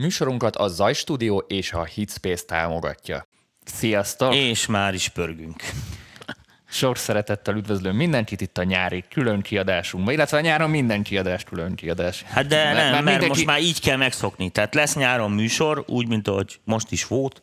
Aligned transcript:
Műsorunkat 0.00 0.56
a 0.56 0.68
Zaj 0.68 0.92
Studio 0.92 1.36
és 1.38 1.72
a 1.72 1.84
Hitspace 1.84 2.44
támogatja. 2.44 3.26
Sziasztok! 3.64 4.34
És 4.34 4.66
már 4.66 4.94
is 4.94 5.08
pörgünk. 5.08 5.62
Sok 6.68 6.96
szeretettel 6.96 7.56
üdvözlöm 7.56 7.96
mindenkit 7.96 8.40
itt 8.40 8.58
a 8.58 8.62
nyári 8.62 9.04
külön 9.10 9.40
kiadásunkban, 9.40 10.14
illetve 10.14 10.36
a 10.36 10.40
nyáron 10.40 10.70
minden 10.70 11.02
kiadás 11.02 11.44
külön 11.44 11.74
kiadás. 11.74 12.22
Hát 12.22 12.46
de 12.46 12.56
mert, 12.56 12.76
nem, 12.76 12.82
mert, 12.82 12.92
mert 12.92 13.04
mindenki... 13.04 13.28
most 13.28 13.44
már 13.44 13.60
így 13.60 13.80
kell 13.80 13.96
megszokni. 13.96 14.50
Tehát 14.50 14.74
lesz 14.74 14.94
nyáron 14.94 15.30
műsor, 15.30 15.84
úgy, 15.86 16.08
mint 16.08 16.28
ahogy 16.28 16.60
most 16.64 16.90
is 16.90 17.06
volt, 17.06 17.42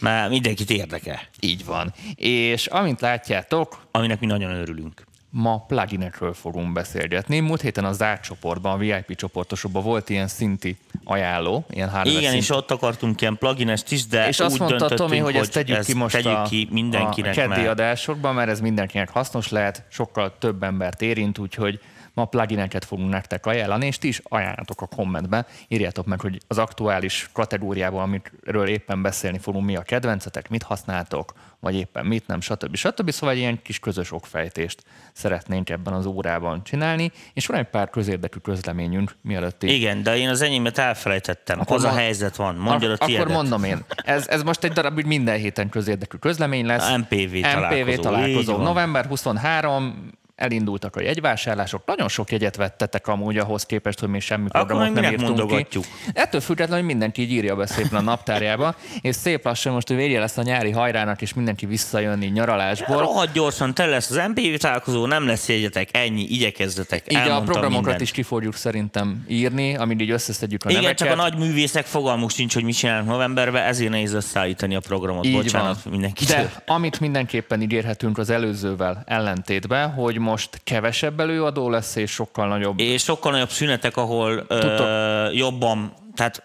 mert 0.00 0.30
mindenkit 0.30 0.70
érdekel. 0.70 1.20
Így 1.40 1.64
van. 1.64 1.94
És 2.14 2.66
amint 2.66 3.00
látjátok... 3.00 3.86
Aminek 3.90 4.20
mi 4.20 4.26
nagyon 4.26 4.50
örülünk 4.50 5.04
ma 5.36 5.64
pluginekről 5.66 6.32
fogunk 6.32 6.72
beszélgetni. 6.72 7.40
Múlt 7.40 7.60
héten 7.60 7.84
a 7.84 7.92
zárt 7.92 8.22
csoportban, 8.22 8.72
a 8.72 8.76
VIP 8.76 9.16
csoportosokban 9.16 9.82
volt 9.82 10.08
ilyen 10.08 10.28
szinti 10.28 10.76
ajánló, 11.04 11.64
ilyen 11.70 11.88
hardware 11.88 12.18
Igen, 12.18 12.30
szint. 12.30 12.42
és 12.42 12.50
ott 12.50 12.70
akartunk 12.70 13.20
ilyen 13.20 13.36
pluginest 13.38 13.92
is, 13.92 14.06
de 14.06 14.28
És 14.28 14.40
azt 14.40 14.58
mondta 14.58 14.88
Tomi, 14.88 15.18
hogy 15.18 15.36
ezt 15.36 15.52
tegyük 15.52 15.76
ezt 15.76 15.86
ki 15.86 15.94
most 15.94 16.14
tegyük 16.14 16.32
a, 16.32 16.42
ki 16.42 16.68
mindenkinek, 16.70 17.30
a 17.32 17.34
keddi 17.34 17.48
mert... 17.48 17.68
adásokban, 17.68 18.34
mert 18.34 18.48
ez 18.50 18.60
mindenkinek 18.60 19.08
hasznos 19.08 19.48
lehet, 19.48 19.84
sokkal 19.88 20.34
több 20.38 20.62
embert 20.62 21.02
érint, 21.02 21.38
úgyhogy 21.38 21.80
ma 22.14 22.24
plugineket 22.24 22.84
fogunk 22.84 23.10
nektek 23.10 23.46
ajánlani, 23.46 23.86
és 23.86 23.98
ti 23.98 24.08
is 24.08 24.20
ajánlatok 24.24 24.80
a 24.80 24.86
kommentben. 24.86 25.46
Írjátok 25.68 26.06
meg, 26.06 26.20
hogy 26.20 26.40
az 26.48 26.58
aktuális 26.58 27.30
kategóriában, 27.32 28.02
amiről 28.02 28.68
éppen 28.68 29.02
beszélni 29.02 29.38
fogunk, 29.38 29.64
mi 29.64 29.76
a 29.76 29.82
kedvencetek, 29.82 30.48
mit 30.48 30.62
használtok, 30.62 31.32
vagy 31.60 31.74
éppen 31.74 32.06
mit 32.06 32.26
nem, 32.26 32.40
stb. 32.40 32.76
stb. 32.76 33.10
Szóval 33.10 33.34
egy 33.34 33.40
ilyen 33.40 33.62
kis 33.62 33.78
közös 33.78 34.12
okfejtést 34.12 34.82
szeretnénk 35.12 35.70
ebben 35.70 35.92
az 35.92 36.06
órában 36.06 36.64
csinálni, 36.64 37.12
és 37.32 37.46
van 37.46 37.58
egy 37.58 37.66
pár 37.66 37.90
közérdekű 37.90 38.38
közleményünk 38.38 39.16
mielőtt. 39.20 39.62
Így... 39.62 39.70
Igen, 39.70 40.02
de 40.02 40.16
én 40.16 40.28
az 40.28 40.42
enyémet 40.42 40.78
elfelejtettem. 40.78 41.60
Akkor 41.60 41.76
az 41.76 41.84
a 41.84 41.92
helyzet 41.92 42.36
van. 42.36 42.54
Mondja 42.54 42.90
a, 42.90 42.96
a 42.98 43.04
Akkor 43.04 43.28
mondom 43.28 43.64
én. 43.64 43.84
Ez, 44.04 44.28
ez 44.28 44.42
most 44.42 44.64
egy 44.64 44.72
darab, 44.72 44.94
hogy 44.94 45.06
minden 45.06 45.36
héten 45.36 45.68
közérdekű 45.68 46.16
közlemény 46.16 46.66
lesz. 46.66 46.88
A 46.88 46.96
MPV 46.96 47.40
találkozó. 47.40 47.92
MPV 47.92 48.00
találkozó. 48.00 48.56
November 48.56 49.06
23, 49.06 50.12
elindultak 50.36 50.96
a 50.96 51.00
jegyvásárlások, 51.00 51.82
nagyon 51.86 52.08
sok 52.08 52.30
jegyet 52.32 52.56
vettetek 52.56 53.06
amúgy 53.06 53.38
ahhoz 53.38 53.66
képest, 53.66 54.00
hogy 54.00 54.08
mi 54.08 54.20
semmi 54.20 54.48
programot 54.48 54.88
Akkor 54.88 55.00
nem 55.00 55.12
írtunk 55.12 55.68
ki. 55.68 55.78
Ettől 56.12 56.40
függetlenül, 56.40 56.84
hogy 56.84 56.92
mindenki 56.92 57.22
így 57.22 57.30
írja 57.30 57.56
be 57.56 57.66
szépen 57.66 57.98
a 57.98 58.00
naptárjába, 58.00 58.74
és 59.00 59.16
szép 59.16 59.44
lassan 59.44 59.72
most 59.72 59.90
a 59.90 59.94
végére 59.94 60.20
lesz 60.20 60.36
a 60.36 60.42
nyári 60.42 60.70
hajrának, 60.70 61.22
és 61.22 61.34
mindenki 61.34 61.66
visszajönni 61.66 62.26
nyaralásból. 62.26 62.98
Rohadt 62.98 63.32
gyorsan, 63.32 63.74
te 63.74 63.86
lesz 63.86 64.10
az 64.10 64.28
MPV 64.28 64.54
találkozó, 64.58 65.06
nem 65.06 65.26
lesz 65.26 65.48
jegyetek, 65.48 65.88
ennyi, 65.92 66.22
igyekezzetek. 66.22 67.12
Így 67.12 67.16
a 67.16 67.40
programokat 67.40 67.72
mindent. 67.72 68.00
is 68.00 68.10
ki 68.10 68.22
fogjuk 68.22 68.54
szerintem 68.54 69.24
írni, 69.28 69.76
amit 69.76 70.00
így 70.00 70.10
összeszedjük 70.10 70.64
a 70.64 70.70
Igen, 70.70 70.82
neveket. 70.82 71.06
csak 71.06 71.18
a 71.18 71.22
nagy 71.22 71.38
művészek 71.38 71.84
fogalmuk 71.84 72.30
sincs, 72.30 72.54
hogy 72.54 72.64
mi 72.64 72.72
csinálnak 72.72 73.06
novemberben, 73.06 73.62
ezért 73.62 73.90
nehéz 73.90 74.12
összeállítani 74.12 74.74
a 74.74 74.80
programot. 74.80 75.24
Így 75.24 75.34
Bocsánat 75.34 75.82
van. 75.82 75.92
mindenkitől. 75.92 76.36
De 76.36 76.62
amit 76.66 77.00
mindenképpen 77.00 77.62
ígérhetünk 77.62 78.18
az 78.18 78.30
előzővel 78.30 79.02
ellentétben, 79.06 79.90
hogy 79.90 80.18
most 80.24 80.60
kevesebb 80.64 81.20
előadó 81.20 81.70
lesz, 81.70 81.96
és 81.96 82.10
sokkal 82.10 82.48
nagyobb... 82.48 82.80
És 82.80 83.02
sokkal 83.02 83.32
nagyobb 83.32 83.50
szünetek, 83.50 83.96
ahol 83.96 84.44
ö, 84.48 85.30
jobban, 85.32 85.92
tehát 86.14 86.42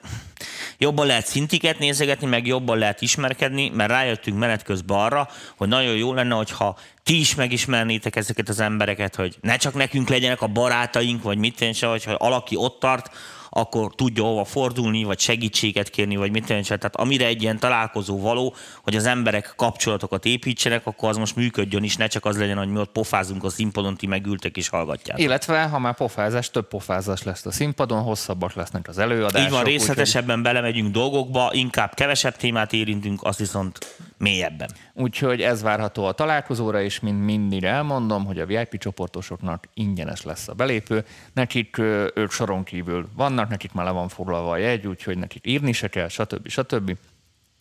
jobban 0.78 1.08
lehet 1.08 1.26
szintiket 1.26 1.80
nézegetni, 1.80 2.28
meg 2.28 2.48
jobban 2.48 2.78
lehet 2.78 3.02
ismerkedni, 3.02 3.70
mert 3.70 3.90
rájöttünk 3.90 4.38
menet 4.38 4.64
közben 4.64 5.00
arra, 5.00 5.30
hogy 5.58 5.68
nagyon 5.68 5.96
jó 5.96 6.14
lenne, 6.14 6.36
hogyha 6.36 6.78
ti 7.04 7.20
is 7.20 7.36
megismernétek 7.36 8.16
ezeket 8.16 8.50
az 8.50 8.60
embereket, 8.60 9.16
hogy 9.16 9.36
ne 9.42 9.56
csak 9.56 9.74
nekünk 9.74 10.10
legyenek 10.10 10.42
a 10.42 10.48
barátaink, 10.48 11.24
vagy 11.24 11.38
mit 11.38 11.74
se, 11.74 11.88
vagy 11.88 12.04
ha 12.04 12.12
alaki 12.12 12.56
ott 12.56 12.80
tart, 12.80 13.12
akkor 13.50 13.96
tudja 13.96 14.24
hova 14.24 14.44
fordulni, 14.44 15.04
vagy 15.04 15.20
segítséget 15.20 15.90
kérni, 15.90 16.16
vagy 16.16 16.32
mit 16.32 16.46
tenni. 16.46 16.64
Tehát 16.64 16.96
amire 16.96 17.26
egy 17.26 17.42
ilyen 17.42 17.60
találkozó 17.60 18.20
való, 18.20 18.56
hogy 18.84 18.96
az 18.96 19.06
emberek 19.06 19.54
kapcsolatokat 19.56 20.26
építsenek, 20.26 20.86
akkor 20.86 21.10
az 21.10 21.18
most 21.18 21.36
működjön 21.36 21.84
is, 21.84 21.96
ne 21.96 22.08
csak 22.08 22.26
az 22.26 22.38
legyen, 22.38 22.58
hogy 22.58 22.68
mi 22.68 22.80
ott 22.80 22.92
pofázunk 22.92 23.44
a 23.44 23.50
színpadon, 23.50 23.96
ti 23.96 24.08
megültek 24.08 24.58
és 24.58 24.70
hallgatják. 24.70 25.20
Illetve, 25.20 25.64
ha 25.64 25.80
már 25.80 25.96
pofázás, 25.96 26.52
több 26.52 26.68
pofázás 26.68 27.24
lesz 27.24 27.46
a 27.46 27.52
színpadon, 27.52 28.02
hosszabbak 28.02 28.54
lesznek 28.54 28.88
az 28.88 28.98
előadások. 28.98 29.48
Így 29.48 29.54
van, 29.54 29.64
részletesebben 29.64 30.38
úgy, 30.38 30.44
belemegyünk 30.44 30.92
dolgokba, 30.92 31.50
inkább 31.54 31.94
kevesebb 31.94 32.36
témát 32.36 32.74
érintünk, 32.74 33.24
azt 33.24 33.40
viszont 33.40 33.96
mélyebben. 34.18 34.70
Úgyhogy 34.94 35.42
ez 35.42 35.62
várható 35.62 36.06
a 36.06 36.12
találkozóra, 36.12 36.82
és 36.82 37.00
mint 37.00 37.26
mindig 37.26 37.64
elmondom, 37.64 38.26
hogy 38.26 38.40
a 38.40 38.46
VIP 38.46 38.78
csoportosoknak 38.78 39.68
ingyenes 39.74 40.24
lesz 40.24 40.48
a 40.48 40.54
belépő. 40.54 41.06
Nekik 41.34 41.78
ők 42.14 42.32
soron 42.32 42.64
kívül 42.64 43.10
vannak, 43.16 43.39
nekik 43.48 43.72
már 43.72 43.86
le 43.86 43.92
van 43.92 44.08
foglalva 44.08 44.52
a 44.52 44.58
jegy, 44.58 44.88
úgyhogy 44.88 45.18
nekik 45.18 45.48
írni 45.48 45.72
se 45.72 45.88
kell, 45.88 46.08
stb. 46.08 46.48
stb. 46.48 46.98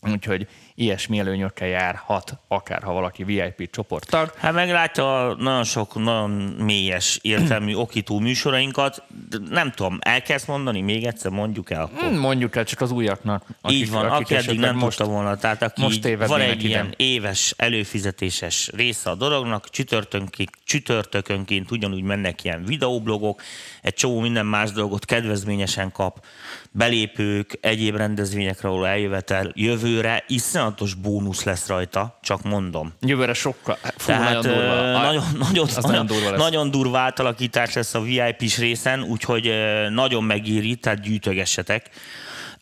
Úgyhogy 0.03 0.49
ilyesmi 0.79 1.19
előnyökkel 1.19 1.69
járhat, 1.69 2.39
akár 2.49 2.83
ha 2.83 2.93
valaki 2.93 3.25
VIP 3.25 3.71
csoporttag. 3.71 4.33
Hát 4.37 4.53
meglátja 4.53 5.35
nagyon 5.39 5.65
sok 5.65 5.95
nagyon 5.95 6.31
mélyes 6.59 7.19
értelmű 7.23 7.75
okító 7.85 8.19
műsorainkat. 8.19 9.03
Nem 9.51 9.71
tudom, 9.71 9.99
el 10.01 10.23
kell 10.23 10.39
mondani, 10.47 10.81
még 10.81 11.05
egyszer 11.05 11.31
mondjuk 11.31 11.71
el 11.71 11.83
akkor. 11.83 12.09
Hmm, 12.09 12.19
mondjuk 12.19 12.57
el 12.57 12.65
csak 12.65 12.81
az 12.81 12.91
újaknak. 12.91 13.45
Akik, 13.61 13.79
Így 13.79 13.91
van, 13.91 14.07
akik 14.07 14.27
aki 14.27 14.35
eddig 14.35 14.59
nem 14.59 14.77
most, 14.77 14.97
tudta 14.97 15.13
volna. 15.13 15.37
Tehát 15.37 15.63
aki 15.63 15.81
most 15.81 16.17
van 16.27 16.41
egy 16.41 16.65
ilyen 16.65 16.87
ide. 16.87 16.95
éves 16.97 17.55
előfizetéses 17.57 18.71
része 18.75 19.11
a 19.11 19.15
dolognak, 19.15 19.71
csütörtökönként, 19.71 20.51
csütörtökönként 20.65 21.71
ugyanúgy 21.71 22.03
mennek 22.03 22.45
ilyen 22.45 22.65
videóblogok, 22.65 23.43
egy 23.83 23.95
csomó 23.95 24.21
minden 24.21 24.47
más 24.47 24.73
dolgot 24.73 25.05
kedvezményesen 25.05 25.93
kap, 25.93 26.25
belépők, 26.71 27.59
egyéb 27.61 27.97
rendezvényekre 27.97 28.69
való 28.69 28.85
eljövetel, 28.85 29.53
jövőre 29.55 30.25
iszonyatos 30.69 30.95
bónusz 30.95 31.43
lesz 31.43 31.67
rajta, 31.67 32.19
csak 32.23 32.43
mondom. 32.43 32.93
Jövőre 33.01 33.33
sokkal, 33.35 33.79
fú, 33.97 34.07
Tehát, 34.07 34.25
nagyon 34.25 34.43
durva. 34.43 34.91
Nagyon, 34.91 35.25
nagyon, 35.39 35.69
nagyon, 35.81 36.07
durva 36.07 36.31
lesz. 36.31 36.41
nagyon 36.41 36.71
durva 36.71 36.99
átalakítás 36.99 37.73
lesz 37.73 37.95
a 37.95 38.01
VIP-s 38.01 38.59
részen, 38.59 39.03
úgyhogy 39.03 39.53
nagyon 39.91 40.25
megéri, 40.25 40.75
tehát 40.77 41.01
gyűjtögessetek. 41.01 41.91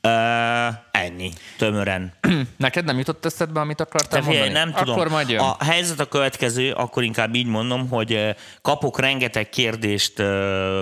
Uh, 0.02 0.74
ennyi, 0.90 1.32
tömören. 1.58 2.12
Neked 2.56 2.84
nem 2.84 2.98
jutott 2.98 3.24
eszedbe, 3.24 3.60
amit 3.60 3.80
akartál 3.80 4.20
Te 4.20 4.26
mondani? 4.26 4.52
Nem 4.52 4.72
tudom. 4.72 4.94
Akkor 4.94 5.08
majd 5.08 5.28
jön. 5.28 5.38
A 5.38 5.64
helyzet 5.64 6.00
a 6.00 6.04
következő, 6.04 6.72
akkor 6.72 7.02
inkább 7.02 7.34
így 7.34 7.46
mondom, 7.46 7.88
hogy 7.88 8.36
kapok 8.62 9.00
rengeteg 9.00 9.48
kérdést 9.48 10.22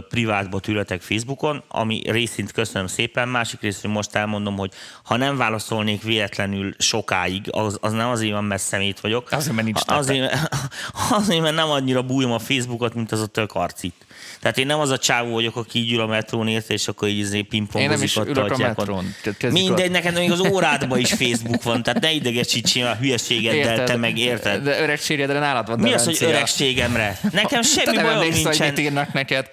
privátba 0.09 0.61
tőletek 0.61 1.01
Facebookon, 1.01 1.63
ami 1.69 2.03
részint 2.07 2.53
köszönöm 2.53 2.87
szépen, 2.87 3.29
másik 3.29 3.61
részint 3.61 3.93
most 3.93 4.15
elmondom, 4.15 4.57
hogy 4.57 4.73
ha 5.05 5.17
nem 5.17 5.37
válaszolnék 5.37 6.03
véletlenül 6.03 6.75
sokáig, 6.79 7.49
az, 7.51 7.79
az 7.81 7.93
nem 7.93 8.09
azért 8.09 8.33
van, 8.33 8.45
mert 8.45 8.63
szemét 8.63 9.01
vagyok. 9.01 9.29
Azért, 9.31 9.55
mert 9.55 9.67
nincs 9.67 9.81
azért, 9.87 10.49
azért, 11.11 11.41
mert 11.41 11.55
nem 11.55 11.71
annyira 11.71 12.03
bújom 12.03 12.33
a 12.33 12.39
Facebookot, 12.39 12.95
mint 12.95 13.13
az 13.13 13.21
a 13.21 13.27
tök 13.27 13.55
arcit. 13.55 14.04
Tehát 14.45 14.59
én 14.59 14.67
nem 14.67 14.79
az 14.79 14.91
a 14.91 14.99
csávó 14.99 15.33
vagyok, 15.33 15.57
aki 15.57 15.79
így 15.79 15.93
ül 15.93 16.01
a 16.01 16.07
metrón 16.07 16.49
ért, 16.49 16.71
és 16.71 16.89
akkor 16.89 17.09
így 17.09 17.19
izé 17.19 17.43
pingpongozik. 17.43 17.83
Én 17.83 17.97
nem 17.97 18.03
is 18.03 18.17
ülök 18.37 18.53
a 18.53 18.57
metrón. 18.57 19.15
Mindegy, 19.51 19.91
neked 19.91 20.15
még 20.15 20.31
az 20.31 20.41
órádban 20.41 20.99
is 20.99 21.13
Facebook 21.13 21.63
van, 21.63 21.83
tehát 21.83 22.01
ne 22.01 22.13
idegesítsél 22.13 22.87
a 22.87 22.95
hülyeségeddel, 22.95 23.71
érted, 23.71 23.87
te 23.87 23.97
meg 23.97 24.19
érted. 24.19 24.63
De 24.63 24.83
öregségedre 24.83 25.39
nálad 25.39 25.67
van 25.69 25.79
Mi 25.79 25.93
az, 25.93 26.05
hogy 26.05 26.19
öregségemre? 26.21 27.19
Nekem 27.33 27.63
semmi 27.63 27.97
bajom 27.97 28.29
nincsen. 28.29 28.79
írnak 28.79 29.13
neked. 29.13 29.51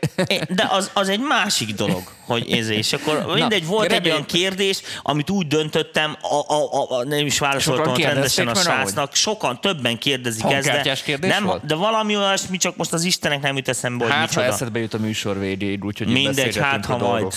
De 0.48 0.68
az, 0.70 0.90
az 0.94 1.10
egy 1.10 1.20
másik 1.20 1.76
dolog, 1.76 2.04
hogy 2.32 2.52
ez 2.52 2.70
és 2.70 2.94
akkor 2.94 3.34
mindegy, 3.34 3.66
volt 3.66 3.90
Na, 3.90 3.96
egy 3.96 4.10
olyan 4.10 4.26
kérdés, 4.26 4.82
amit 5.02 5.30
úgy 5.30 5.48
döntöttem, 5.48 6.18
a, 6.22 6.54
a, 6.54 7.00
a, 7.00 7.04
nem 7.04 7.26
is 7.26 7.40
válaszoltam 7.40 7.96
rendesen 7.96 8.48
a 8.48 8.56
srácnak, 8.56 9.16
sokan 9.16 9.62
többen 9.62 9.98
kérdezik 9.98 10.44
ezt, 10.52 11.20
de, 11.20 11.28
nem, 11.28 11.52
de 11.64 11.76
valami 11.76 12.16
olyasmi, 12.16 12.58
csak 12.58 12.76
most 12.76 12.94
az 12.94 13.04
Istenek 13.04 13.42
nem 13.42 13.56
jut 13.56 13.68
eszembe, 13.68 14.04
hogy 14.04 14.14
hát, 14.14 14.22
micsoda. 14.28 14.46
Ha 14.46 14.52
eszedbe 14.52 14.80
jut 14.80 14.94
a 14.94 14.98
műsor 14.98 15.40
végéig, 15.40 15.86
úgyhogy 15.86 16.08
Mindegy, 16.08 16.58
hát 16.58 16.86
ha 16.86 16.98
majd. 16.98 17.34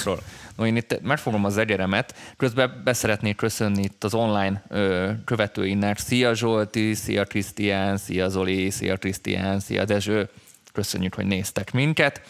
No, 0.57 0.67
én 0.67 0.77
itt 0.77 1.01
megfogom 1.03 1.45
az 1.45 1.57
egyeremet, 1.57 2.15
közben 2.37 2.81
beszeretnék 2.85 3.37
köszönni 3.37 3.83
itt 3.83 4.05
az 4.05 4.15
online 4.15 4.65
ö, 4.69 5.11
követőinek. 5.25 5.99
Szia 5.99 6.35
Zsolti, 6.35 6.95
szia 6.95 7.25
Krisztián, 7.25 7.97
szia 7.97 8.29
Zoli, 8.29 8.71
szia 8.71 8.97
Krisztián, 8.97 9.61
szia 9.61 9.85
Dezső. 9.85 10.29
Köszönjük, 10.73 11.15
hogy 11.15 11.27
néztek 11.27 11.73
minket. 11.73 12.21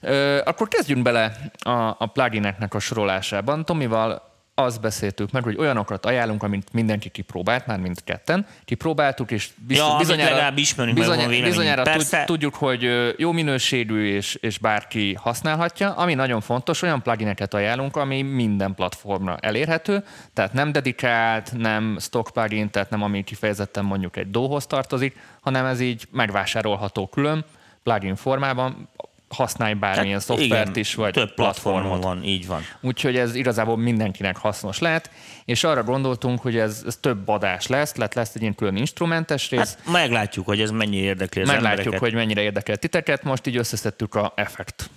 Ö, 0.00 0.40
akkor 0.44 0.68
kezdjünk 0.68 1.02
bele 1.02 1.36
a, 1.58 1.70
a 1.98 2.06
plugineknek 2.12 2.74
a 2.74 2.78
sorolásában. 2.78 3.64
Tomival 3.64 4.28
azt 4.58 4.80
beszéltük 4.80 5.30
meg, 5.30 5.42
hogy 5.42 5.56
olyanokat 5.58 6.06
ajánlunk, 6.06 6.42
amit 6.42 6.72
mindenki 6.72 7.08
kipróbált, 7.08 7.66
már 7.66 7.78
mind 7.78 8.04
ketten. 8.04 8.46
Kipróbáltuk, 8.64 9.30
és 9.30 9.48
biz, 9.66 9.76
ja, 9.76 9.94
bizonyára, 9.98 10.52
ismerünk 10.56 10.98
bizony, 10.98 11.42
bizonyára 11.42 11.82
Persze. 11.82 12.24
tudjuk, 12.24 12.54
hogy 12.54 13.14
jó 13.16 13.32
minőségű 13.32 14.14
és, 14.14 14.34
és 14.34 14.58
bárki 14.58 15.14
használhatja. 15.14 15.90
Ami 15.94 16.14
nagyon 16.14 16.40
fontos, 16.40 16.82
olyan 16.82 17.02
plugineket 17.02 17.54
ajánlunk, 17.54 17.96
ami 17.96 18.22
minden 18.22 18.74
platformra 18.74 19.36
elérhető, 19.40 20.04
tehát 20.34 20.52
nem 20.52 20.72
dedikált, 20.72 21.52
nem 21.56 21.96
stock 22.00 22.30
plugin, 22.32 22.70
tehát 22.70 22.90
nem 22.90 23.02
ami 23.02 23.24
kifejezetten 23.24 23.84
mondjuk 23.84 24.16
egy 24.16 24.30
dóhoz 24.30 24.66
tartozik, 24.66 25.16
hanem 25.40 25.64
ez 25.64 25.80
így 25.80 26.08
megvásárolható 26.10 27.06
külön 27.06 27.44
plugin 27.82 28.16
formában, 28.16 28.88
használj 29.28 29.74
bármilyen 29.74 30.18
hát, 30.18 30.26
szoftvert 30.26 30.68
igen, 30.68 30.80
is, 30.80 30.94
vagy 30.94 31.12
több 31.12 31.34
platformon 31.34 32.00
van, 32.00 32.24
így 32.24 32.46
van. 32.46 32.62
Úgyhogy 32.80 33.16
ez 33.16 33.34
igazából 33.34 33.76
mindenkinek 33.76 34.36
hasznos 34.36 34.78
lehet, 34.78 35.10
és 35.44 35.64
arra 35.64 35.82
gondoltunk, 35.82 36.40
hogy 36.40 36.56
ez, 36.56 36.82
ez 36.86 36.96
több 36.96 37.28
adás 37.28 37.66
lesz, 37.66 37.94
lehet 37.94 38.14
lesz 38.14 38.34
egy 38.34 38.40
ilyen 38.40 38.54
külön 38.54 38.76
instrumentes 38.76 39.50
rész. 39.50 39.58
Hát 39.60 39.92
meglátjuk, 39.92 40.46
hogy 40.46 40.60
ez 40.60 40.70
mennyire 40.70 41.04
érdekli 41.04 41.40
az 41.40 41.48
Meglátjuk, 41.48 41.78
embereket. 41.78 42.00
hogy 42.00 42.14
mennyire 42.14 42.42
érdekel 42.42 42.76
titeket, 42.76 43.22
most 43.22 43.46
így 43.46 43.56
összeszedtük 43.56 44.14
a 44.14 44.32
effekt 44.36 44.90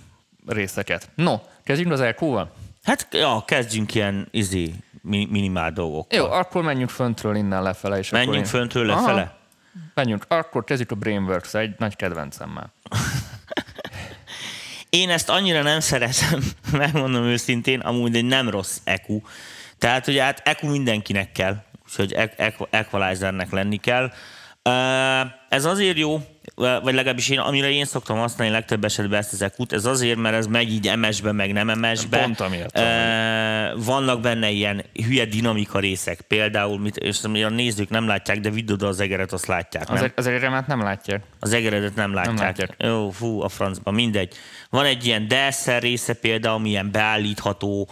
részeket. 0.46 1.08
No, 1.14 1.40
kezdjünk 1.64 1.92
az 1.92 2.00
EQ-val? 2.00 2.52
Hát, 2.82 3.08
ja, 3.10 3.42
kezdjünk 3.46 3.94
ilyen 3.94 4.28
izé, 4.30 4.74
minimál 5.02 5.72
dolgokkal. 5.72 6.18
Jó, 6.18 6.30
akkor 6.30 6.62
menjünk 6.62 6.90
föntről 6.90 7.36
innen 7.36 7.62
lefele. 7.62 7.98
És 7.98 8.10
menjünk 8.10 8.36
én... 8.36 8.44
föntről 8.44 8.86
lefele? 8.86 9.20
Aha. 9.20 9.40
Menjünk, 9.94 10.24
akkor 10.28 10.64
kezdjük 10.64 10.90
a 10.90 10.94
Brainworks, 10.94 11.54
egy 11.54 11.74
nagy 11.78 11.96
kedvencemmel. 11.96 12.72
Én 14.96 15.10
ezt 15.10 15.28
annyira 15.28 15.62
nem 15.62 15.80
szeretem, 15.80 16.42
megmondom 16.72 17.24
őszintén, 17.24 17.80
amúgy 17.80 18.16
egy 18.16 18.24
nem 18.24 18.50
rossz 18.50 18.78
EQ. 18.84 19.20
Tehát 19.78 20.06
ugye 20.06 20.22
hát 20.22 20.42
EQ 20.44 20.66
mindenkinek 20.66 21.32
kell, 21.32 21.56
úgyhogy 21.88 22.16
equalizernek 22.70 23.50
lenni 23.50 23.76
kell. 23.76 24.12
Ez 25.48 25.64
azért 25.64 25.98
jó, 25.98 26.20
vagy 26.54 26.94
legalábbis 26.94 27.28
én, 27.28 27.38
amire 27.38 27.70
én 27.70 27.84
szoktam 27.84 28.18
használni 28.18 28.52
legtöbb 28.52 28.84
esetben 28.84 29.18
ezt 29.18 29.32
az 29.32 29.42
EQ-t, 29.42 29.72
ez 29.72 29.84
azért, 29.84 30.18
mert 30.18 30.34
ez 30.34 30.46
megy 30.46 30.72
így 30.72 30.96
MS-be, 30.96 31.32
meg 31.32 31.52
nem 31.52 31.78
MS-be. 31.78 32.18
Pont 32.18 32.40
amiatt. 32.40 32.78
Vannak 33.84 34.20
benne 34.20 34.50
ilyen 34.50 34.84
hülye 35.06 35.24
dinamika 35.24 35.78
részek, 35.78 36.20
például, 36.20 36.78
mit, 36.78 36.96
és 36.96 37.22
a 37.24 37.48
nézők 37.48 37.88
nem 37.88 38.06
látják, 38.06 38.40
de 38.40 38.50
vidd 38.50 38.84
az 38.84 39.00
egeret, 39.00 39.32
azt 39.32 39.46
látják, 39.46 39.88
nem? 39.88 40.02
Az, 40.02 40.10
az 40.16 40.26
egeremet 40.26 40.66
nem 40.66 40.82
látják. 40.82 41.22
Az 41.40 41.52
egeredet 41.52 41.94
nem 41.94 42.14
látják. 42.14 42.34
Nem 42.36 42.44
látják. 42.44 42.74
Jó, 42.78 43.10
fú, 43.10 43.42
a 43.42 43.48
francba, 43.48 43.90
mindegy. 43.90 44.34
Van 44.70 44.84
egy 44.84 45.06
ilyen 45.06 45.28
delszer 45.28 45.82
része 45.82 46.14
például, 46.14 46.54
ami 46.54 46.68
ilyen 46.68 46.90
beállítható, 46.90 47.88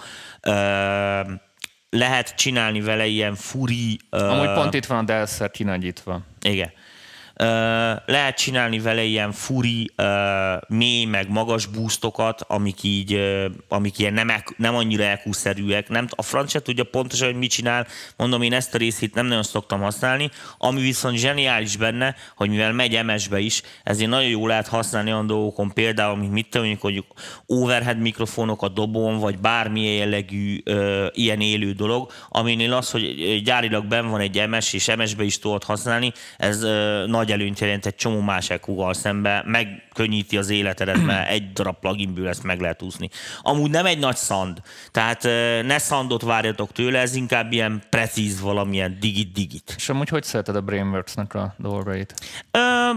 lehet 1.90 2.34
csinálni 2.36 2.80
vele 2.80 3.06
ilyen 3.06 3.34
furi... 3.34 3.98
Amúgy 4.10 4.52
pont 4.52 4.74
itt 4.74 4.86
van 4.86 4.98
a 4.98 5.02
delszer 5.02 5.50
kinagyítva. 5.50 6.20
Igen 6.42 6.72
lehet 8.06 8.36
csinálni 8.36 8.78
vele 8.78 9.02
ilyen 9.02 9.32
furi, 9.32 9.90
mély, 10.68 11.04
meg 11.04 11.30
magas 11.30 11.66
boostokat, 11.66 12.44
amik 12.48 12.82
így, 12.82 13.20
amik 13.68 13.98
ilyen 13.98 14.12
nem, 14.12 14.32
nem 14.56 14.74
annyira 14.74 15.02
EQ-szerűek. 15.02 15.88
Nem, 15.88 16.06
a 16.10 16.22
franc 16.22 16.50
se 16.50 16.62
tudja 16.62 16.84
pontosan, 16.84 17.26
hogy 17.26 17.36
mit 17.36 17.50
csinál. 17.50 17.86
Mondom, 18.16 18.42
én 18.42 18.52
ezt 18.52 18.74
a 18.74 18.78
részét 18.78 19.14
nem 19.14 19.26
nagyon 19.26 19.42
szoktam 19.42 19.80
használni. 19.80 20.30
Ami 20.58 20.80
viszont 20.80 21.16
zseniális 21.16 21.76
benne, 21.76 22.14
hogy 22.36 22.48
mivel 22.48 22.72
megy 22.72 23.04
MS-be 23.04 23.38
is, 23.38 23.62
ezért 23.84 24.10
nagyon 24.10 24.30
jól 24.30 24.48
lehet 24.48 24.68
használni 24.68 25.12
olyan 25.12 25.26
dolgokon, 25.26 25.72
például, 25.72 26.16
mint 26.16 26.32
mit 26.32 26.48
tudom, 26.50 26.76
hogy 26.80 27.04
overhead 27.46 27.98
mikrofonok 27.98 28.62
a 28.62 28.68
dobon, 28.68 29.18
vagy 29.18 29.38
bármilyen 29.38 29.94
jellegű 29.94 30.60
ö, 30.64 31.06
ilyen 31.12 31.40
élő 31.40 31.72
dolog, 31.72 32.10
aminél 32.28 32.72
az, 32.72 32.90
hogy 32.90 33.42
gyárilag 33.42 33.86
ben 33.86 34.10
van 34.10 34.20
egy 34.20 34.48
MS, 34.48 34.72
és 34.72 34.94
MS-be 34.96 35.24
is 35.24 35.38
tudod 35.38 35.64
használni, 35.64 36.12
ez 36.36 36.62
ö, 36.62 37.04
nagy 37.06 37.29
nagy 37.30 37.40
előnyt 37.40 37.60
jelent 37.60 37.86
egy 37.86 37.94
csomó 37.94 38.20
más 38.20 38.50
eq 38.50 38.92
szembe, 38.92 39.42
megkönnyíti 39.46 40.36
az 40.36 40.50
életedet, 40.50 41.02
mert 41.04 41.30
egy 41.30 41.52
darab 41.52 41.78
pluginből 41.78 42.28
ezt 42.28 42.42
meg 42.42 42.60
lehet 42.60 42.82
úszni. 42.82 43.08
Amúgy 43.40 43.70
nem 43.70 43.86
egy 43.86 43.98
nagy 43.98 44.16
szand, 44.16 44.62
tehát 44.90 45.22
ne 45.64 45.78
szandot 45.78 46.22
várjatok 46.22 46.72
tőle, 46.72 46.98
ez 46.98 47.14
inkább 47.14 47.52
ilyen 47.52 47.82
precíz 47.90 48.40
valamilyen 48.40 48.96
digit-digit. 49.00 49.74
És 49.76 49.88
amúgy 49.88 50.08
hogy 50.08 50.22
szereted 50.22 50.56
a 50.56 50.60
Brainworks-nak 50.60 51.34
a 51.34 51.54
dolgait? 51.58 52.14
Ö, 52.50 52.90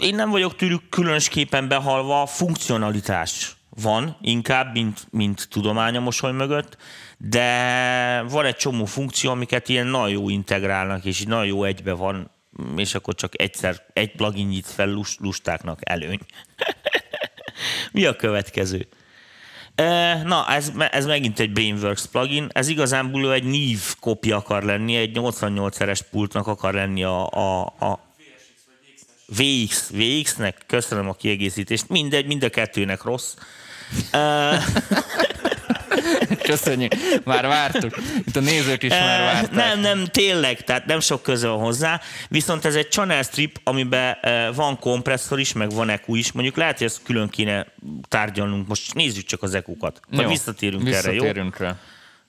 én 0.00 0.14
nem 0.14 0.30
vagyok 0.30 0.56
tőlük 0.56 0.88
különösképpen 0.88 1.68
behalva, 1.68 2.26
funkcionalitás 2.26 3.56
van 3.82 4.16
inkább, 4.20 4.72
mint, 4.72 5.06
mint 5.10 5.48
tudomány 5.50 5.96
a 5.96 6.00
mosoly 6.00 6.32
mögött, 6.32 6.76
de 7.18 8.24
van 8.30 8.44
egy 8.44 8.56
csomó 8.56 8.84
funkció, 8.84 9.30
amiket 9.30 9.68
ilyen 9.68 9.86
nagyon 9.86 10.10
jó 10.10 10.28
integrálnak, 10.28 11.04
és 11.04 11.22
nagyon 11.22 11.46
jó 11.46 11.64
egybe 11.64 11.92
van 11.92 12.30
és 12.76 12.94
akkor 12.94 13.14
csak 13.14 13.40
egyszer 13.40 13.86
egy 13.92 14.12
plugin 14.12 14.46
nyitsz 14.46 14.72
fel 14.72 14.98
lustáknak 15.18 15.78
előny. 15.90 16.20
Mi 17.92 18.04
a 18.04 18.16
következő? 18.16 18.88
Na, 20.24 20.46
ez, 20.48 20.72
ez 20.90 21.06
megint 21.06 21.38
egy 21.38 21.52
Brainworks 21.52 22.06
plugin. 22.06 22.48
Ez 22.52 22.68
igazából 22.68 23.32
egy 23.32 23.44
NIV 23.44 23.80
kopja 24.00 24.36
akar 24.36 24.62
lenni, 24.62 24.96
egy 24.96 25.10
88-szeres 25.14 26.00
pultnak 26.10 26.46
akar 26.46 26.74
lenni 26.74 27.04
a, 27.04 27.30
a, 27.30 27.60
a 27.64 28.00
VX, 29.26 29.90
VX-nek, 29.90 30.62
köszönöm 30.66 31.08
a 31.08 31.12
kiegészítést. 31.12 31.88
Mindegy, 31.88 32.26
mind 32.26 32.42
a 32.42 32.48
kettőnek 32.48 33.02
rossz. 33.02 33.34
Köszönjük. 36.42 36.92
Már 37.24 37.46
vártuk. 37.46 37.98
Itt 38.26 38.36
a 38.36 38.40
nézők 38.40 38.82
is 38.82 38.90
már 38.90 39.20
eh, 39.20 39.32
várták. 39.32 39.52
Nem, 39.52 39.80
nem, 39.80 40.04
tényleg, 40.06 40.64
tehát 40.64 40.86
nem 40.86 41.00
sok 41.00 41.22
köze 41.22 41.48
van 41.48 41.58
hozzá. 41.58 42.00
Viszont 42.28 42.64
ez 42.64 42.74
egy 42.74 42.90
channel 42.90 43.22
strip, 43.22 43.60
amiben 43.64 44.16
eh, 44.20 44.54
van 44.54 44.78
kompresszor 44.78 45.40
is, 45.40 45.52
meg 45.52 45.70
van 45.70 45.88
EQ 45.88 46.14
is. 46.14 46.32
Mondjuk 46.32 46.56
lehet, 46.56 46.78
hogy 46.78 46.86
ezt 46.86 47.00
külön 47.04 47.28
kéne 47.28 47.66
tárgyalnunk. 48.08 48.68
Most 48.68 48.94
nézzük 48.94 49.24
csak 49.24 49.42
az 49.42 49.54
EQ-kat. 49.54 50.00
Majd 50.08 50.28
visszatérünk, 50.28 50.82
visszatérünk 50.82 51.24
erre, 51.24 51.42
jó? 51.42 51.66
Rá. 51.66 51.76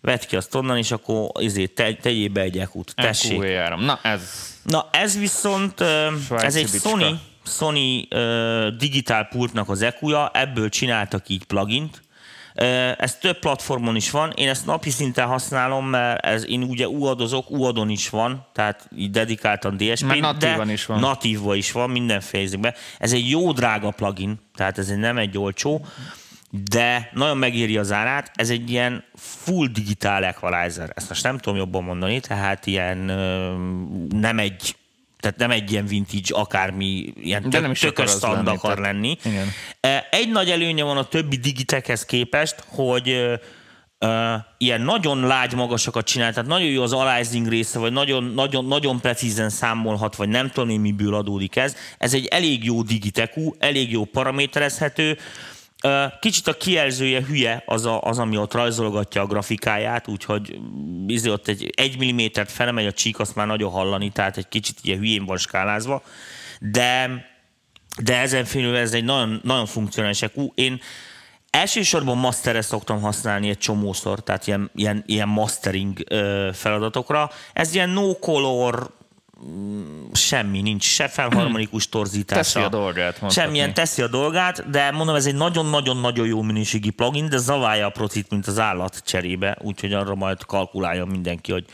Vedd 0.01 0.27
ki 0.27 0.35
azt 0.35 0.55
onnan, 0.55 0.77
és 0.77 0.91
akkor 0.91 1.29
izé, 1.39 1.65
te, 1.65 1.93
tegyél 1.93 2.29
be 2.29 2.41
egy 2.41 2.57
EQ-t. 2.57 2.95
Tessék. 2.95 3.41
EQ 3.41 3.75
Na 3.75 3.99
ez. 4.03 4.21
Na 4.63 4.89
ez 4.91 5.17
viszont, 5.17 5.81
eh, 5.81 6.07
Svájci 6.25 6.45
ez 6.45 6.55
egy 6.55 6.69
bicska. 6.71 6.89
Sony, 6.89 7.19
Sony 7.45 8.07
uh, 8.09 8.67
digitál 8.67 9.27
pultnak 9.27 9.69
az 9.69 9.81
EQ-ja, 9.81 10.31
ebből 10.33 10.69
csináltak 10.69 11.29
így 11.29 11.43
plugint, 11.43 12.01
ez 12.97 13.15
több 13.15 13.39
platformon 13.39 13.95
is 13.95 14.11
van, 14.11 14.31
én 14.35 14.49
ezt 14.49 14.65
napi 14.65 14.89
szinten 14.89 15.27
használom, 15.27 15.85
mert 15.85 16.25
ez, 16.25 16.47
én 16.47 16.63
ugye 16.63 16.87
uadozok, 16.87 17.51
uadon 17.51 17.89
is 17.89 18.09
van, 18.09 18.47
tehát 18.53 18.89
így 18.97 19.11
dedikáltan 19.11 19.77
DSP, 19.77 20.05
de 20.37 20.65
is 20.71 20.85
van. 20.85 20.99
natívva 20.99 21.55
is 21.55 21.71
van, 21.71 21.89
minden 21.89 22.21
fejezetben. 22.21 22.73
Ez 22.97 23.13
egy 23.13 23.29
jó 23.29 23.51
drága 23.51 23.91
plugin, 23.91 24.39
tehát 24.55 24.77
ez 24.77 24.87
nem 24.87 25.17
egy 25.17 25.37
olcsó, 25.37 25.85
de 26.49 27.09
nagyon 27.13 27.37
megéri 27.37 27.77
az 27.77 27.91
árát. 27.91 28.31
Ez 28.33 28.49
egy 28.49 28.69
ilyen 28.69 29.03
full 29.15 29.67
digitál 29.67 30.23
equalizer. 30.23 30.91
Ezt 30.95 31.09
most 31.09 31.23
nem 31.23 31.37
tudom 31.37 31.59
jobban 31.59 31.83
mondani, 31.83 32.19
tehát 32.19 32.65
ilyen 32.65 32.97
nem 34.09 34.39
egy 34.39 34.75
tehát 35.19 35.37
nem 35.37 35.51
egy 35.51 35.71
ilyen 35.71 35.85
vintage 35.85 36.27
akármi, 36.29 37.13
ilyen 37.15 37.49
tök, 37.49 37.61
nem 37.61 37.71
is 37.71 37.79
tökös 37.79 38.13
akar 38.13 38.35
lenni, 38.35 38.49
akar 38.49 38.75
tehát, 38.75 38.91
lenni. 38.91 39.17
Igen. 39.23 39.47
Egy 40.11 40.29
nagy 40.29 40.49
előnye 40.49 40.83
van 40.83 40.97
a 40.97 41.03
többi 41.03 41.35
digitekhez 41.35 42.05
képest, 42.05 42.63
hogy 42.67 43.39
Uh, 44.05 44.33
ilyen 44.57 44.81
nagyon 44.81 45.19
lágy 45.19 45.53
magasokat 45.53 46.05
csinál, 46.05 46.33
tehát 46.33 46.49
nagyon 46.49 46.67
jó 46.67 46.81
az 46.83 46.93
aliasing 46.93 47.47
része, 47.47 47.79
vagy 47.79 47.91
nagyon, 47.91 48.23
nagyon, 48.23 48.65
nagyon 48.65 48.99
precízen 48.99 49.49
számolhat, 49.49 50.15
vagy 50.15 50.29
nem 50.29 50.49
tudom 50.49 50.69
én 50.69 50.79
miből 50.79 51.15
adódik 51.15 51.55
ez. 51.55 51.75
Ez 51.97 52.13
egy 52.13 52.25
elég 52.25 52.63
jó 52.63 52.81
digitekú, 52.81 53.55
elég 53.57 53.91
jó 53.91 54.05
paraméterezhető, 54.05 55.17
Kicsit 56.19 56.47
a 56.47 56.53
kijelzője 56.53 57.21
hülye 57.25 57.63
az, 57.65 57.85
a, 57.85 58.01
az 58.01 58.19
ami 58.19 58.37
ott 58.37 58.53
rajzolgatja 58.53 59.21
a 59.21 59.25
grafikáját, 59.25 60.07
úgyhogy 60.07 60.59
bizony 61.05 61.31
ott 61.31 61.47
egy, 61.47 61.73
egy 61.75 61.97
millimétert 61.97 62.51
felemegy 62.51 62.85
a 62.85 62.91
csík, 62.91 63.19
azt 63.19 63.35
már 63.35 63.47
nagyon 63.47 63.71
hallani, 63.71 64.09
tehát 64.09 64.37
egy 64.37 64.47
kicsit 64.47 64.77
ilyen 64.81 64.99
hülyén 64.99 65.25
van 65.25 65.37
skálázva, 65.37 66.03
de, 66.59 67.09
de 68.03 68.17
ezen 68.17 68.45
felül 68.45 68.75
ez 68.75 68.93
egy 68.93 69.03
nagyon, 69.03 69.39
nagyon 69.43 69.65
funkcionális. 69.65 70.23
Én 70.55 70.81
elsősorban 71.49 72.17
masterre 72.17 72.61
szoktam 72.61 73.01
használni 73.01 73.49
egy 73.49 73.57
csomószor, 73.57 74.23
tehát 74.23 74.47
ilyen, 74.47 74.71
ilyen, 74.75 75.03
ilyen 75.05 75.27
mastering 75.27 76.03
feladatokra. 76.53 77.31
Ez 77.53 77.73
ilyen 77.73 77.89
no 77.89 78.13
color, 78.13 78.97
semmi, 80.13 80.61
nincs 80.61 80.83
se 80.83 81.07
felharmonikus 81.07 81.89
torzítása. 81.89 82.41
Teszi 82.41 82.59
a 82.59 82.69
dolgát. 82.69 83.21
Mondhatni. 83.21 83.29
Semmilyen 83.29 83.73
teszi 83.73 84.01
a 84.01 84.07
dolgát, 84.07 84.69
de 84.69 84.91
mondom, 84.91 85.15
ez 85.15 85.25
egy 85.25 85.35
nagyon-nagyon-nagyon 85.35 86.27
jó 86.27 86.41
minőségi 86.41 86.89
plugin, 86.89 87.29
de 87.29 87.37
zaválja 87.37 87.85
a 87.85 87.89
procit, 87.89 88.29
mint 88.29 88.47
az 88.47 88.59
állat 88.59 89.01
cserébe, 89.05 89.57
úgyhogy 89.61 89.93
arra 89.93 90.15
majd 90.15 90.45
kalkulálja 90.45 91.05
mindenki, 91.05 91.51
hogy 91.51 91.65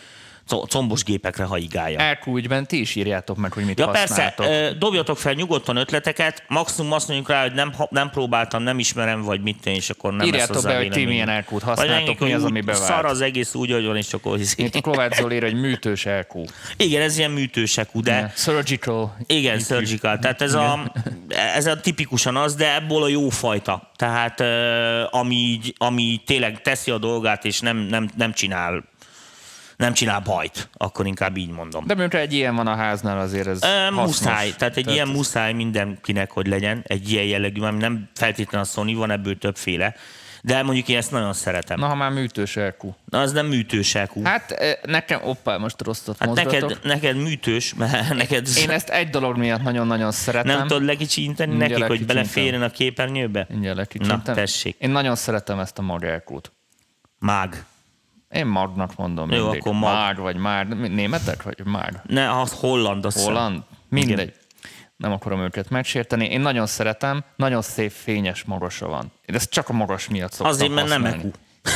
combos 0.48 1.04
gépekre 1.04 1.44
haigálja. 1.44 2.00
Elküldjben 2.00 2.68
ti 2.68 2.80
is 2.80 2.96
írjátok 2.96 3.38
meg, 3.38 3.54
hogy 3.54 3.66
mit 3.66 3.80
ja, 3.80 3.86
használtok. 3.86 4.46
persze, 4.46 4.75
dobjatok 4.78 5.18
fel 5.18 5.34
nyugodtan 5.34 5.75
ötleteket, 5.75 6.44
maximum 6.48 6.92
azt 6.92 7.08
mondjuk 7.08 7.30
rá, 7.30 7.42
hogy 7.42 7.54
nem, 7.54 7.74
nem 7.90 8.10
próbáltam, 8.10 8.64
nem 8.64 8.80
ismerem, 8.80 9.22
vagy 9.22 9.42
mit 9.42 9.66
és 9.66 9.90
akkor 9.90 10.14
nem 10.14 10.28
Írjátok 10.28 10.64
be, 10.64 10.78
hogy 10.78 10.90
ti 10.90 11.06
milyen 11.06 11.30
elkút 11.30 11.62
használtok, 11.62 12.20
mi 12.20 12.34
az, 12.34 12.44
ami 12.44 12.62
bevált. 12.62 12.84
Szar 12.84 13.06
az 13.06 13.22
egész 13.22 13.54
úgy, 13.54 13.72
hogy 13.72 13.86
van, 13.86 13.98
és 13.98 14.14
akkor... 14.14 14.40
Mint 14.58 14.75
a 14.75 14.82
Kovács 14.82 15.16
Zoli 15.16 15.40
hogy 15.40 15.60
műtős 15.66 16.06
elkú. 16.06 16.44
Igen, 16.78 17.02
ez 17.02 17.18
ilyen 17.18 17.32
műtős 17.32 17.78
elkú, 17.78 18.02
de... 18.02 18.12
Yeah. 18.12 18.32
Surgical. 18.36 19.18
Igen, 19.28 19.60
surgical. 19.60 20.20
Tehát 20.20 20.42
ez 20.42 20.54
a, 20.54 20.92
ez 21.56 21.66
a 21.66 21.80
tipikusan 21.80 22.36
az, 22.36 22.56
de 22.56 22.75
ebből 22.75 23.04
a 23.04 23.08
jó 23.08 23.30
fajta. 23.30 23.92
Tehát 23.96 24.44
ami, 25.14 25.60
ami 25.78 26.22
tényleg 26.25 26.62
teszi 26.62 26.92
a 26.92 26.98
dolgát, 26.98 27.46
és 27.46 27.60
nem, 27.60 27.78
nem, 27.78 28.10
nem 28.18 28.34
csinál 28.34 28.84
nem 29.77 29.94
csinál 29.94 30.20
bajt, 30.20 30.70
akkor 30.74 31.05
inkább 31.05 31.38
így 31.38 31.50
mondom. 31.51 31.86
De 31.88 31.96
miután 31.96 32.22
egy 32.22 32.34
ilyen 32.34 32.55
van 32.55 32.67
a 32.67 32.75
háznál, 32.75 33.20
azért 33.20 33.48
ez 33.48 33.63
E, 33.63 33.89
muszáj, 33.89 34.53
tehát 34.58 34.77
egy 34.77 34.84
Tehát 34.84 34.98
ilyen 35.00 35.10
ez- 35.10 35.15
muszáj 35.15 35.53
mindenkinek, 35.53 36.32
hogy 36.32 36.48
legyen, 36.48 36.82
egy 36.88 37.12
ilyen 37.12 37.25
jellegű, 37.25 37.62
ami 37.62 37.77
nem 37.77 38.10
feltétlenül 38.15 38.67
a 38.67 38.70
Sony, 38.72 38.96
van 38.96 39.12
ebből 39.12 39.38
többféle, 39.38 39.96
de 40.41 40.63
mondjuk 40.63 40.88
én 40.88 40.98
ezt 40.98 41.12
nagyon 41.12 41.34
szeretem. 41.34 41.79
Na, 41.79 41.88
ha 41.88 41.96
már 41.96 42.12
műtős 42.12 42.55
LQ. 42.55 42.89
Na, 43.05 43.20
az 43.20 43.32
nem 43.32 43.46
műtős 43.46 43.96
EQ. 43.96 44.24
Hát, 44.24 44.55
nekem, 44.86 45.20
oppá, 45.24 45.58
most 45.58 45.82
rosszat 45.82 46.17
hát 46.20 46.34
neked, 46.34 46.79
neked 46.84 47.15
műtős, 47.17 47.74
mert 47.74 48.13
neked 48.15 48.48
Én 48.58 48.70
ezt 48.70 48.89
egy 48.89 49.10
dolog 49.10 49.38
miatt 49.38 49.62
nagyon-nagyon 49.62 50.12
szeretem. 50.12 50.58
nem 50.58 50.67
tudod 50.67 50.84
legkicsinteni 50.84 51.50
Mindjárt 51.50 51.74
nekik, 51.82 51.98
hogy 51.98 52.05
beleférjen 52.05 52.62
a 52.62 52.70
képernyőbe? 52.70 53.46
Mindjárt 53.50 53.77
lekicsintem. 53.77 54.22
Na, 54.25 54.34
tessék. 54.34 54.75
Én 54.79 54.89
nagyon 54.89 55.15
szeretem 55.15 55.60
ezt 55.60 55.77
a 55.77 55.82
mag 55.82 56.03
LQ-t. 56.03 56.51
Mág. 57.20 57.65
Én 58.29 58.46
magnak 58.46 58.96
mondom 58.96 59.32
Jó, 59.32 59.44
mindig. 59.44 59.60
akkor 59.60 59.74
mag. 59.74 59.94
Mág 59.94 60.17
vagy 60.17 60.36
már. 60.36 60.67
Németek 60.67 61.44
vagy 61.44 61.65
már? 61.65 62.01
Ne, 62.08 62.39
az 62.39 62.51
holland, 62.51 63.05
azt. 63.05 63.24
Holland? 63.24 63.63
Mindegy. 63.89 64.34
Nem 64.98 65.12
akarom 65.12 65.39
őket 65.39 65.70
megsérteni. 65.70 66.25
Én 66.25 66.39
nagyon 66.39 66.65
szeretem, 66.65 67.24
nagyon 67.36 67.62
szép 67.62 67.91
fényes 67.91 68.44
magosa 68.44 68.88
van. 68.88 69.12
Én 69.25 69.36
ezt 69.36 69.50
csak 69.50 69.70
a 69.70 69.74
magas 69.74 70.10
miatt 70.10 70.32
szoktam 70.32 70.53
Azért, 70.53 70.74
mert 70.74 70.88
nem. 70.88 71.05
EQ. 71.05 71.32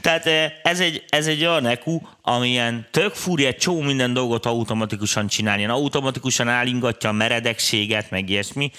Tehát 0.00 0.26
eh, 0.26 0.52
ez 0.62 0.80
egy, 0.80 1.04
ez 1.08 1.26
egy 1.26 1.44
olyan 1.44 1.66
EQ, 1.66 2.00
amilyen 2.22 2.86
tök 2.90 3.14
fúri 3.14 3.44
egy 3.44 3.56
csomó 3.56 3.80
minden 3.80 4.12
dolgot 4.12 4.46
automatikusan 4.46 5.26
csinálni. 5.26 5.58
Ilyen 5.58 5.72
automatikusan 5.72 6.48
állingatja 6.48 7.08
a 7.08 7.12
meredekséget, 7.12 8.10
meg 8.10 8.28
ilyesmi. 8.28 8.70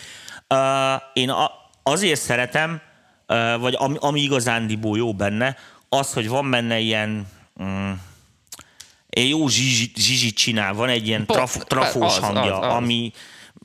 Uh, 0.47 1.01
én 1.13 1.29
a, 1.29 1.51
azért 1.83 2.21
szeretem, 2.21 2.81
vagy 3.59 3.75
ami, 3.77 3.95
ami 3.99 4.21
igazándiból 4.21 4.97
jó 4.97 5.13
benne, 5.13 5.55
az, 5.89 6.13
hogy 6.13 6.27
van 6.27 6.51
benne 6.51 6.79
ilyen 6.79 7.27
mm, 7.63 7.91
egy 9.09 9.29
jó 9.29 9.47
zsizsit, 9.47 9.97
zsizsit 9.97 10.35
csinál, 10.35 10.73
van 10.73 10.89
egy 10.89 11.07
ilyen 11.07 11.25
traf, 11.25 11.57
trafós 11.57 12.17
az, 12.17 12.17
hangja, 12.17 12.59
az, 12.59 12.65
az. 12.65 12.73
ami 12.73 13.11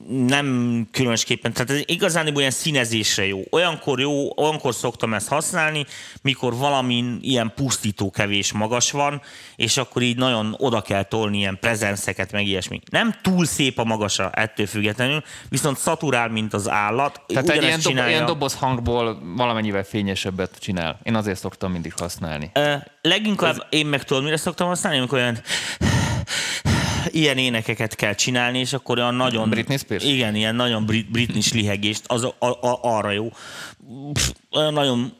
nem 0.07 0.87
különösképpen, 0.91 1.53
tehát 1.53 1.69
ez 1.69 1.81
igazán 1.85 2.35
olyan 2.35 2.51
színezésre 2.51 3.25
jó. 3.25 3.41
Olyankor 3.49 3.99
jó, 3.99 4.39
olyankor 4.39 4.73
szoktam 4.73 5.13
ezt 5.13 5.27
használni, 5.27 5.85
mikor 6.21 6.55
valamin 6.55 7.19
ilyen 7.21 7.51
pusztító 7.55 8.11
kevés 8.11 8.51
magas 8.51 8.91
van, 8.91 9.21
és 9.55 9.77
akkor 9.77 10.01
így 10.01 10.17
nagyon 10.17 10.55
oda 10.57 10.81
kell 10.81 11.03
tolni 11.03 11.37
ilyen 11.37 11.57
prezenszeket, 11.59 12.31
meg 12.31 12.47
ilyesmi. 12.47 12.81
Nem 12.91 13.15
túl 13.21 13.45
szép 13.45 13.79
a 13.79 13.83
magasa 13.83 14.29
ettől 14.29 14.65
függetlenül, 14.65 15.23
viszont 15.49 15.77
szaturál, 15.77 16.29
mint 16.29 16.53
az 16.53 16.69
állat. 16.69 17.21
Tehát 17.27 17.49
egy 17.49 17.63
ilyen, 17.63 17.79
dob, 17.83 17.97
ilyen 18.07 18.25
doboz 18.25 18.53
hangból 18.53 19.19
valamennyivel 19.35 19.83
fényesebbet 19.83 20.57
csinál. 20.59 20.99
Én 21.03 21.15
azért 21.15 21.39
szoktam 21.39 21.71
mindig 21.71 21.93
használni. 21.97 22.49
Ö, 22.53 22.75
leginkább 23.01 23.67
én 23.69 23.85
meg 23.85 24.03
tudod, 24.03 24.23
mire 24.23 24.37
szoktam 24.37 24.67
használni, 24.67 24.97
amikor 24.97 25.17
olyan 25.17 25.37
ilyen 27.11 27.37
énekeket 27.37 27.95
kell 27.95 28.13
csinálni, 28.13 28.59
és 28.59 28.73
akkor 28.73 28.97
olyan 28.97 29.15
nagyon... 29.15 29.49
Britney 29.49 29.77
Spears? 29.77 30.03
Igen, 30.03 30.35
ilyen 30.35 30.55
nagyon 30.55 30.85
brit, 30.85 31.11
britney 31.11 31.41
lihegést, 31.51 32.03
az 32.07 32.23
a, 32.23 32.35
a, 32.39 32.45
a, 32.45 32.79
arra 32.81 33.11
jó. 33.11 33.29
Pff, 34.13 34.29
olyan 34.51 34.73
nagyon 34.73 35.13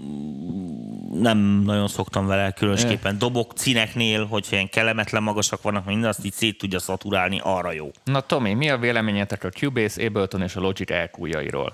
nem 1.21 1.37
nagyon 1.65 1.87
szoktam 1.87 2.27
vele 2.27 2.51
különösképpen. 2.51 3.17
Dobok 3.17 3.53
cineknél, 3.53 4.25
hogyha 4.25 4.55
ilyen 4.55 4.69
kellemetlen 4.69 5.23
magasak 5.23 5.61
vannak, 5.61 5.85
minden 5.85 6.09
azt 6.09 6.25
így 6.25 6.33
szét 6.33 6.57
tudja 6.57 6.79
szaturálni, 6.79 7.39
arra 7.43 7.71
jó. 7.71 7.91
Na 8.03 8.21
Tomi, 8.21 8.53
mi 8.53 8.69
a 8.69 8.77
véleményetek 8.77 9.43
a 9.43 9.49
Cubase, 9.49 10.05
Ableton 10.05 10.41
és 10.41 10.55
a 10.55 10.59
Logic 10.59 10.91
EQ-jairól? 10.91 11.73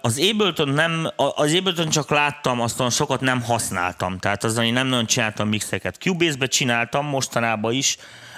Az 0.00 0.20
Ableton 0.30 0.68
nem, 0.68 1.10
az 1.16 1.54
Ableton 1.54 1.88
csak 1.88 2.10
láttam, 2.10 2.60
aztán 2.60 2.90
sokat 2.90 3.20
nem 3.20 3.42
használtam, 3.42 4.18
tehát 4.18 4.44
azon 4.44 4.64
én 4.64 4.72
nem 4.72 4.86
nagyon 4.86 5.06
csináltam 5.06 5.48
mixeket. 5.48 5.96
Cubase-be 5.96 6.46
csináltam 6.46 7.06
mostanában 7.06 7.72
is. 7.72 7.96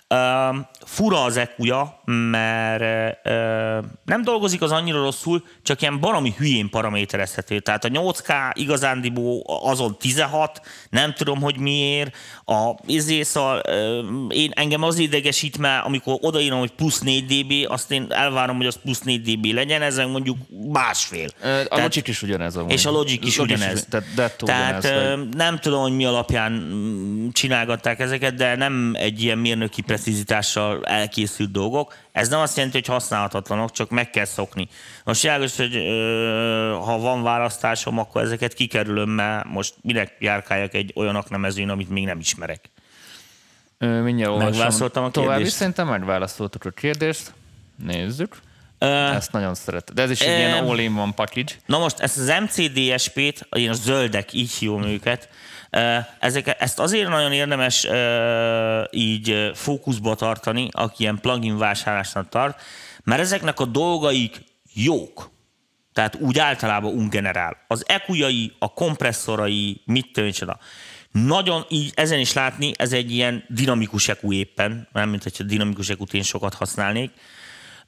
Ö, 0.09 0.49
fura 0.87 1.23
az 1.23 1.37
EQ-ja, 1.37 2.01
mert 2.05 3.17
ö, 3.27 3.79
nem 4.05 4.23
dolgozik 4.23 4.63
az 4.63 4.73
annyira 4.73 4.99
rosszul, 5.03 5.43
csak 5.63 5.81
ilyen 5.83 6.01
baromi 6.01 6.35
hülyén 6.39 6.71
paraméterezhető. 6.71 7.59
Tehát 7.61 7.85
a 7.85 7.89
8K 7.89 8.33
igazándiból 8.53 9.43
azon 9.63 9.97
16, 9.99 10.61
nem 10.91 11.15
tudom, 11.15 11.41
hogy 11.41 11.59
miért. 11.59 12.17
A 12.45 12.71
izé, 12.87 13.23
szóval, 13.23 13.61
ö, 13.67 14.01
én, 14.29 14.51
engem 14.55 14.83
az 14.83 14.99
idegesít, 14.99 15.59
mert 15.59 15.85
amikor 15.85 16.19
odaírom, 16.21 16.59
hogy 16.59 16.71
plusz 16.73 17.01
4 17.01 17.25
dB, 17.45 17.71
azt 17.73 17.91
én 17.91 18.07
elvárom, 18.09 18.57
hogy 18.57 18.67
az 18.67 18.79
plusz 18.83 19.01
4 19.01 19.23
dB 19.37 19.45
legyen, 19.45 19.83
ezen 19.83 20.09
mondjuk 20.09 20.37
másfél. 20.73 21.29
A 21.29 21.43
Tehát- 21.43 21.69
Logic 21.83 22.09
is 22.09 22.23
ugyanez 22.23 22.57
a 22.57 22.65
és 22.69 22.87
a 22.87 22.91
Logic 22.91 23.27
is 23.27 23.39
ugyanez. 23.39 23.87
Tehát, 23.91 24.15
dettó 24.15 24.47
Tehát 24.47 24.85
ugyanez, 24.85 25.17
vagy- 25.19 25.29
nem 25.37 25.59
tudom, 25.59 25.81
hogy 25.83 25.97
mi 25.97 26.05
alapján 26.05 26.53
mm, 26.53 27.29
csinálgatták 27.33 27.99
ezeket, 28.01 28.35
de 28.35 28.57
nem 28.57 28.93
egy 28.99 29.23
ilyen 29.23 29.39
mérnöki 29.39 29.83
precizitással 30.03 30.85
elkészült 30.85 31.51
dolgok. 31.51 31.95
Ez 32.13 32.29
nem 32.29 32.41
azt 32.41 32.57
jelenti, 32.57 32.77
hogy 32.79 32.87
használhatatlanok, 32.87 33.73
csak 33.73 33.91
meg 33.91 34.11
kell 34.11 34.25
szokni. 34.25 34.69
Most 35.05 35.23
világos, 35.23 35.57
hogy 35.57 35.77
ö, 35.77 36.79
ha 36.85 36.99
van 36.99 37.23
választásom, 37.23 37.99
akkor 37.99 38.23
ezeket 38.23 38.55
kikerülöm, 38.55 39.09
mert 39.11 39.45
most 39.45 39.75
minek 39.83 40.17
járkáljak 40.19 40.75
egy 40.75 40.93
olyan 40.95 41.17
aknemezőn, 41.17 41.69
amit 41.69 41.89
még 41.89 42.05
nem 42.05 42.19
ismerek. 42.19 42.71
Ö, 43.79 44.03
mindjárt. 44.03 44.37
Megválaszoltam 44.39 45.05
a 45.05 45.11
kérdést? 45.11 45.51
szerintem 45.55 45.89
megválaszoltuk 45.89 46.65
a 46.65 46.71
kérdést. 46.71 47.33
Nézzük. 47.85 48.37
Ö, 48.79 48.87
Ezt 48.87 49.33
nagyon 49.33 49.55
szeretem. 49.55 49.95
De 49.95 50.03
ez 50.03 50.11
is 50.11 50.21
egy 50.21 50.29
Em, 50.29 50.39
ilyen 50.39 50.67
all-in-one 50.67 51.13
package. 51.13 51.53
Na 51.67 51.79
most 51.79 51.99
ezt 51.99 52.19
az 52.19 52.33
MCDSP-t, 52.41 53.47
ilyen 53.51 53.75
zöldek, 53.75 54.33
így 54.33 54.53
hívom 54.53 54.83
őket, 54.83 55.23
ö, 55.25 55.37
ezek, 56.21 56.57
ezt 56.59 56.79
azért 56.79 57.09
nagyon 57.09 57.33
érdemes 57.33 57.89
így 58.91 59.51
fókuszba 59.55 60.15
tartani, 60.15 60.69
aki 60.71 61.03
ilyen 61.03 61.19
plugin 61.21 61.59
vásárlásnak 61.59 62.29
tart, 62.29 62.61
mert 63.05 63.21
ezeknek 63.21 63.61
a 63.61 63.65
dolgaik 63.65 64.45
jók. 64.73 65.31
Tehát 65.93 66.15
úgy 66.15 66.39
általában 66.39 66.93
ungenerál. 66.93 67.57
Az 67.69 67.85
EQ-jai, 67.89 68.53
a 68.59 68.73
kompresszorai, 68.73 69.83
mit 69.85 70.07
tudom 70.13 70.29
én 70.29 70.35
csoda. 70.35 70.59
Nagyon 71.11 71.65
így 71.69 71.93
ezen 71.95 72.19
is 72.19 72.33
látni, 72.33 72.73
ez 72.77 72.93
egy 72.93 73.13
ilyen 73.13 73.45
dinamikus 73.49 74.09
EQ 74.09 74.33
éppen, 74.33 74.89
nem 74.93 75.09
mint 75.09 75.23
hogyha 75.23 75.45
dinamikus 75.45 75.89
EQ-t 75.89 76.15
én 76.15 76.23
sokat 76.23 76.55
használnék. 76.55 77.11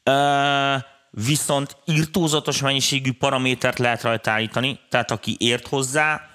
Ö, 0.02 0.75
viszont 1.10 1.76
írtózatos 1.84 2.60
mennyiségű 2.60 3.12
paramétert 3.12 3.78
lehet 3.78 4.02
rajta 4.02 4.30
állítani, 4.30 4.78
tehát 4.88 5.10
aki 5.10 5.37
ért 5.38 5.66
hozzá, 5.66 6.29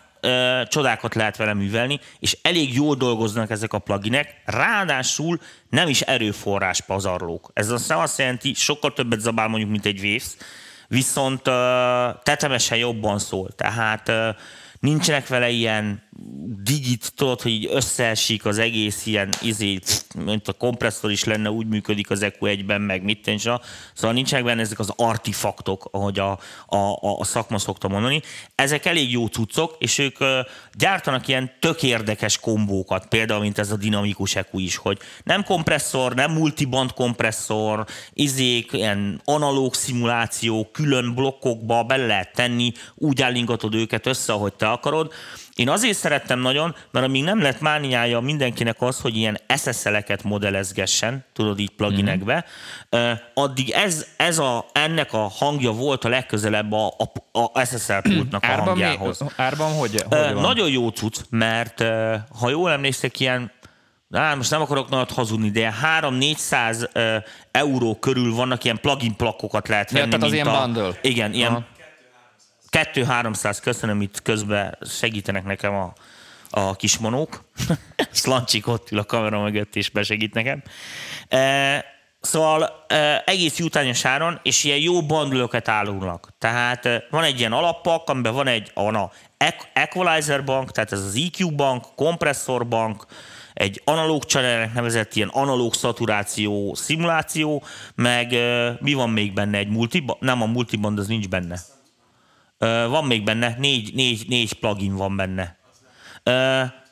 csodákat 0.68 1.16
lehet 1.16 1.38
vele 1.38 1.54
művelni, 1.54 2.00
és 2.20 2.38
elég 2.42 2.74
jól 2.76 2.96
dolgoznak 2.96 3.50
ezek 3.50 3.74
a 3.74 3.80
pluginek, 3.80 4.42
ráadásul 4.46 5.40
nem 5.70 5.88
is 5.88 6.02
erőforrás 6.02 6.82
pazarlók. 6.82 7.52
Ez 7.54 7.70
azt 7.70 7.88
nem 7.88 8.00
azt 8.00 8.18
jelenti, 8.18 8.54
sokkal 8.54 8.94
többet 8.94 9.20
zabál 9.20 9.48
mondjuk, 9.48 9.72
mint 9.72 9.86
egy 9.86 10.00
Waves, 10.00 10.36
viszont 10.88 11.48
ö, 11.48 12.10
tetemesen 12.24 12.78
jobban 12.78 13.20
szól. 13.20 13.50
Tehát 13.52 14.10
ö, 14.10 14.30
nincsenek 14.80 15.28
vele 15.28 15.50
ilyen 15.50 16.04
digit, 16.64 17.12
tudod, 17.16 17.42
hogy 17.42 17.52
így 17.52 17.70
összeesik 17.72 18.46
az 18.46 18.58
egész 18.58 19.06
ilyen, 19.06 19.30
izé, 19.42 19.80
mint 20.18 20.48
a 20.48 20.54
kompresszor 20.54 21.12
is 21.12 21.24
lenne, 21.24 21.50
úgy 21.50 21.68
működik 21.68 22.10
az 22.10 22.20
EQ1-ben, 22.24 22.82
meg 22.82 23.04
mit 23.04 23.22
tenni, 23.22 23.38
szóval 23.38 24.14
nincsenek 24.14 24.46
benne 24.46 24.62
ezek 24.62 24.80
az 24.80 24.94
artifaktok, 24.96 25.88
ahogy 25.92 26.20
a, 26.20 26.32
a, 26.66 26.76
a, 26.78 27.20
a 27.20 27.24
szakma 27.24 27.58
szokta 27.58 27.88
mondani. 27.88 28.22
Ezek 28.56 28.86
elég 28.86 29.12
jó 29.12 29.26
cuccok, 29.26 29.76
és 29.80 29.98
ők 29.98 30.20
ö, 30.20 30.40
gyártanak 30.74 31.28
ilyen 31.28 31.52
tök 31.60 31.84
érdekes 31.84 32.40
kombókat, 32.40 33.08
például, 33.08 33.42
mint 33.42 33.58
ez 33.58 33.72
a 33.72 33.78
dinamikus 33.78 34.36
EQ 34.36 34.60
is, 34.60 34.76
hogy 34.76 35.00
nem 35.24 35.44
kompresszor, 35.44 36.14
nem 36.14 36.32
multiband 36.32 36.94
kompresszor, 36.94 37.86
izék, 38.14 38.72
ilyen 38.72 39.22
analóg 39.24 39.74
szimuláció, 39.74 40.70
külön 40.72 41.14
blokkokba 41.14 41.84
bele 41.84 42.06
lehet 42.06 42.34
tenni, 42.34 42.72
úgy 42.96 43.22
állingatod 43.22 43.76
őket 43.76 44.06
össze, 44.06 44.34
ahogy 44.34 44.54
te 44.54 44.65
akarod. 44.72 45.14
Én 45.56 45.70
azért 45.70 45.98
szerettem 45.98 46.40
nagyon, 46.40 46.76
mert 46.92 47.06
amíg 47.06 47.24
nem 47.24 47.42
lett 47.42 47.60
mániája 47.60 48.20
mindenkinek 48.20 48.82
az, 48.82 49.00
hogy 49.00 49.16
ilyen 49.16 49.40
SSL-eket 49.58 50.24
modellezgessen, 50.24 51.26
tudod 51.34 51.60
így 51.60 51.70
pluginekbe, 51.70 52.46
mm. 52.98 53.12
addig 53.34 53.70
ez, 53.70 54.06
ez 54.18 54.38
a, 54.38 54.66
ennek 54.72 55.14
a 55.14 55.28
hangja 55.38 55.72
volt 55.72 56.04
a 56.04 56.10
legközelebb 56.10 56.72
a, 56.72 56.94
a, 57.32 57.40
a 57.40 57.66
SSL 57.66 58.00
pultnak 58.02 58.44
a 58.44 58.48
Árban, 58.48 58.78
mi, 58.78 58.84
hangjához. 58.84 59.20
árban 59.36 59.72
hogy, 59.72 60.04
hogy 60.10 60.34
van? 60.34 60.42
Nagyon 60.42 60.70
jó 60.70 60.90
cucc, 60.90 61.20
mert 61.30 61.84
ha 62.40 62.50
jól 62.50 62.72
emlékszek, 62.72 63.20
ilyen 63.20 63.52
Á, 64.12 64.36
most 64.36 64.52
nem 64.52 64.62
akarok 64.62 64.90
nagyot 64.90 65.12
hazudni, 65.12 65.50
de 65.50 65.60
ilyen 65.60 65.74
3-400 66.02 66.90
ö, 66.94 67.18
euró 67.52 67.96
körül 67.96 68.36
vannak 68.36 68.64
ilyen 68.64 68.80
plugin 68.82 69.16
plakokat 69.16 69.68
lehet 69.68 69.92
Ja, 69.92 69.98
venni. 69.98 70.10
tehát 70.10 70.26
az 70.26 70.34
ilyen 70.34 70.48
a, 70.48 70.62
bundle. 70.62 70.92
Igen, 71.02 71.34
ilyen 71.34 71.52
Aha. 71.52 71.64
2-300, 72.76 73.58
köszönöm, 73.62 74.02
itt 74.02 74.22
közben 74.22 74.78
segítenek 74.82 75.44
nekem 75.44 75.74
a, 75.74 75.94
a 76.50 76.76
kismonók. 76.76 77.44
Szlancsik 78.12 78.68
ott 78.68 78.92
ül 78.92 79.00
a 79.00 79.04
kamera 79.04 79.42
mögött 79.42 79.76
és 79.76 79.90
besegít 79.90 80.34
nekem. 80.34 80.64
E, 81.28 81.94
Szóval 82.22 82.86
egész 83.26 83.58
jutányos 83.58 84.04
és 84.44 84.64
ilyen 84.64 84.78
jó 84.78 85.06
bandlöket 85.06 85.68
állulnak. 85.68 86.30
Tehát 86.38 86.88
van 87.10 87.24
egy 87.24 87.40
ilyen 87.40 87.52
alappak, 87.52 88.10
amiben 88.10 88.34
van 88.34 88.48
egy 88.48 88.72
a 88.76 89.12
equalizer 89.74 90.44
bank, 90.44 90.72
tehát 90.72 90.92
ez 90.92 91.00
az 91.00 91.16
EQ 91.16 91.56
bank, 91.56 91.86
kompresszor 91.96 92.68
bank, 92.68 93.06
egy 93.54 93.82
analóg 93.84 94.24
channelnek 94.24 94.74
nevezett 94.74 95.16
ilyen 95.16 95.28
analóg 95.28 95.74
szaturáció 95.74 96.74
szimuláció, 96.74 97.64
meg 97.96 98.36
mi 98.80 98.94
van 98.94 99.10
még 99.10 99.34
benne? 99.34 99.58
Egy 99.58 99.70
multiband? 99.70 100.22
Nem, 100.22 100.42
a 100.42 100.46
multiband 100.46 101.00
az 101.00 101.08
nincs 101.08 101.28
benne. 101.28 101.60
Van 102.88 103.06
még 103.06 103.24
benne, 103.24 103.56
négy, 103.58 103.94
négy, 103.94 104.26
négy 104.28 104.54
plugin 104.54 104.96
van 104.96 105.16
benne. 105.16 105.58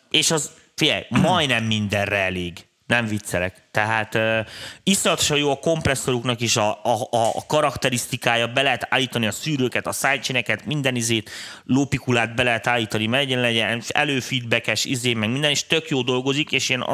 És 0.09 0.31
az, 0.31 0.51
figyelj, 0.75 1.03
majdnem 1.09 1.63
mindenre 1.63 2.17
elég. 2.17 2.65
Nem 2.93 3.05
viccelek. 3.05 3.55
Tehát 3.71 4.15
uh, 4.15 4.39
iszonyatosan 4.83 5.37
jó 5.37 5.51
a 5.51 5.59
kompresszoruknak 5.59 6.41
is 6.41 6.55
a, 6.55 6.69
a, 6.83 7.07
a 7.11 7.45
karakterisztikája, 7.47 8.47
be 8.47 8.61
lehet 8.61 8.87
állítani 8.89 9.27
a 9.27 9.31
szűrőket, 9.31 9.87
a 9.87 9.91
sidechaineket, 9.91 10.65
minden 10.65 10.95
izét, 10.95 11.29
lópikulát 11.65 12.35
be 12.35 12.43
lehet 12.43 12.67
állítani, 12.67 13.07
megyen 13.07 13.39
legyen, 13.39 13.81
előfeedbackes 13.87 14.85
izé, 14.85 15.13
meg 15.13 15.29
minden, 15.29 15.49
és 15.49 15.65
tök 15.65 15.89
jó 15.89 16.01
dolgozik, 16.01 16.51
és 16.51 16.69
ilyen, 16.69 16.85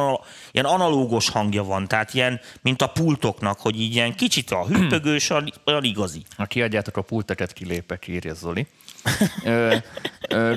ilyen 0.52 0.66
analógos 0.66 1.30
hangja 1.30 1.64
van, 1.64 1.88
tehát 1.88 2.14
ilyen, 2.14 2.40
mint 2.62 2.82
a 2.82 2.88
pultoknak, 2.88 3.60
hogy 3.60 3.82
így 3.82 3.96
ilyen 3.96 4.16
kicsit 4.16 4.52
a 4.52 4.66
hüppögős, 4.66 5.30
olyan 5.66 5.84
igazi. 5.84 6.22
Ha 6.38 6.46
kiadjátok 6.46 6.98
a 6.98 7.02
pulteket, 7.02 7.54
kilépek, 7.54 8.08
írja 8.08 8.34
Zoli. 8.34 8.68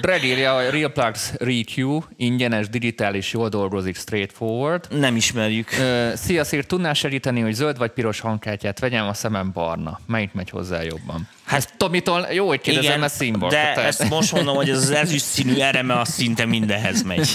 Dredd 0.01 0.23
írja, 0.23 0.55
a 0.55 0.71
Real 0.71 0.91
Plugs 0.91 1.33
ReQ, 1.39 2.01
ingyenes, 2.17 2.69
digitális, 2.69 3.33
jól 3.33 3.49
dolgozik, 3.49 3.97
straightforward. 3.97 4.87
Nem 4.91 5.17
ismerjük. 5.17 5.69
Szia, 6.15 6.45
Szír, 6.45 6.67
tudnál 6.67 6.95
segíteni, 6.95 7.41
hogy 7.41 7.55
zöld 7.55 7.79
vagy 7.79 7.91
piros 7.91 8.21
hangkártyát 8.21 8.79
vegyem, 8.79 9.07
a 9.07 9.15
szemem 9.15 9.53
barna. 9.53 10.01
Melyik 10.07 10.33
megy 10.33 10.51
hozzá 10.51 10.83
jobban? 10.83 11.29
Hát 11.45 11.75
Tomitól 11.77 12.27
jó, 12.31 12.47
hogy 12.47 12.61
kérdezem, 12.61 13.01
mert 13.01 13.13
színból. 13.13 13.49
De 13.49 13.57
tehát. 13.57 13.79
ezt 13.79 14.09
most 14.09 14.33
mondom, 14.33 14.57
hogy 14.57 14.71
ez 14.71 14.77
az 14.77 14.91
ezüst 14.91 15.25
színű 15.25 15.55
ereme 15.55 15.95
a 15.95 16.05
szinte 16.05 16.45
mindenhez 16.45 17.03
megy. 17.03 17.35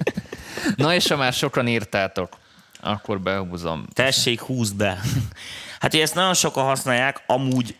Na 0.76 0.94
és 0.94 1.08
ha 1.08 1.16
már 1.16 1.32
sokan 1.32 1.68
írtátok, 1.68 2.28
akkor 2.80 3.20
behúzom. 3.20 3.86
Tessék, 3.92 4.40
húzd 4.40 4.76
be. 4.76 5.00
Hát 5.80 5.94
ezt 5.94 6.14
nagyon 6.14 6.34
sokan 6.34 6.64
használják, 6.64 7.22
amúgy 7.26 7.76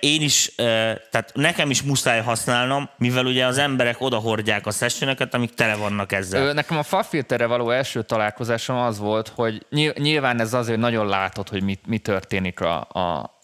én 0.00 0.22
is, 0.22 0.46
eh, 0.56 0.94
tehát 1.10 1.30
nekem 1.34 1.70
is 1.70 1.82
muszáj 1.82 2.22
használnom, 2.22 2.88
mivel 2.98 3.26
ugye 3.26 3.46
az 3.46 3.58
emberek 3.58 4.00
odahordják 4.00 4.66
a 4.66 4.70
sessioneket, 4.70 5.34
amik 5.34 5.54
tele 5.54 5.74
vannak 5.74 6.12
ezzel. 6.12 6.52
Nekem 6.52 6.78
a 6.78 6.82
fafilterre 6.82 7.46
való 7.46 7.70
első 7.70 8.02
találkozásom 8.02 8.76
az 8.76 8.98
volt, 8.98 9.28
hogy 9.28 9.66
nyilván 9.94 10.40
ez 10.40 10.54
azért 10.54 10.78
nagyon 10.78 11.06
látod, 11.06 11.48
hogy 11.48 11.62
mi, 11.62 11.78
mi 11.86 11.98
történik 11.98 12.60
a, 12.60 12.80
a 12.80 13.38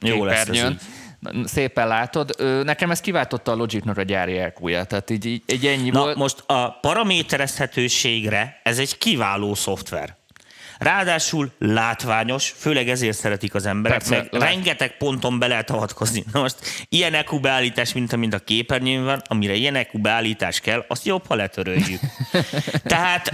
Jó 0.00 0.24
lesz 0.24 0.48
ez 0.48 0.54
így 0.54 0.78
szépen 1.44 1.88
látod. 1.88 2.34
Nekem 2.64 2.90
ez 2.90 3.00
kiváltotta 3.00 3.52
a 3.52 3.54
Logicnak 3.54 3.98
a 3.98 4.02
gyári 4.02 4.38
elkúját, 4.38 4.88
tehát 4.88 5.10
így, 5.10 5.24
így, 5.26 5.42
így 5.46 5.66
ennyi 5.66 5.90
Na, 5.90 6.00
volt. 6.00 6.16
most 6.16 6.42
a 6.46 6.70
paraméterezhetőségre 6.70 8.60
ez 8.62 8.78
egy 8.78 8.98
kiváló 8.98 9.54
szoftver. 9.54 10.16
Ráadásul 10.78 11.52
látványos, 11.58 12.54
főleg 12.56 12.88
ezért 12.88 13.16
szeretik 13.16 13.54
az 13.54 13.66
emberek, 13.66 13.98
Persze, 13.98 14.16
meg 14.16 14.28
lát... 14.30 14.42
rengeteg 14.42 14.96
ponton 14.96 15.38
be 15.38 15.46
lehet 15.46 15.70
avatkozni. 15.70 16.24
Na 16.32 16.40
most 16.40 16.56
ilyen 16.88 17.14
EQ 17.14 17.40
beállítás, 17.40 17.92
mint 17.92 18.12
amint 18.12 18.34
a 18.34 18.38
képernyőn 18.38 19.04
van, 19.04 19.22
amire 19.24 19.54
ilyen 19.54 19.74
EQ 19.74 19.98
beállítás 19.98 20.60
kell, 20.60 20.84
azt 20.88 21.04
jobb, 21.04 21.26
ha 21.26 21.34
letöröljük. 21.34 22.00
Tehát 22.82 23.32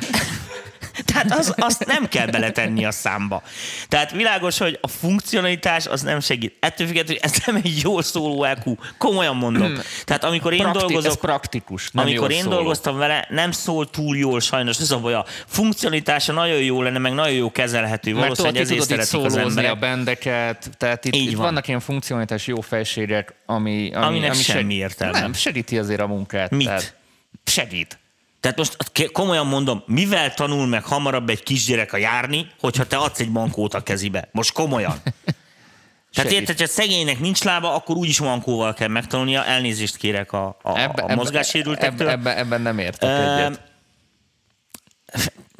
tehát 1.04 1.38
az, 1.38 1.54
azt 1.56 1.86
nem 1.86 2.08
kell 2.08 2.26
beletenni 2.26 2.84
a 2.84 2.90
számba. 2.90 3.42
Tehát 3.88 4.10
világos, 4.10 4.58
hogy 4.58 4.78
a 4.80 4.88
funkcionalitás 4.88 5.86
az 5.86 6.02
nem 6.02 6.20
segít. 6.20 6.56
Ettől 6.60 6.86
függetlenül, 6.86 7.22
ez 7.22 7.32
nem 7.46 7.56
egy 7.56 7.80
jól 7.82 8.02
szóló 8.02 8.44
EQ. 8.44 8.74
Komolyan 8.98 9.36
mondom. 9.36 9.66
Hmm. 9.66 9.80
Tehát 10.04 10.24
amikor 10.24 10.52
én 10.52 10.58
Prakti- 10.58 10.78
dolgozok... 10.78 11.20
Praktikus, 11.20 11.90
nem 11.90 12.04
Amikor 12.04 12.30
én 12.30 12.42
szóló. 12.42 12.54
dolgoztam 12.54 12.96
vele, 12.96 13.26
nem 13.30 13.50
szól 13.50 13.90
túl 13.90 14.16
jól 14.16 14.40
sajnos. 14.40 14.78
Ez 14.78 14.90
a 14.90 14.98
baj, 14.98 15.14
a 15.14 15.24
funkcionalitása 15.46 16.32
nagyon 16.32 16.58
jó 16.60 16.82
lenne, 16.82 16.98
meg 16.98 17.12
nagyon 17.12 17.34
jó 17.34 17.50
kezelhető. 17.52 18.10
Mert 18.12 18.22
Valószínűleg 18.22 18.62
ezért 18.62 18.82
szeretik 18.82 19.24
az 19.24 19.36
emberek. 19.36 19.70
a 19.70 19.74
bendeket, 19.74 20.70
tehát 20.78 21.04
itt, 21.04 21.14
itt 21.14 21.32
van. 21.34 21.44
vannak 21.44 21.68
ilyen 21.68 21.80
funkcionalitás 21.80 22.46
jó 22.46 22.60
fejségek, 22.60 23.34
ami, 23.46 23.90
ami, 23.94 24.04
Aminek 24.06 24.30
ami 24.32 24.42
semmi 24.42 24.74
értelme. 24.74 25.20
Nem, 25.20 25.32
segíti 25.32 25.78
azért 25.78 26.00
a 26.00 26.06
munkát. 26.06 26.50
Mit? 26.50 26.66
Tehát 26.66 26.96
segít. 27.44 27.98
Tehát 28.42 28.56
most 28.56 28.76
komolyan 29.12 29.46
mondom, 29.46 29.82
mivel 29.86 30.34
tanul 30.34 30.66
meg 30.66 30.84
hamarabb 30.84 31.28
egy 31.28 31.42
kisgyerek 31.42 31.92
a 31.92 31.96
járni, 31.96 32.46
hogyha 32.60 32.86
te 32.86 32.96
adsz 32.96 33.20
egy 33.20 33.30
mankót 33.30 33.74
a 33.74 33.82
kezibe? 33.82 34.28
Most 34.32 34.52
komolyan. 34.52 35.02
Tehát 36.14 36.30
érted, 36.30 36.58
hogy 36.58 36.68
szegénynek 36.68 37.18
nincs 37.18 37.42
lába, 37.42 37.74
akkor 37.74 37.96
úgyis 37.96 38.20
mankóval 38.20 38.74
kell 38.74 38.88
megtanulnia. 38.88 39.44
Elnézést 39.44 39.96
kérek 39.96 40.32
a, 40.32 40.56
a, 40.62 40.78
ebbe, 40.78 41.02
a 41.02 41.14
mozgássérültektől. 41.14 42.08
Ebben 42.08 42.32
ebbe, 42.32 42.38
ebbe 42.38 42.58
nem 42.58 42.78
értek 42.78 43.10
egyet. 43.10 43.60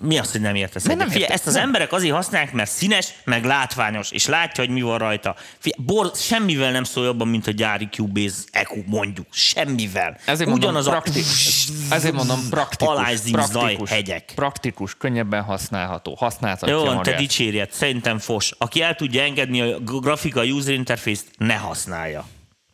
Mi 0.02 0.18
az, 0.18 0.32
hogy 0.32 0.40
nem 0.40 0.54
értesz? 0.54 0.82
Nem, 0.82 0.96
nem 0.96 1.08
Fia, 1.08 1.26
ezt 1.26 1.46
az 1.46 1.56
emberek 1.56 1.92
azért 1.92 2.14
használják, 2.14 2.52
mert 2.52 2.70
színes, 2.70 3.08
meg 3.24 3.44
látványos, 3.44 4.10
és 4.10 4.26
látja, 4.26 4.64
hogy 4.64 4.72
mi 4.72 4.82
van 4.82 4.98
rajta. 4.98 5.36
Fia, 5.58 5.74
bor, 5.78 6.10
semmivel 6.14 6.70
nem 6.70 6.84
szól 6.84 7.04
jobban, 7.04 7.28
mint 7.28 7.46
a 7.46 7.50
gyári 7.50 7.88
Cubase 7.88 8.36
EQ, 8.50 8.82
mondjuk. 8.86 9.26
Semmivel. 9.30 10.18
Ezért 10.24 10.50
Ugyanaz 10.50 10.86
mondom, 10.86 10.92
praktikus, 10.92 11.68
a... 11.90 11.94
ezért 11.94 12.14
mondom 12.14 12.48
praktikus, 12.50 13.30
praktikus, 13.32 13.90
hegyek. 13.90 14.32
praktikus, 14.34 14.94
könnyebben 14.94 15.42
használható. 15.42 16.14
Használhatja 16.14 16.68
Jó, 16.68 17.00
te 17.00 17.14
dicsérjed, 17.14 17.72
szerintem 17.72 18.18
fos. 18.18 18.52
Aki 18.58 18.82
el 18.82 18.94
tudja 18.94 19.22
engedni 19.22 19.60
a 19.60 19.78
grafika 19.78 20.42
user 20.44 20.74
interface-t, 20.74 21.26
ne 21.38 21.54
használja 21.54 22.24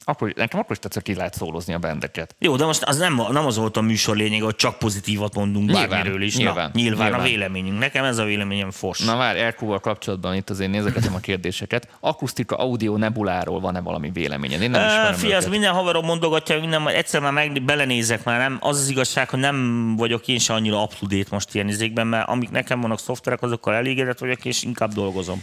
akkor, 0.08 0.32
nekem 0.36 0.60
akkor 0.60 0.72
is 0.72 0.78
tetszett, 0.78 1.02
ki 1.02 1.14
lehet 1.14 1.34
szólozni 1.34 1.74
a 1.74 1.78
bendeket. 1.78 2.34
Jó, 2.38 2.56
de 2.56 2.64
most 2.64 2.82
az 2.82 2.96
nem, 2.96 3.22
nem 3.30 3.46
az 3.46 3.56
volt 3.56 3.76
a 3.76 3.80
műsor 3.80 4.16
lényeg, 4.16 4.40
hogy 4.40 4.54
csak 4.54 4.78
pozitívat 4.78 5.34
mondunk 5.34 5.66
nyilván, 5.66 5.88
bármiről 5.88 6.22
is. 6.22 6.36
Nyilván, 6.36 6.70
Na, 6.74 6.80
nyilván, 6.80 7.06
nyilván, 7.06 7.20
a 7.20 7.22
véleményünk. 7.22 7.78
Nekem 7.78 8.04
ez 8.04 8.18
a 8.18 8.24
véleményem 8.24 8.70
fos. 8.70 8.98
Na 8.98 9.16
már 9.16 9.48
rq 9.48 9.80
kapcsolatban 9.80 10.34
itt 10.34 10.50
azért 10.50 10.70
nézegetem 10.70 11.14
a 11.14 11.18
kérdéseket. 11.18 11.88
Akusztika, 12.00 12.56
audio, 12.56 12.96
nebuláról 12.96 13.60
van-e 13.60 13.80
valami 13.80 14.10
véleményed? 14.10 14.62
Én 14.62 14.70
nem 14.70 15.12
Fia, 15.12 15.36
az 15.36 15.46
minden 15.46 15.72
haverom 15.72 16.04
mondogatja, 16.04 16.60
minden, 16.60 16.88
egyszer 16.88 17.20
már 17.20 17.32
meg, 17.32 17.62
belenézek 17.62 18.24
már, 18.24 18.38
nem. 18.38 18.58
Az 18.60 18.80
az 18.80 18.88
igazság, 18.88 19.30
hogy 19.30 19.40
nem 19.40 19.96
vagyok 19.96 20.28
én 20.28 20.38
se 20.38 20.52
annyira 20.52 20.82
up 20.82 20.92
most 21.30 21.54
ilyen 21.54 21.68
izékben, 21.68 22.06
mert 22.06 22.28
amik 22.28 22.50
nekem 22.50 22.80
vannak 22.80 22.98
szoftverek, 22.98 23.42
azokkal 23.42 23.74
elégedett 23.74 24.18
vagyok, 24.18 24.44
és 24.44 24.62
inkább 24.62 24.92
dolgozom. 24.92 25.42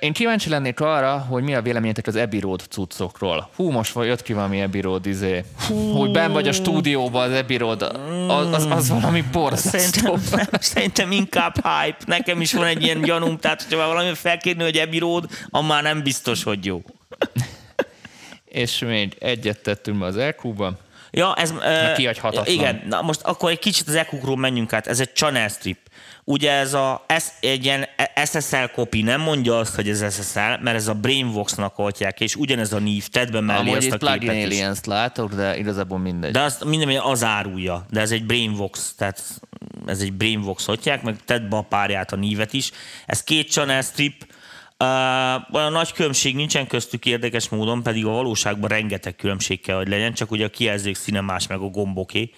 Én 0.00 0.12
kíváncsi 0.12 0.48
lennék 0.48 0.80
arra, 0.80 1.18
hogy 1.18 1.42
mi 1.42 1.54
a 1.54 1.62
véleményetek 1.62 2.06
az 2.06 2.16
Abbey 2.16 2.40
Road 2.40 2.60
cuccokról. 2.68 3.50
Hú, 3.56 3.70
most 3.70 3.94
jött 3.94 4.22
ki 4.22 4.32
valami 4.32 4.62
Abbey 4.62 4.80
Road 4.80 5.06
izé. 5.06 5.44
Hú. 5.68 5.92
Hogy 5.92 6.10
ben 6.10 6.32
vagy 6.32 6.48
a 6.48 6.52
stúdióban 6.52 7.30
az 7.30 7.38
Abbey 7.38 7.56
Road, 7.56 7.82
az, 8.28 8.52
az, 8.52 8.66
az 8.70 8.88
valami 8.88 9.24
borzasztó. 9.32 10.16
Szerintem, 10.16 10.60
szerintem 10.60 11.12
inkább 11.12 11.54
hype. 11.54 11.98
Nekem 12.06 12.40
is 12.40 12.52
van 12.52 12.66
egy 12.66 12.82
ilyen 12.82 13.02
gyanúm, 13.02 13.38
tehát 13.38 13.66
ha 13.70 13.76
valami 13.86 14.14
felkérni, 14.14 14.62
hogy 14.62 14.76
Abbey 14.76 14.98
Road, 14.98 15.28
már 15.50 15.82
nem 15.82 16.02
biztos, 16.02 16.42
hogy 16.42 16.64
jó. 16.64 16.82
És 18.44 18.78
még 18.78 19.16
egyet 19.18 19.62
tettünk 19.62 20.02
az 20.02 20.16
EQ-ba. 20.16 20.78
Ja, 21.10 21.34
ez... 21.34 21.50
Uh, 21.50 22.48
igen, 22.48 22.82
na 22.88 23.02
most 23.02 23.20
akkor 23.22 23.50
egy 23.50 23.58
kicsit 23.58 23.88
az 23.88 23.94
EQ-ról 23.94 24.36
menjünk 24.36 24.72
át. 24.72 24.86
Ez 24.86 25.00
egy 25.00 25.14
channel 25.14 25.48
strip. 25.48 25.78
Ugye 26.24 26.50
ez 26.50 26.74
a, 26.74 27.04
ez 27.06 27.32
egy 27.40 27.64
ilyen 27.64 27.86
SSL 28.24 28.64
copy 28.74 29.02
nem 29.02 29.20
mondja 29.20 29.58
azt, 29.58 29.74
hogy 29.74 29.88
ez 29.88 30.14
SSL, 30.14 30.38
mert 30.38 30.76
ez 30.76 30.88
a 30.88 30.94
Brainvox-nak 30.94 31.78
oltják, 31.78 32.20
és 32.20 32.36
ugyanez 32.36 32.72
a 32.72 32.78
név, 32.78 33.08
tedd 33.08 33.32
be 33.32 33.40
mellé 33.40 33.70
Amúgy 33.70 33.76
azt 33.76 33.92
a 33.92 33.96
plugin 33.96 34.30
aliens 34.30 34.78
látok, 34.84 35.34
de 35.34 35.58
igazából 35.58 35.98
mindegy. 35.98 36.30
De 36.30 36.40
azt 36.40 36.64
minden 36.64 36.98
az 36.98 37.24
árulja, 37.24 37.86
de 37.90 38.00
ez 38.00 38.10
egy 38.10 38.24
Brainvox, 38.24 38.94
tehát 38.94 39.22
ez 39.86 40.00
egy 40.00 40.12
Brainvox 40.12 40.66
hotják, 40.66 41.02
meg 41.02 41.16
tedd 41.24 41.48
be 41.48 41.56
a 41.56 41.62
párját, 41.62 42.12
a 42.12 42.16
nívet 42.16 42.52
is. 42.52 42.70
Ez 43.06 43.22
két 43.22 43.50
channel 43.50 43.82
strip, 43.82 44.26
Uh, 44.82 44.88
olyan 45.52 45.72
nagy 45.72 45.92
különbség 45.92 46.34
nincsen 46.34 46.66
köztük 46.66 47.06
érdekes 47.06 47.48
módon, 47.48 47.82
pedig 47.82 48.06
a 48.06 48.10
valóságban 48.10 48.68
rengeteg 48.68 49.16
különbség 49.16 49.60
kell, 49.60 49.76
hogy 49.76 49.88
legyen, 49.88 50.12
csak 50.12 50.30
ugye 50.30 50.44
a 50.44 50.48
kijelzők 50.48 50.94
színe 50.94 51.20
más, 51.20 51.46
meg 51.46 51.58
a 51.58 51.66
gomboké. 51.66 52.30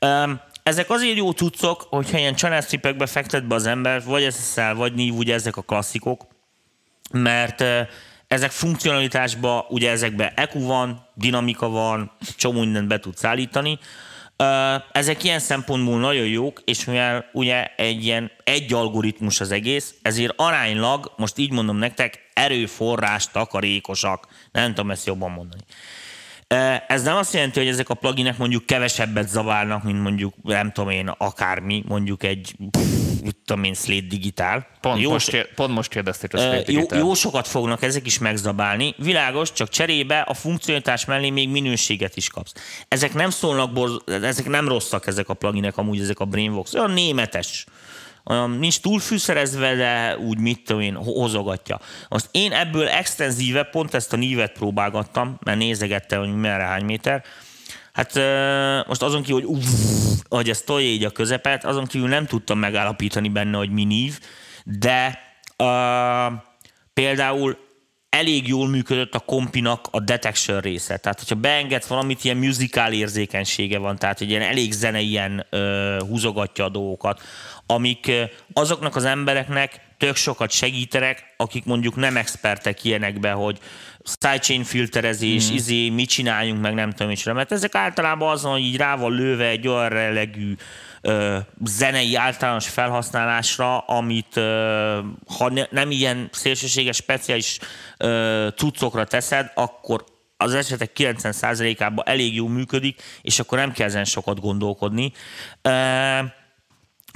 Um, 0.00 0.40
ezek 0.66 0.90
azért 0.90 1.16
jó 1.16 1.30
cuccok, 1.30 1.86
hogyha 1.90 2.18
ilyen 2.18 2.36
channel 2.36 2.60
stripekbe 2.60 3.06
fektet 3.06 3.46
be 3.46 3.54
az 3.54 3.66
ember, 3.66 4.04
vagy 4.04 4.32
SSL, 4.32 4.74
vagy 4.74 4.94
NIV, 4.94 5.14
ugye 5.14 5.34
ezek 5.34 5.56
a 5.56 5.62
klasszikok, 5.62 6.26
mert 7.12 7.64
ezek 8.28 8.50
funkcionalitásban, 8.50 9.64
ugye 9.68 9.90
ezekben 9.90 10.32
EQ 10.34 10.66
van, 10.66 11.06
dinamika 11.14 11.68
van, 11.68 12.10
csomó 12.36 12.60
mindent 12.60 12.88
be 12.88 12.98
tudsz 12.98 13.24
állítani. 13.24 13.78
Ezek 14.92 15.24
ilyen 15.24 15.38
szempontból 15.38 15.98
nagyon 15.98 16.26
jók, 16.26 16.62
és 16.64 16.84
mivel 16.84 17.30
ugye 17.32 17.64
egy 17.76 18.04
ilyen 18.04 18.30
egy 18.44 18.72
algoritmus 18.72 19.40
az 19.40 19.50
egész, 19.50 19.94
ezért 20.02 20.32
aránylag, 20.36 21.12
most 21.16 21.38
így 21.38 21.52
mondom 21.52 21.76
nektek, 21.76 22.30
erőforrás 22.34 23.30
takarékosak. 23.30 24.26
Nem 24.52 24.74
tudom 24.74 24.90
ezt 24.90 25.06
jobban 25.06 25.30
mondani. 25.30 25.62
Ez 26.88 27.02
nem 27.02 27.16
azt 27.16 27.32
jelenti, 27.32 27.58
hogy 27.58 27.68
ezek 27.68 27.88
a 27.88 27.94
pluginek 27.94 28.38
mondjuk 28.38 28.66
kevesebbet 28.66 29.28
zaválnak, 29.28 29.82
mint 29.82 30.02
mondjuk, 30.02 30.34
nem 30.42 30.72
tudom 30.72 30.90
én, 30.90 31.08
akármi, 31.08 31.84
mondjuk 31.86 32.22
egy 32.22 32.54
mit 33.22 33.36
tudom 33.44 33.64
én, 33.64 33.74
Slate 33.74 34.06
Digitál. 34.06 34.66
Pont, 34.80 35.00
jó, 35.00 35.10
most, 35.10 35.28
kér, 35.28 35.54
pont 35.54 35.74
most 35.74 35.90
kérdezték 35.90 36.34
a 36.34 36.38
Slate 36.38 36.72
jó, 36.72 36.82
jó 36.90 37.14
sokat 37.14 37.46
fognak 37.46 37.82
ezek 37.82 38.06
is 38.06 38.18
megzabálni. 38.18 38.94
Világos, 38.98 39.52
csak 39.52 39.68
cserébe 39.68 40.20
a 40.20 40.34
funkcionalitás 40.34 41.04
mellé 41.04 41.30
még 41.30 41.48
minőséget 41.48 42.16
is 42.16 42.28
kapsz. 42.28 42.52
Ezek 42.88 43.14
nem 43.14 43.30
szólnak, 43.30 43.72
borz, 43.72 43.96
ezek 44.06 44.48
nem 44.48 44.68
rosszak 44.68 45.06
ezek 45.06 45.28
a 45.28 45.34
pluginek, 45.34 45.76
amúgy 45.76 46.00
ezek 46.00 46.18
a 46.20 46.24
Brainbox. 46.24 46.74
Olyan 46.74 46.90
németes. 46.90 47.66
Olyan 48.30 48.50
nincs 48.50 48.80
túl 48.80 49.00
de 49.58 50.16
úgy 50.18 50.38
mit 50.38 50.64
tudom 50.64 50.82
én, 50.82 50.94
ho- 50.94 51.16
hozogatja. 51.16 51.80
Most 52.08 52.28
én 52.30 52.52
ebből 52.52 52.88
extenzíve 52.88 53.62
pont 53.62 53.94
ezt 53.94 54.12
a 54.12 54.16
nívet 54.16 54.52
próbálgattam, 54.52 55.38
mert 55.44 55.58
nézegettem, 55.58 56.18
hogy 56.18 56.34
merre 56.34 56.64
hány 56.64 56.84
méter. 56.84 57.24
Hát 57.92 58.14
most 58.86 59.02
azon 59.02 59.22
kívül, 59.22 59.40
hogy, 59.40 59.56
uff, 59.56 59.64
hogy 60.28 60.48
ez 60.48 60.60
tolja 60.60 60.88
így 60.88 61.04
a 61.04 61.10
közepet, 61.10 61.64
azon 61.64 61.86
kívül 61.86 62.08
nem 62.08 62.26
tudtam 62.26 62.58
megállapítani 62.58 63.28
benne, 63.28 63.56
hogy 63.56 63.70
mi 63.70 63.84
nív, 63.84 64.18
de 64.64 65.18
ö, 65.56 65.66
például 66.94 67.58
elég 68.10 68.48
jól 68.48 68.68
működött 68.68 69.14
a 69.14 69.18
kompinak 69.18 69.88
a 69.90 70.00
detection 70.00 70.60
része. 70.60 70.96
Tehát, 70.96 71.18
hogyha 71.18 71.34
beengedsz 71.34 71.86
valamit, 71.86 72.24
ilyen 72.24 72.36
musical 72.36 72.92
érzékenysége 72.92 73.78
van, 73.78 73.96
tehát 73.96 74.20
egy 74.20 74.30
ilyen 74.30 74.42
elég 74.42 74.72
zene 74.72 75.00
ilyen 75.00 75.46
ö, 75.50 75.96
húzogatja 76.08 76.64
a 76.64 76.68
dolgokat, 76.68 77.20
amik 77.66 78.12
azoknak 78.52 78.96
az 78.96 79.04
embereknek 79.04 79.80
tök 79.98 80.16
sokat 80.16 80.50
segítenek, 80.50 81.34
akik 81.36 81.64
mondjuk 81.64 81.96
nem 81.96 82.16
expertek 82.16 82.84
ilyenekbe, 82.84 83.30
hogy 83.30 83.58
sidechain 84.04 84.64
filterezés, 84.64 85.50
mm. 85.50 85.54
izé, 85.54 85.88
mit 85.88 86.08
csináljunk, 86.08 86.60
meg 86.60 86.74
nem 86.74 86.90
tudom 86.90 87.08
micsoda. 87.08 87.36
Mert 87.36 87.52
ezek 87.52 87.74
általában 87.74 88.30
azon, 88.30 88.52
hogy 88.52 88.60
így 88.60 88.76
rá 88.76 88.96
van 88.96 89.12
lőve 89.12 89.46
egy 89.46 89.68
olyan 89.68 89.88
relegű 89.88 90.54
ö, 91.00 91.38
zenei 91.64 92.14
általános 92.14 92.68
felhasználásra, 92.68 93.78
amit 93.78 94.36
ö, 94.36 94.98
ha 95.38 95.50
ne, 95.50 95.62
nem 95.70 95.90
ilyen 95.90 96.28
szélsőséges, 96.32 96.96
speciális 96.96 97.58
ö, 97.96 98.48
cuccokra 98.56 99.04
teszed, 99.04 99.50
akkor 99.54 100.04
az 100.36 100.54
esetek 100.54 100.90
90%-ában 100.94 102.04
elég 102.08 102.34
jól 102.34 102.48
működik, 102.48 103.02
és 103.22 103.38
akkor 103.38 103.58
nem 103.58 103.72
kell 103.72 103.86
ezen 103.86 104.04
sokat 104.04 104.40
gondolkodni. 104.40 105.12
Ö, 105.62 105.70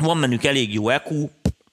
van 0.00 0.20
bennük 0.20 0.44
elég 0.44 0.74
jó 0.74 0.88
EQ, 0.88 1.28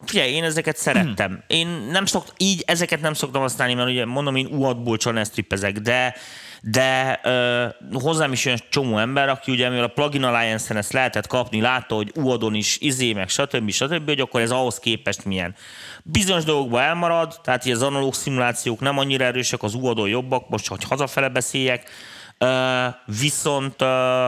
Figyelj, 0.06 0.32
én 0.32 0.44
ezeket 0.44 0.78
szerettem. 0.78 1.44
Én 1.48 1.68
nem 1.68 2.06
szokt, 2.06 2.34
így 2.38 2.64
ezeket 2.66 3.02
nem 3.02 3.14
szoktam 3.14 3.42
használni, 3.42 3.74
mert 3.74 3.90
ugye 3.90 4.06
mondom, 4.06 4.36
én 4.36 4.46
UAD-ból 4.46 4.98
csak 4.98 5.18
ezt 5.18 5.32
trippezek, 5.32 5.80
de, 5.80 6.16
de 6.62 7.20
ö, 7.24 7.66
hozzám 7.92 8.32
is 8.32 8.46
jön 8.46 8.60
csomó 8.70 8.98
ember, 8.98 9.30
aki 9.30 9.52
ugye, 9.52 9.70
mivel 9.70 9.84
a 9.84 9.88
Plugin 9.88 10.24
Alliance-en 10.24 10.78
ezt 10.78 10.94
lehetett 10.94 11.28
kapni, 11.28 11.62
látta, 11.62 11.96
hogy 11.96 12.12
UAD-on 12.16 12.54
is 12.54 12.78
izé, 12.80 13.14
meg 13.14 13.30
stb. 13.30 13.72
stb., 13.72 14.06
hogy 14.06 14.20
akkor 14.20 14.42
ez 14.42 14.52
ahhoz 14.52 14.80
képest 14.80 15.26
milyen. 15.26 15.56
Bizonyos 16.04 16.44
dolgokban 16.44 16.82
elmarad, 16.82 17.40
tehát 17.44 17.66
az 17.66 17.82
analóg 17.82 18.14
szimulációk 18.14 18.80
nem 18.80 18.98
annyira 18.98 19.26
erősek, 19.26 19.64
az 19.64 19.74
UAD-on 19.74 20.10
jobbak, 20.10 20.50
most, 20.50 20.68
hogy 20.68 20.84
hazafele 20.84 21.30
beszéljek, 21.30 21.90
ö, 22.38 22.86
viszont 23.06 23.82
ö, 23.82 24.28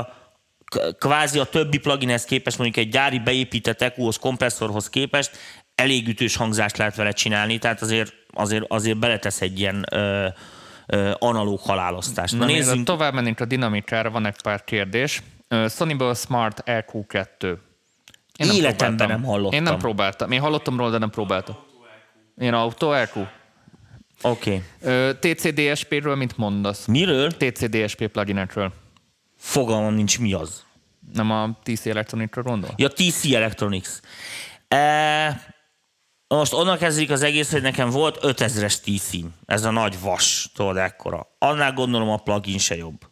kvázi 0.99 1.39
a 1.39 1.43
többi 1.43 1.77
pluginhez 1.77 2.25
képest, 2.25 2.57
mondjuk 2.57 2.85
egy 2.85 2.91
gyári 2.91 3.19
beépített 3.19 3.81
EQ-hoz, 3.81 4.17
kompresszorhoz 4.17 4.89
képest 4.89 5.31
elég 5.79 6.07
ütős 6.07 6.35
hangzást 6.35 6.77
lehet 6.77 6.95
vele 6.95 7.11
csinálni, 7.11 7.57
tehát 7.57 7.81
azért, 7.81 8.13
azért, 8.33 8.63
azért 8.67 8.97
beletesz 8.97 9.41
egy 9.41 9.59
ilyen 9.59 9.85
ö, 9.91 10.27
ö, 10.85 11.11
analóg 11.19 11.59
halálosztást. 11.59 12.37
Na, 12.37 12.45
nézzünk. 12.45 12.85
tovább 12.85 13.13
mennénk 13.13 13.39
a 13.39 13.45
dinamikára, 13.45 14.09
van 14.09 14.25
egy 14.25 14.41
pár 14.41 14.63
kérdés. 14.63 15.21
Ö, 15.47 15.65
Sony-ból 15.69 16.15
Smart 16.15 16.63
EQ2. 16.65 17.43
Én 17.43 18.47
nem 18.47 18.55
Életemben 18.55 18.97
próbáltam. 18.97 19.07
nem 19.07 19.23
hallottam. 19.23 19.57
Én 19.57 19.63
nem 19.63 19.77
próbáltam. 19.77 20.31
Én 20.31 20.39
hallottam 20.39 20.77
róla, 20.77 20.89
de 20.89 20.97
nem 20.97 21.09
próbáltam. 21.09 21.55
Én 22.37 22.53
autó 22.53 22.93
EQ. 22.93 23.25
Oké. 24.21 24.63
Ö, 24.81 25.11
TCDSP-ről 25.19 26.15
mit 26.15 26.37
mondasz? 26.37 26.85
Miről? 26.85 27.31
TCDSP 27.31 28.07
pluginekről. 28.07 28.73
Fogalmam 29.39 29.93
nincs, 29.93 30.19
mi 30.19 30.33
az. 30.33 30.63
Nem 31.13 31.31
a 31.31 31.57
TC 31.63 31.85
Electronicról 31.85 32.43
gondol? 32.43 32.73
Ja, 32.75 32.87
TC 32.87 33.25
Electronics. 33.33 33.89
E, 34.67 35.55
most 36.27 36.53
onnan 36.53 36.77
kezdődik 36.77 37.11
az 37.11 37.21
egész, 37.21 37.51
hogy 37.51 37.61
nekem 37.61 37.89
volt 37.89 38.17
5000-es 38.21 38.75
tc 38.75 39.17
Ez 39.45 39.63
a 39.63 39.71
nagy 39.71 39.99
vas, 39.99 40.49
tudod, 40.53 40.77
ekkora. 40.77 41.35
Annál 41.37 41.73
gondolom 41.73 42.09
a 42.09 42.17
plugin 42.17 42.57
se 42.57 42.75
jobb. 42.75 43.09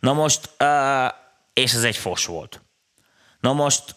Na 0.00 0.12
most, 0.12 0.50
e, 0.56 1.14
és 1.52 1.72
ez 1.74 1.84
egy 1.84 1.96
fos 1.96 2.26
volt. 2.26 2.62
Na 3.40 3.52
most, 3.52 3.94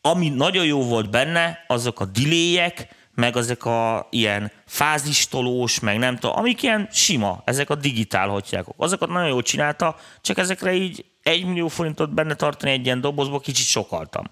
ami 0.00 0.28
nagyon 0.28 0.64
jó 0.64 0.84
volt 0.84 1.10
benne, 1.10 1.64
azok 1.66 2.00
a 2.00 2.04
delayek, 2.04 2.88
meg 3.14 3.36
ezek 3.36 3.64
a 3.64 4.06
ilyen 4.10 4.52
fázistolós, 4.66 5.80
meg 5.80 5.98
nem 5.98 6.16
tudom, 6.16 6.36
amik 6.36 6.62
ilyen 6.62 6.88
sima, 6.92 7.42
ezek 7.44 7.70
a 7.70 7.74
digitál 7.74 8.28
hotyákok. 8.28 8.74
Azokat 8.76 9.08
nagyon 9.08 9.28
jól 9.28 9.42
csinálta, 9.42 9.96
csak 10.20 10.38
ezekre 10.38 10.72
így 10.74 11.04
egy 11.22 11.44
millió 11.44 11.68
forintot 11.68 12.14
benne 12.14 12.34
tartani 12.34 12.72
egy 12.72 12.84
ilyen 12.84 13.00
dobozba, 13.00 13.38
kicsit 13.38 13.66
sokaltam. 13.66 14.24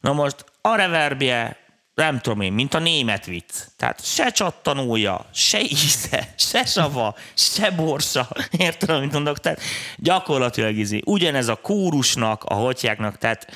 Na 0.00 0.12
most 0.12 0.44
a 0.60 0.74
reverbje, 0.74 1.56
nem 1.94 2.18
tudom 2.18 2.40
én, 2.40 2.52
mint 2.52 2.74
a 2.74 2.78
német 2.78 3.26
vicc. 3.26 3.54
Tehát 3.76 4.04
se 4.04 4.30
csattanója, 4.30 5.26
se 5.32 5.60
íze, 5.60 6.28
se 6.50 6.64
sava, 6.64 7.14
se 7.34 7.70
borsa. 7.70 8.28
Érted, 8.58 8.90
amit 8.90 9.12
mondok? 9.12 9.40
Tehát 9.40 9.60
gyakorlatilag 9.96 10.76
izé. 10.76 11.00
Ugyanez 11.04 11.48
a 11.48 11.54
kórusnak, 11.54 12.44
a 12.44 12.54
hotyáknak, 12.54 13.18
tehát 13.18 13.46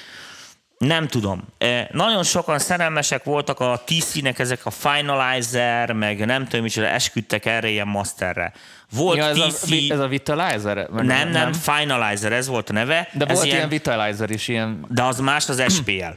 nem 0.78 1.08
tudom. 1.08 1.42
E, 1.58 1.88
Nagyon 1.92 2.22
sokan 2.22 2.58
szerelmesek 2.58 3.24
voltak 3.24 3.60
a 3.60 3.82
TC-nek, 3.84 4.38
ezek 4.38 4.66
a 4.66 4.70
Finalizer, 4.70 5.92
meg 5.92 6.26
nem 6.26 6.44
tudom, 6.44 6.62
micsoda, 6.62 6.86
esküdtek 6.86 7.44
erre 7.46 7.68
ilyen 7.68 7.88
masterre. 7.88 8.52
Volt 8.90 9.16
Ja, 9.16 9.24
ez, 9.24 9.54
TC... 9.54 9.70
a, 9.70 9.92
ez 9.92 9.98
a 9.98 10.06
Vitalizer? 10.06 10.86
Vagy 10.90 11.04
nem, 11.04 11.28
nem, 11.28 11.52
Finalizer, 11.52 12.32
ez 12.32 12.46
volt 12.46 12.70
a 12.70 12.72
neve. 12.72 13.08
De 13.12 13.24
ez 13.26 13.36
volt 13.36 13.46
ilyen 13.46 13.68
Vitalizer 13.68 14.30
is, 14.30 14.48
ilyen... 14.48 14.86
De 14.88 15.02
az 15.02 15.20
más 15.20 15.48
az 15.48 15.62
SPL. 15.68 16.14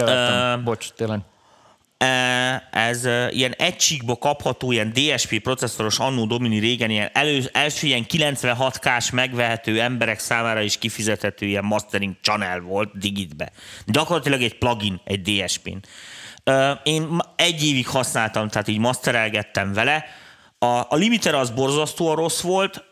Ö, 0.00 0.54
Bocs, 0.64 0.90
tényleg. 0.90 1.20
E, 2.00 2.68
ez 2.70 3.04
e, 3.04 3.30
ilyen 3.30 3.52
egy 3.52 3.76
csíkba 3.76 4.16
kapható, 4.16 4.72
ilyen 4.72 4.92
DSP 4.92 5.40
processzoros 5.40 5.98
annó 5.98 6.26
Domini 6.26 6.58
régen, 6.58 6.90
ilyen 6.90 7.10
elő, 7.12 7.48
első 7.52 7.86
ilyen 7.86 8.06
96K-s 8.08 9.10
megvehető 9.10 9.80
emberek 9.80 10.18
számára 10.18 10.60
is 10.60 10.78
kifizethető 10.78 11.46
ilyen 11.46 11.64
mastering 11.64 12.14
channel 12.22 12.60
volt 12.60 12.98
digitbe. 12.98 13.52
Gyakorlatilag 13.86 14.42
egy 14.42 14.58
plugin, 14.58 15.00
egy 15.04 15.20
DSP-n. 15.22 15.76
E, 16.44 16.80
Én 16.84 17.20
egy 17.36 17.64
évig 17.66 17.88
használtam, 17.88 18.48
tehát 18.48 18.68
így 18.68 18.78
masterelgettem 18.78 19.72
vele. 19.72 20.04
A, 20.58 20.66
a 20.66 20.96
limiter 20.96 21.34
az 21.34 21.50
borzasztóan 21.50 22.16
rossz 22.16 22.40
volt, 22.40 22.84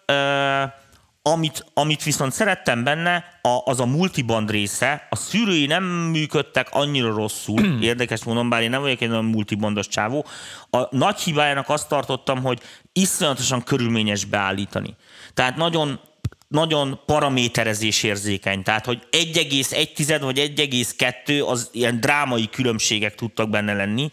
amit, 1.32 1.64
amit 1.74 2.02
viszont 2.02 2.32
szerettem 2.32 2.84
benne, 2.84 3.24
a, 3.42 3.60
az 3.64 3.80
a 3.80 3.86
multiband 3.86 4.50
része, 4.50 5.06
a 5.10 5.16
szűrői 5.16 5.66
nem 5.66 5.84
működtek 5.84 6.68
annyira 6.70 7.14
rosszul, 7.14 7.60
érdekes 7.80 8.24
mondom, 8.24 8.48
bár 8.48 8.62
én 8.62 8.70
nem 8.70 8.80
vagyok 8.80 9.00
egy 9.00 9.08
nagyon 9.08 9.24
multibandos 9.24 9.88
csávó. 9.88 10.26
A 10.70 10.96
nagy 10.96 11.20
hibájának 11.20 11.68
azt 11.68 11.88
tartottam, 11.88 12.42
hogy 12.42 12.60
iszonyatosan 12.92 13.62
körülményes 13.62 14.24
beállítani. 14.24 14.96
Tehát 15.34 15.56
nagyon 15.56 16.00
nagyon 16.48 17.00
paraméterezés 17.06 18.02
érzékeny, 18.02 18.62
tehát 18.62 18.84
hogy 18.84 19.08
1,1 19.10 20.18
vagy 20.20 20.52
1,2 20.56 21.46
az 21.46 21.68
ilyen 21.72 22.00
drámai 22.00 22.48
különbségek 22.48 23.14
tudtak 23.14 23.50
benne 23.50 23.74
lenni. 23.74 24.10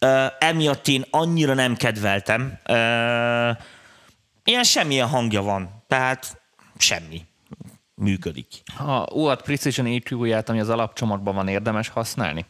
Uh, 0.00 0.26
emiatt 0.38 0.88
én 0.88 1.04
annyira 1.10 1.54
nem 1.54 1.76
kedveltem. 1.76 2.58
Uh, 2.68 3.56
ilyen 4.44 4.64
semmilyen 4.64 5.08
hangja 5.08 5.42
van, 5.42 5.84
tehát 5.88 6.43
semmi 6.76 7.26
működik. 7.94 8.46
A 8.78 9.12
UAD 9.12 9.42
Precision 9.42 9.86
EQ-ját, 9.86 10.48
ami 10.48 10.60
az 10.60 10.68
alapcsomagban 10.68 11.34
van, 11.34 11.48
érdemes 11.48 11.88
használni? 11.88 12.44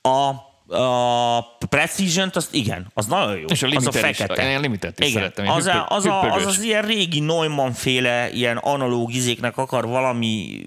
A, 0.00 0.34
a 0.76 1.40
precision 1.68 2.30
azt 2.34 2.54
igen, 2.54 2.86
az 2.94 3.06
nagyon 3.06 3.38
jó. 3.38 3.46
És 3.46 3.62
a 3.62 3.66
az 3.66 3.72
a 3.72 3.78
limited 3.78 4.10
is. 4.10 4.16
fekete. 4.16 4.50
Én 4.50 4.56
a 4.56 4.60
limited 4.60 4.94
is 4.98 5.08
igen. 5.08 5.22
szeretem, 5.22 5.44
ilyen 5.44 5.56
Az, 5.56 5.64
hüppö- 5.64 5.90
az, 5.90 6.06
a, 6.06 6.32
az, 6.34 6.46
az 6.46 6.62
ilyen 6.62 6.82
régi 6.82 7.20
Neumann 7.20 7.72
féle 7.72 8.30
ilyen 8.30 8.56
analóg 8.56 9.12
izéknek 9.12 9.56
akar 9.56 9.86
valami 9.86 10.66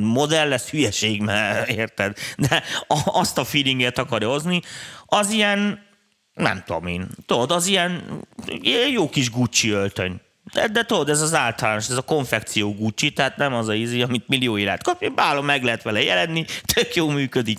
modell 0.00 0.48
lesz 0.48 0.70
hülyeség, 0.70 1.22
mert 1.22 1.68
érted? 1.68 2.16
De 2.36 2.62
azt 3.04 3.38
a 3.38 3.44
feelinget 3.44 3.98
akarja 3.98 4.28
hozni. 4.28 4.62
Az 5.06 5.30
ilyen, 5.30 5.86
nem 6.34 6.62
tudom 6.66 6.86
én, 6.86 7.08
tudod, 7.26 7.50
az 7.50 7.66
ilyen, 7.66 8.20
ilyen 8.46 8.88
jó 8.88 9.08
kis 9.08 9.30
Gucci 9.30 9.70
öltöny. 9.70 10.20
De, 10.52 10.68
de 10.68 10.84
tudod, 10.84 11.08
ez 11.08 11.20
az 11.20 11.34
általános, 11.34 11.88
ez 11.88 11.96
a 11.96 12.02
konfekció 12.02 12.74
Gucci, 12.74 13.12
tehát 13.12 13.36
nem 13.36 13.54
az 13.54 13.68
a 13.68 13.74
ízi, 13.74 14.02
amit 14.02 14.28
millió 14.28 14.58
élet 14.58 14.82
kapja, 14.82 15.10
bálom 15.10 15.44
meg 15.44 15.62
lehet 15.64 15.82
vele 15.82 16.02
jelenni, 16.02 16.44
tök 16.74 16.94
jó 16.94 17.08
működik. 17.08 17.58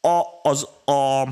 A, 0.00 0.20
az, 0.42 0.66
a, 0.84 1.28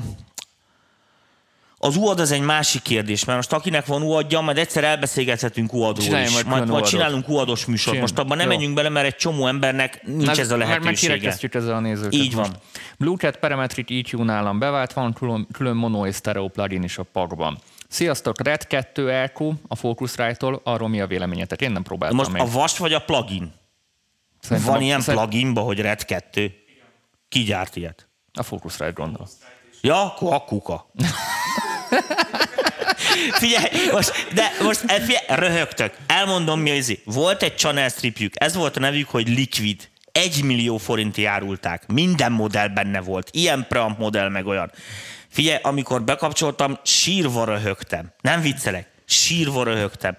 Az 1.77 1.95
UAD 1.95 2.19
az 2.19 2.31
egy 2.31 2.41
másik 2.41 2.81
kérdés, 2.81 3.25
mert 3.25 3.37
most 3.37 3.53
akinek 3.53 3.85
van 3.85 4.01
UAD-ja, 4.01 4.41
majd 4.41 4.57
egyszer 4.57 4.83
elbeszélgethetünk 4.83 5.73
UAD-ról 5.73 6.05
Csináljunk 6.05 6.37
is. 6.37 6.43
majd 6.43 6.67
Majd, 6.67 6.85
csinálunk 6.85 7.29
UAD-os 7.29 7.65
műsort. 7.65 7.81
Csináljuk. 7.83 8.01
Most 8.01 8.19
abban 8.19 8.37
nem 8.37 8.45
Jó. 8.49 8.51
menjünk 8.53 8.75
bele, 8.75 8.89
mert 8.89 9.05
egy 9.05 9.15
csomó 9.15 9.47
embernek 9.47 10.01
nincs 10.05 10.39
ez 10.39 10.51
a 10.51 10.57
Mert 10.57 10.69
lehetősége. 10.69 10.89
megkirekesztjük 11.11 11.53
ezzel 11.53 11.75
a 11.75 11.79
nézőket. 11.79 12.13
Így 12.13 12.33
van. 12.33 12.47
most. 12.47 12.59
Bluechat 12.97 13.37
Parametric 13.37 13.91
EQ 13.91 14.23
nálam 14.23 14.59
bevált, 14.59 14.93
van 14.93 15.13
külön, 15.13 15.47
külön 15.51 15.75
mono 15.75 16.05
és 16.07 16.15
stereo 16.15 16.47
plugin 16.47 16.83
is 16.83 16.97
a 16.97 17.03
pakban. 17.03 17.57
Sziasztok, 17.95 18.41
Red 18.43 18.67
2 18.67 19.11
EQ 19.11 19.53
a 19.67 19.75
Focusrite-tól, 19.75 20.61
arról 20.63 20.87
mi 20.89 21.01
a 21.01 21.07
véleményetek? 21.07 21.61
Én 21.61 21.71
nem 21.71 21.83
próbáltam 21.83 22.17
Most 22.17 22.31
még. 22.31 22.41
a 22.41 22.45
vas 22.45 22.77
vagy 22.77 22.93
a 22.93 22.99
plugin? 22.99 23.53
Szerintem 24.39 24.71
Van 24.71 24.81
a, 24.81 24.83
ilyen 24.83 25.01
szerint- 25.01 25.23
pluginba, 25.29 25.61
hogy 25.61 25.79
Red 25.79 26.05
2? 26.05 26.53
Ki 27.29 27.39
gyárt 27.43 27.75
ilyet? 27.75 28.07
A 28.33 28.43
Focusrite 28.43 28.91
gondol. 28.91 29.27
Ja, 29.81 30.01
akkor 30.03 30.33
a 30.33 30.39
kuka. 30.39 30.91
Figyelj, 33.41 33.65
most, 33.91 34.33
de 34.33 34.51
most 34.63 34.83
eh, 34.87 34.99
figyelj, 34.99 35.25
röhögtök. 35.27 35.97
Elmondom 36.07 36.59
mi 36.59 36.77
az. 36.77 36.97
Volt 37.05 37.43
egy 37.43 37.57
channel 37.57 37.89
stripjük, 37.89 38.33
ez 38.35 38.55
volt 38.55 38.77
a 38.77 38.79
nevük, 38.79 39.09
hogy 39.09 39.27
Liquid. 39.27 39.89
Egy 40.11 40.43
millió 40.43 40.77
forinti 40.77 41.25
árulták. 41.25 41.87
Minden 41.87 42.31
modell 42.31 42.67
benne 42.67 43.01
volt. 43.01 43.29
Ilyen 43.31 43.65
preamp 43.67 43.97
modell, 43.97 44.29
meg 44.29 44.45
olyan. 44.45 44.71
Figyelj, 45.35 45.59
amikor 45.61 46.03
bekapcsoltam, 46.03 46.79
sírva 46.83 47.45
röhögtem. 47.45 48.11
Nem 48.21 48.41
viccelek. 48.41 48.87
Sírva 49.05 49.63
röhögtem. 49.63 50.15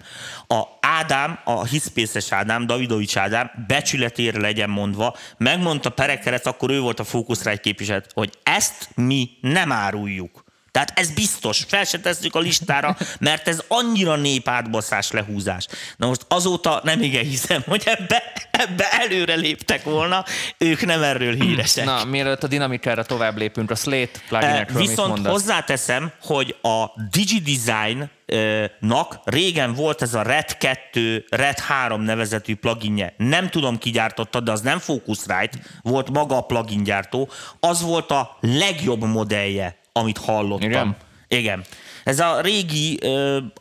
A 0.47 0.63
Ádám, 0.81 1.39
a 1.43 1.65
hiszpészes 1.65 2.31
Ádám, 2.31 2.65
Davidovics 2.65 3.17
Ádám, 3.17 3.51
becsületére 3.67 4.39
legyen 4.39 4.69
mondva, 4.69 5.15
megmondta 5.37 5.89
Perekeret, 5.89 6.45
akkor 6.47 6.69
ő 6.69 6.79
volt 6.79 6.99
a 6.99 7.03
Focusrite 7.03 7.57
képviselet, 7.57 8.11
hogy 8.13 8.33
ezt 8.43 8.89
mi 8.95 9.29
nem 9.41 9.71
áruljuk. 9.71 10.43
Tehát 10.77 10.99
ez 10.99 11.11
biztos, 11.11 11.65
fel 11.67 11.83
se 11.83 11.99
tesszük 11.99 12.35
a 12.35 12.39
listára, 12.39 12.97
mert 13.19 13.47
ez 13.47 13.61
annyira 13.67 14.15
népátbaszás 14.15 15.11
lehúzás. 15.11 15.67
Na 15.95 16.07
most 16.07 16.25
azóta 16.27 16.81
nem 16.83 17.01
igen 17.01 17.23
hiszem, 17.23 17.63
hogy 17.67 17.83
ebbe, 17.85 18.23
ebbe 18.51 18.91
előre 18.91 19.35
léptek 19.35 19.83
volna, 19.83 20.25
ők 20.57 20.85
nem 20.85 21.03
erről 21.03 21.33
híresek. 21.33 21.85
Na, 21.85 22.03
mielőtt 22.03 22.43
a 22.43 22.47
dinamikára 22.47 23.03
tovább 23.03 23.37
lépünk, 23.37 23.71
a 23.71 23.75
Slate 23.75 24.09
Eh, 24.13 24.27
pluginekről 24.27 24.79
mit 24.79 24.89
Viszont 24.89 25.27
hozzáteszem, 25.27 26.11
hogy 26.21 26.55
a 26.61 26.85
DigiDesign-nak 27.11 29.19
régen 29.23 29.73
volt 29.73 30.01
ez 30.01 30.13
a 30.13 30.21
Red 30.21 30.57
2, 30.57 31.25
Red 31.29 31.59
3 31.59 32.01
nevezetű 32.01 32.55
pluginje. 32.55 33.13
Nem 33.17 33.49
tudom, 33.49 33.77
ki 33.77 33.89
gyártotta, 33.89 34.39
de 34.39 34.51
az 34.51 34.61
nem 34.61 34.79
Focusrite, 34.79 35.57
volt 35.81 36.09
maga 36.09 36.37
a 36.37 36.41
plugin 36.41 36.83
gyártó. 36.83 37.29
Az 37.59 37.81
volt 37.81 38.11
a 38.11 38.37
legjobb 38.41 39.03
modellje, 39.03 39.85
amit 39.97 40.17
hallottam. 40.17 40.69
Igen? 40.69 40.95
Igen. 41.27 41.63
Ez 42.03 42.19
a 42.19 42.41
régi, 42.41 42.99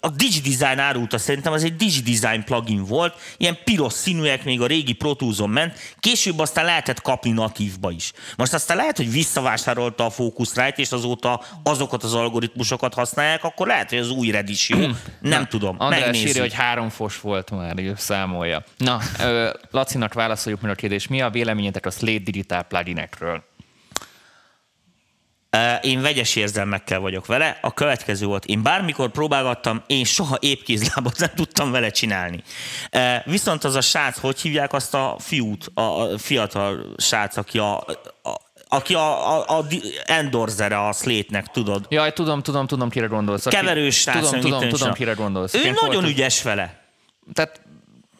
a 0.00 0.08
DigiDesign 0.08 0.78
árulta 0.78 1.18
szerintem, 1.18 1.52
ez 1.52 1.62
egy 1.62 1.76
DigiDesign 1.76 2.44
plugin 2.44 2.84
volt, 2.84 3.14
ilyen 3.36 3.58
piros 3.64 3.92
színűek 3.92 4.44
még 4.44 4.60
a 4.60 4.66
régi 4.66 4.92
Pro 4.92 5.14
Tools-on 5.14 5.50
ment, 5.50 5.78
később 6.00 6.38
aztán 6.38 6.64
lehetett 6.64 7.00
kapni 7.00 7.30
natívba 7.30 7.90
is. 7.90 8.12
Most 8.36 8.54
aztán 8.54 8.76
lehet, 8.76 8.96
hogy 8.96 9.12
visszavásárolta 9.12 10.04
a 10.04 10.10
Focusrite, 10.10 10.74
és 10.76 10.92
azóta 10.92 11.42
azokat 11.62 12.02
az 12.02 12.14
algoritmusokat 12.14 12.94
használják, 12.94 13.44
akkor 13.44 13.66
lehet, 13.66 13.88
hogy 13.88 13.98
az 13.98 14.10
új 14.10 14.30
Red 14.30 14.48
is 14.48 14.68
jó. 14.68 14.78
Nem 15.20 15.46
tudom, 15.46 15.76
András 15.78 16.18
írja, 16.18 16.42
hogy 16.42 16.54
három 16.54 16.88
fos 16.88 17.20
volt 17.20 17.50
már, 17.50 17.78
ő 17.78 17.94
számolja. 17.96 18.64
Na, 18.76 19.00
ö, 19.20 19.50
Lacinak 19.70 20.14
válaszoljuk 20.14 20.60
meg 20.60 20.70
a 20.70 20.74
kérdés, 20.74 21.06
mi 21.06 21.20
a 21.20 21.30
véleményetek 21.30 21.86
a 21.86 21.90
Slate 21.90 22.18
Digital 22.18 22.62
pluginekről? 22.62 23.42
Én 25.82 26.00
vegyes 26.00 26.36
érzelmekkel 26.36 27.00
vagyok 27.00 27.26
vele. 27.26 27.58
A 27.62 27.74
következő 27.74 28.26
volt, 28.26 28.44
én 28.44 28.62
bármikor 28.62 29.10
próbálgattam, 29.10 29.82
én 29.86 30.04
soha 30.04 30.36
épkézlábat 30.40 31.18
nem 31.18 31.30
tudtam 31.34 31.70
vele 31.70 31.90
csinálni. 31.90 32.42
Viszont 33.24 33.64
az 33.64 33.74
a 33.74 33.80
srác, 33.80 34.18
hogy 34.18 34.40
hívják 34.40 34.72
azt 34.72 34.94
a 34.94 35.16
fiút, 35.18 35.70
a 35.74 36.18
fiatal 36.18 36.94
srác, 36.96 37.36
aki 37.36 37.58
a, 37.58 37.76
a 38.22 38.44
aki 38.68 38.94
a, 38.94 39.36
a, 39.38 39.58
a 39.58 39.64
endorzere 40.04 40.86
a 40.86 40.92
Slate-nek, 40.92 41.46
tudod? 41.46 41.86
Jaj, 41.88 42.12
tudom, 42.12 42.42
tudom, 42.42 42.66
tudom, 42.66 42.88
kire 42.88 43.06
gondolsz. 43.06 43.46
Aki- 43.46 43.56
Keverős 43.56 43.96
srác. 44.00 44.14
Tudom, 44.24 44.40
tudom, 44.40 44.58
tudom, 44.60 44.70
tudom, 44.78 44.92
kire 44.92 45.12
gondolsz. 45.12 45.54
Ő 45.54 45.58
Egyébként 45.58 45.80
nagyon 45.86 46.02
volt- 46.02 46.14
ügyes 46.14 46.42
vele. 46.42 46.80
Tehát 47.32 47.60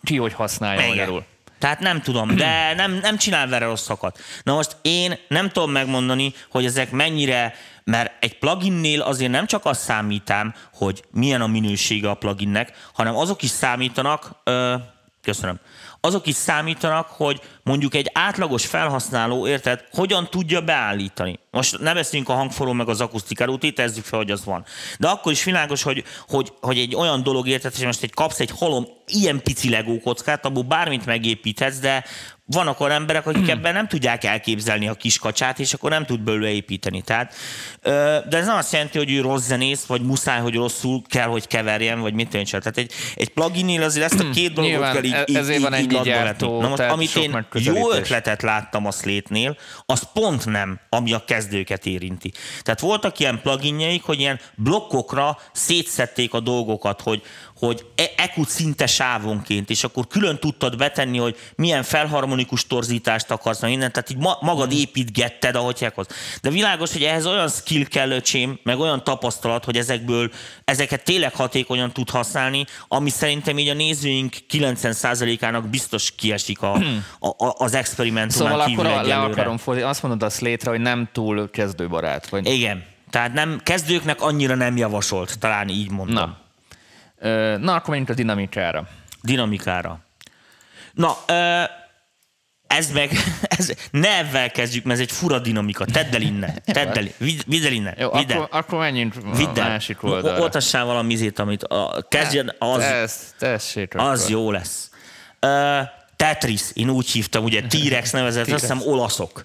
ki, 0.05 0.17
hogy 0.17 0.33
használja 0.33 0.81
Igen. 0.81 0.89
magyarul. 0.89 1.25
Tehát 1.67 1.81
nem 1.81 2.01
tudom, 2.01 2.37
de 2.37 2.75
nem, 2.75 2.93
nem 2.93 3.17
csinál 3.17 3.49
vele 3.49 3.65
rosszakat. 3.65 4.19
Na 4.43 4.55
most 4.55 4.77
én 4.83 5.19
nem 5.29 5.49
tudom 5.49 5.71
megmondani, 5.71 6.35
hogy 6.51 6.65
ezek 6.65 6.91
mennyire, 6.91 7.55
mert 7.85 8.13
egy 8.25 8.39
pluginnél 8.39 9.01
azért 9.01 9.31
nem 9.31 9.47
csak 9.47 9.65
azt 9.65 9.81
számítám, 9.81 10.55
hogy 10.73 11.05
milyen 11.11 11.41
a 11.41 11.47
minősége 11.47 12.11
a 12.11 12.15
pluginnek, 12.15 12.73
hanem 12.93 13.17
azok 13.17 13.43
is 13.43 13.51
számítanak, 13.51 14.31
ö, 14.45 14.75
köszönöm, 15.23 15.59
azok 16.07 16.27
is 16.27 16.35
számítanak, 16.35 17.09
hogy 17.09 17.41
mondjuk 17.63 17.95
egy 17.95 18.11
átlagos 18.13 18.67
felhasználó, 18.67 19.49
érted, 19.49 19.85
hogyan 19.93 20.29
tudja 20.31 20.61
beállítani. 20.61 21.39
Most 21.51 21.79
ne 21.79 21.95
beszéljünk 21.95 22.31
a 22.31 22.35
hangforról 22.35 22.75
meg 22.75 22.89
az 22.89 23.01
akusztikáról, 23.01 23.59
tételezzük 23.59 24.05
fel, 24.05 24.19
hogy 24.19 24.31
az 24.31 24.45
van. 24.45 24.65
De 24.99 25.09
akkor 25.09 25.33
is 25.33 25.45
világos, 25.45 25.83
hogy, 25.83 26.05
hogy, 26.29 26.53
hogy 26.61 26.79
egy 26.79 26.95
olyan 26.95 27.23
dolog, 27.23 27.49
érted, 27.49 27.75
hogy 27.77 27.85
most 27.85 28.03
egy 28.03 28.15
kapsz 28.15 28.41
egy 28.41 28.51
halom 28.59 28.87
ilyen 29.07 29.43
pici 29.43 29.71
legó 29.71 30.01
kockát, 30.01 30.45
abból 30.47 30.63
bármit 30.63 31.07
megépíthetsz, 31.07 31.79
de 31.79 32.05
vannak 32.47 32.81
olyan 32.81 32.93
emberek, 32.93 33.27
akik 33.27 33.49
ebben 33.57 33.73
nem 33.73 33.89
tudják 33.89 34.25
elképzelni 34.25 34.89
a 34.89 34.95
kiskacsát, 34.95 35.59
és 35.59 35.73
akkor 35.73 35.91
nem 35.91 36.05
tud 36.05 36.21
belőle 36.21 36.49
építeni. 36.49 37.03
Tehát, 37.03 37.35
de 38.29 38.37
ez 38.37 38.47
nem 38.47 38.57
azt 38.57 38.73
jelenti, 38.73 38.99
hogy 38.99 39.13
ő 39.13 39.21
rossz 39.21 39.47
zenész, 39.47 39.85
vagy 39.85 40.03
muszáj, 40.03 40.41
hogy 40.41 40.55
rosszul 40.55 41.03
kell, 41.09 41.29
hogy 41.29 41.47
keverjen, 41.47 42.01
vagy 42.01 42.15
mit 42.15 42.29
tűncsen. 42.29 42.61
Tehát 42.61 42.79
egy, 42.79 42.93
egy 43.15 43.29
pluginnél 43.29 43.83
azért 43.83 44.13
ezt 44.13 44.23
a 44.23 44.31
két 44.35 44.53
dolgot 44.53 44.73
Nyilván, 44.73 44.93
kell 44.93 45.05
így, 45.05 45.13
e- 45.13 45.25
így, 45.27 45.37
ezért 45.37 45.59
így, 45.59 45.63
van 45.63 45.81
így 45.81 46.01
gyártó. 46.03 46.61
Na 46.61 46.69
most, 46.69 46.83
amit 46.83 47.17
én 47.17 47.47
jó 47.53 47.93
ötletet 47.93 48.43
láttam 48.43 48.87
a 48.87 48.91
Slate-nél, 48.91 49.57
az 49.87 50.09
pont 50.13 50.47
nem, 50.47 50.81
ami 50.89 51.13
a 51.13 51.25
kezdőket 51.25 51.87
érinti. 51.87 52.33
Tehát 52.63 52.81
voltak 52.81 53.19
ilyen 53.19 53.41
pluginjeik, 53.43 54.03
hogy 54.03 54.21
ilyen 54.21 54.41
blokkokra 54.55 55.39
szétszették 55.53 56.35
a 56.35 56.41
dolgokat, 56.41 57.01
hogy, 57.01 57.23
hogy 57.59 57.87
e- 57.95 58.11
EQ 58.17 58.45
szinte 58.45 58.87
sávonként, 58.87 59.71
és 59.71 59.85
akkor 59.85 60.07
külön 60.07 60.39
tudtad 60.39 60.77
betenni, 60.77 61.19
hogy 61.19 61.37
milyen 61.55 61.83
felharmonikus 61.83 62.67
torzítást 62.67 63.31
akarsz, 63.31 63.61
meg 63.61 63.71
minden, 63.71 63.93
tehát 63.93 64.11
így 64.11 64.17
ma- 64.17 64.39
magad 64.41 64.73
építgetted, 64.73 65.55
ahogy 65.55 65.79
hekhoz. 65.79 66.07
De 66.43 66.51
világos, 66.51 66.93
hogy 66.93 67.03
ehhez 67.03 67.27
olyan 67.27 67.49
skill 67.49 67.85
kell, 67.85 68.11
öcsém, 68.11 68.59
meg 68.63 68.79
olyan 68.79 69.05
tapasztalat, 69.05 69.65
hogy 69.65 69.77
ezekből, 69.77 70.31
ezeket 70.65 71.05
tényleg 71.05 71.35
hatékonyan 71.35 71.93
tud 71.93 72.11
használni, 72.11 72.65
ami 72.89 73.11
szerintem 73.11 73.59
így 73.59 73.69
a 73.69 73.75
nézőink 73.75 74.37
90%-ának 74.51 75.69
biztos 75.69 76.15
kiesik 76.17 76.63
a, 76.63 76.73
a, 77.19 77.29
a, 77.29 77.55
az 77.59 77.75
experimentumán 77.75 78.51
Szóval 78.53 78.67
kívül 78.67 78.85
akkor 78.87 78.97
le 78.97 79.05
egyelőre. 79.05 79.33
akarom 79.33 79.57
fordítani. 79.57 79.93
Azt 79.93 80.03
mondod 80.03 80.23
a 80.23 80.31
slate 80.31 80.71
hogy 80.71 80.81
nem 80.81 81.09
túl 81.13 81.51
kezdőbarát. 81.51 82.29
Vagy... 82.29 82.47
Igen. 82.47 82.85
Tehát 83.11 83.33
nem, 83.33 83.61
kezdőknek 83.63 84.21
annyira 84.21 84.55
nem 84.55 84.77
javasolt, 84.77 85.39
talán 85.39 85.69
így 85.69 85.91
mondom. 85.91 86.15
Na. 86.15 86.45
Na, 87.59 87.75
akkor 87.75 87.89
menjünk 87.89 88.09
a 88.11 88.15
dinamikára. 88.15 88.89
dinamikára. 89.23 89.99
Na, 90.93 91.17
ez 92.67 92.91
meg, 92.91 93.11
ez, 93.59 93.73
ne 93.91 94.19
ebben 94.19 94.51
kezdjük, 94.51 94.85
mert 94.85 95.01
ez 95.01 95.07
egy 95.07 95.13
fura 95.13 95.39
dinamika. 95.39 95.85
Tedd 95.85 96.15
el 96.15 96.21
innen, 96.21 96.63
tedd 96.65 96.97
el, 96.99 97.05
vidd, 97.19 97.41
vidd 97.47 97.65
el 97.65 97.73
innen, 97.73 97.95
Jó, 97.99 98.11
vidd 98.11 98.31
el. 98.33 98.41
akkor, 98.41 98.59
akkor 98.59 98.79
menjünk 98.79 99.15
Vidd 99.37 99.59
el. 99.59 99.69
másik 99.69 100.03
oldalra. 100.03 100.41
Oltassál 100.43 100.85
valami 100.85 101.13
izét, 101.13 101.39
amit 101.39 101.63
a, 101.63 102.05
kezdjen, 102.09 102.55
az, 102.59 102.81
Ez, 102.83 103.35
tessék 103.39 103.95
az 103.97 104.21
akkor. 104.21 104.31
jó 104.31 104.51
lesz. 104.51 104.91
Uh, 105.41 105.81
Tetris, 106.17 106.63
én 106.73 106.91
úgy 106.91 107.11
hívtam, 107.11 107.45
ugye 107.45 107.63
T-Rex 107.63 108.11
nevezett, 108.11 108.51
azt 108.51 108.61
hiszem 108.61 108.81
olaszok. 108.85 109.45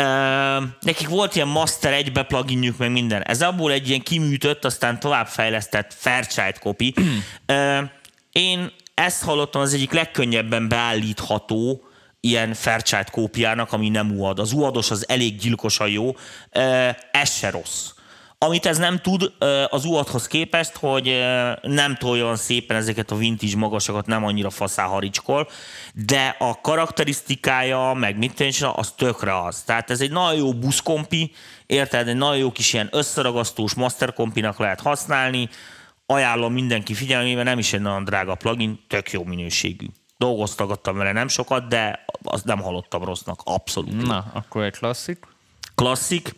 Uh, 0.00 0.64
nekik 0.80 1.08
volt 1.08 1.34
ilyen 1.34 1.48
Master 1.48 1.92
1 1.92 2.12
pluginjük, 2.12 2.78
meg 2.78 2.90
minden. 2.90 3.22
Ez 3.22 3.42
abból 3.42 3.72
egy 3.72 3.88
ilyen 3.88 4.00
kiműtött, 4.00 4.64
aztán 4.64 5.00
továbbfejlesztett 5.00 5.94
Fairchild 5.94 6.58
copy. 6.58 6.94
uh, 7.48 7.88
én 8.32 8.72
ezt 8.94 9.22
hallottam 9.22 9.60
az 9.60 9.74
egyik 9.74 9.92
legkönnyebben 9.92 10.68
beállítható 10.68 11.82
ilyen 12.20 12.54
Fairchild 12.54 13.10
kópiának, 13.10 13.72
ami 13.72 13.88
nem 13.88 14.18
UAD. 14.18 14.38
Az 14.38 14.52
UAD-os 14.52 14.90
az 14.90 15.08
elég 15.08 15.36
gyilkosan 15.36 15.88
jó, 15.88 16.08
uh, 16.08 16.16
ez 17.10 17.30
se 17.30 17.50
rossz. 17.50 17.90
Amit 18.38 18.66
ez 18.66 18.78
nem 18.78 18.98
tud 18.98 19.32
az 19.68 19.84
UAD-hoz 19.84 20.26
képest, 20.26 20.76
hogy 20.76 21.24
nem 21.62 21.96
toljon 21.96 22.36
szépen 22.36 22.76
ezeket 22.76 23.10
a 23.10 23.16
vintage 23.16 23.56
magasokat, 23.56 24.06
nem 24.06 24.24
annyira 24.24 24.50
faszá 24.50 24.84
haricskol, 24.84 25.48
de 25.92 26.36
a 26.38 26.60
karakterisztikája, 26.60 27.92
meg 27.92 28.18
mit 28.18 28.34
tűncsen, 28.34 28.72
az 28.74 28.92
tökre 28.96 29.42
az. 29.42 29.62
Tehát 29.62 29.90
ez 29.90 30.00
egy 30.00 30.10
nagyon 30.10 30.34
jó 30.34 30.52
buszkompi, 30.52 31.32
érted? 31.66 32.08
Egy 32.08 32.16
nagyon 32.16 32.36
jó 32.36 32.52
kis 32.52 32.72
ilyen 32.72 32.88
összeragasztós 32.92 33.74
masterkompinak 33.74 34.58
lehet 34.58 34.80
használni, 34.80 35.48
ajánlom 36.06 36.52
mindenki 36.52 36.94
figyelmébe, 36.94 37.42
nem 37.42 37.58
is 37.58 37.72
egy 37.72 37.80
nagyon 37.80 38.04
drága 38.04 38.34
plugin, 38.34 38.84
tök 38.88 39.10
jó 39.10 39.24
minőségű. 39.24 39.86
Dolgoztagattam 40.18 40.96
vele 40.96 41.12
nem 41.12 41.28
sokat, 41.28 41.68
de 41.68 42.04
azt 42.22 42.44
nem 42.44 42.60
hallottam 42.60 43.04
rossznak, 43.04 43.40
abszolút. 43.44 44.06
Na, 44.06 44.24
akkor 44.32 44.62
egy 44.62 44.76
klasszik. 44.76 45.26
Klasszik, 45.74 46.34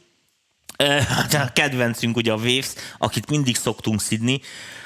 a 1.32 1.52
kedvencünk 1.52 2.16
ugye 2.16 2.32
a 2.32 2.36
Waves, 2.36 2.72
akit 2.98 3.30
mindig 3.30 3.56
szoktunk 3.56 4.00
szidni. 4.00 4.40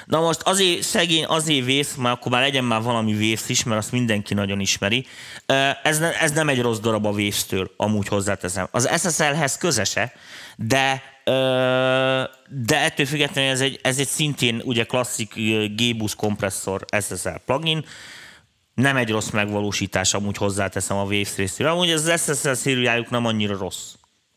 Na 0.05 0.19
most 0.19 0.41
azért 0.41 0.81
szegény, 0.81 1.25
azért 1.25 1.67
Waves, 1.67 1.87
már 1.97 2.11
akkor 2.11 2.31
már 2.31 2.41
legyen 2.41 2.63
már 2.63 2.81
valami 2.81 3.13
Waves 3.13 3.49
is, 3.49 3.63
mert 3.63 3.79
azt 3.79 3.91
mindenki 3.91 4.33
nagyon 4.33 4.59
ismeri. 4.59 5.05
Ez, 5.83 5.99
ne, 5.99 6.19
ez 6.19 6.31
nem 6.31 6.49
egy 6.49 6.61
rossz 6.61 6.79
darab 6.79 7.05
a 7.05 7.09
Waves-től, 7.09 7.71
amúgy 7.77 8.07
hozzáteszem. 8.07 8.67
Az 8.71 8.89
SSL-hez 8.97 9.57
közese, 9.57 10.13
de 10.55 11.11
de 12.65 12.79
ettől 12.79 13.05
függetlenül 13.05 13.51
ez 13.51 13.61
egy, 13.61 13.79
ez 13.81 13.99
egy 13.99 14.07
szintén 14.07 14.61
ugye 14.65 14.83
klasszik 14.83 15.33
G-Bus 15.75 16.15
kompresszor 16.15 16.85
SSL 17.01 17.29
plugin, 17.45 17.85
nem 18.73 18.97
egy 18.97 19.09
rossz 19.09 19.29
megvalósítás, 19.29 20.13
amúgy 20.13 20.37
hozzáteszem 20.37 20.97
a 20.97 21.03
Waves 21.03 21.35
részéről. 21.35 21.71
Amúgy 21.71 21.91
az 21.91 22.11
SSL 22.17 22.53
szériájuk 22.53 23.09
nem 23.09 23.25
annyira 23.25 23.57
rossz. 23.57 23.93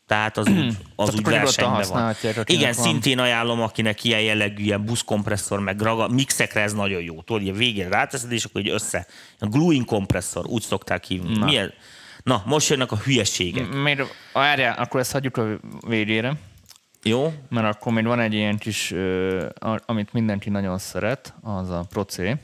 Tehát 0.07 0.37
az 0.37 0.47
úgy, 0.47 0.77
az 0.95 1.13
úgy 1.15 1.23
versenyben 1.23 1.87
van. 1.89 2.15
Igen, 2.43 2.73
van. 2.75 2.83
szintén 2.83 3.19
ajánlom, 3.19 3.61
akinek 3.61 4.03
ilyen 4.03 4.21
jellegű, 4.21 4.63
ilyen 4.63 4.85
buszkompresszor, 4.85 5.59
meg 5.59 5.81
raga, 5.81 6.07
mixekre 6.07 6.61
ez 6.61 6.73
nagyon 6.73 7.01
jó. 7.01 7.21
Tudod, 7.21 7.47
a 7.47 7.51
végén 7.51 7.89
ráteszed, 7.89 8.31
és 8.31 8.43
akkor 8.43 8.61
így 8.61 8.69
össze. 8.69 9.07
A 9.39 9.45
gluing 9.45 9.85
kompresszor, 9.85 10.45
úgy 10.45 10.61
szokták 10.61 11.03
hívni. 11.03 11.37
Na. 11.37 11.45
Milyen? 11.45 11.73
Na, 12.23 12.43
most 12.45 12.69
jönnek 12.69 12.91
a 12.91 12.95
hülyeségek. 12.95 13.67
Miért, 13.67 14.15
várjál, 14.33 14.77
akkor 14.77 14.99
ezt 14.99 15.11
hagyjuk 15.11 15.37
a 15.37 15.45
végére. 15.87 16.33
Jó. 17.03 17.33
Mert 17.49 17.75
akkor 17.75 17.93
még 17.93 18.05
van 18.05 18.19
egy 18.19 18.33
ilyen 18.33 18.57
kis, 18.57 18.93
amit 19.85 20.13
mindenki 20.13 20.49
nagyon 20.49 20.77
szeret, 20.77 21.33
az 21.41 21.69
a 21.69 21.85
Procé. 21.89 22.35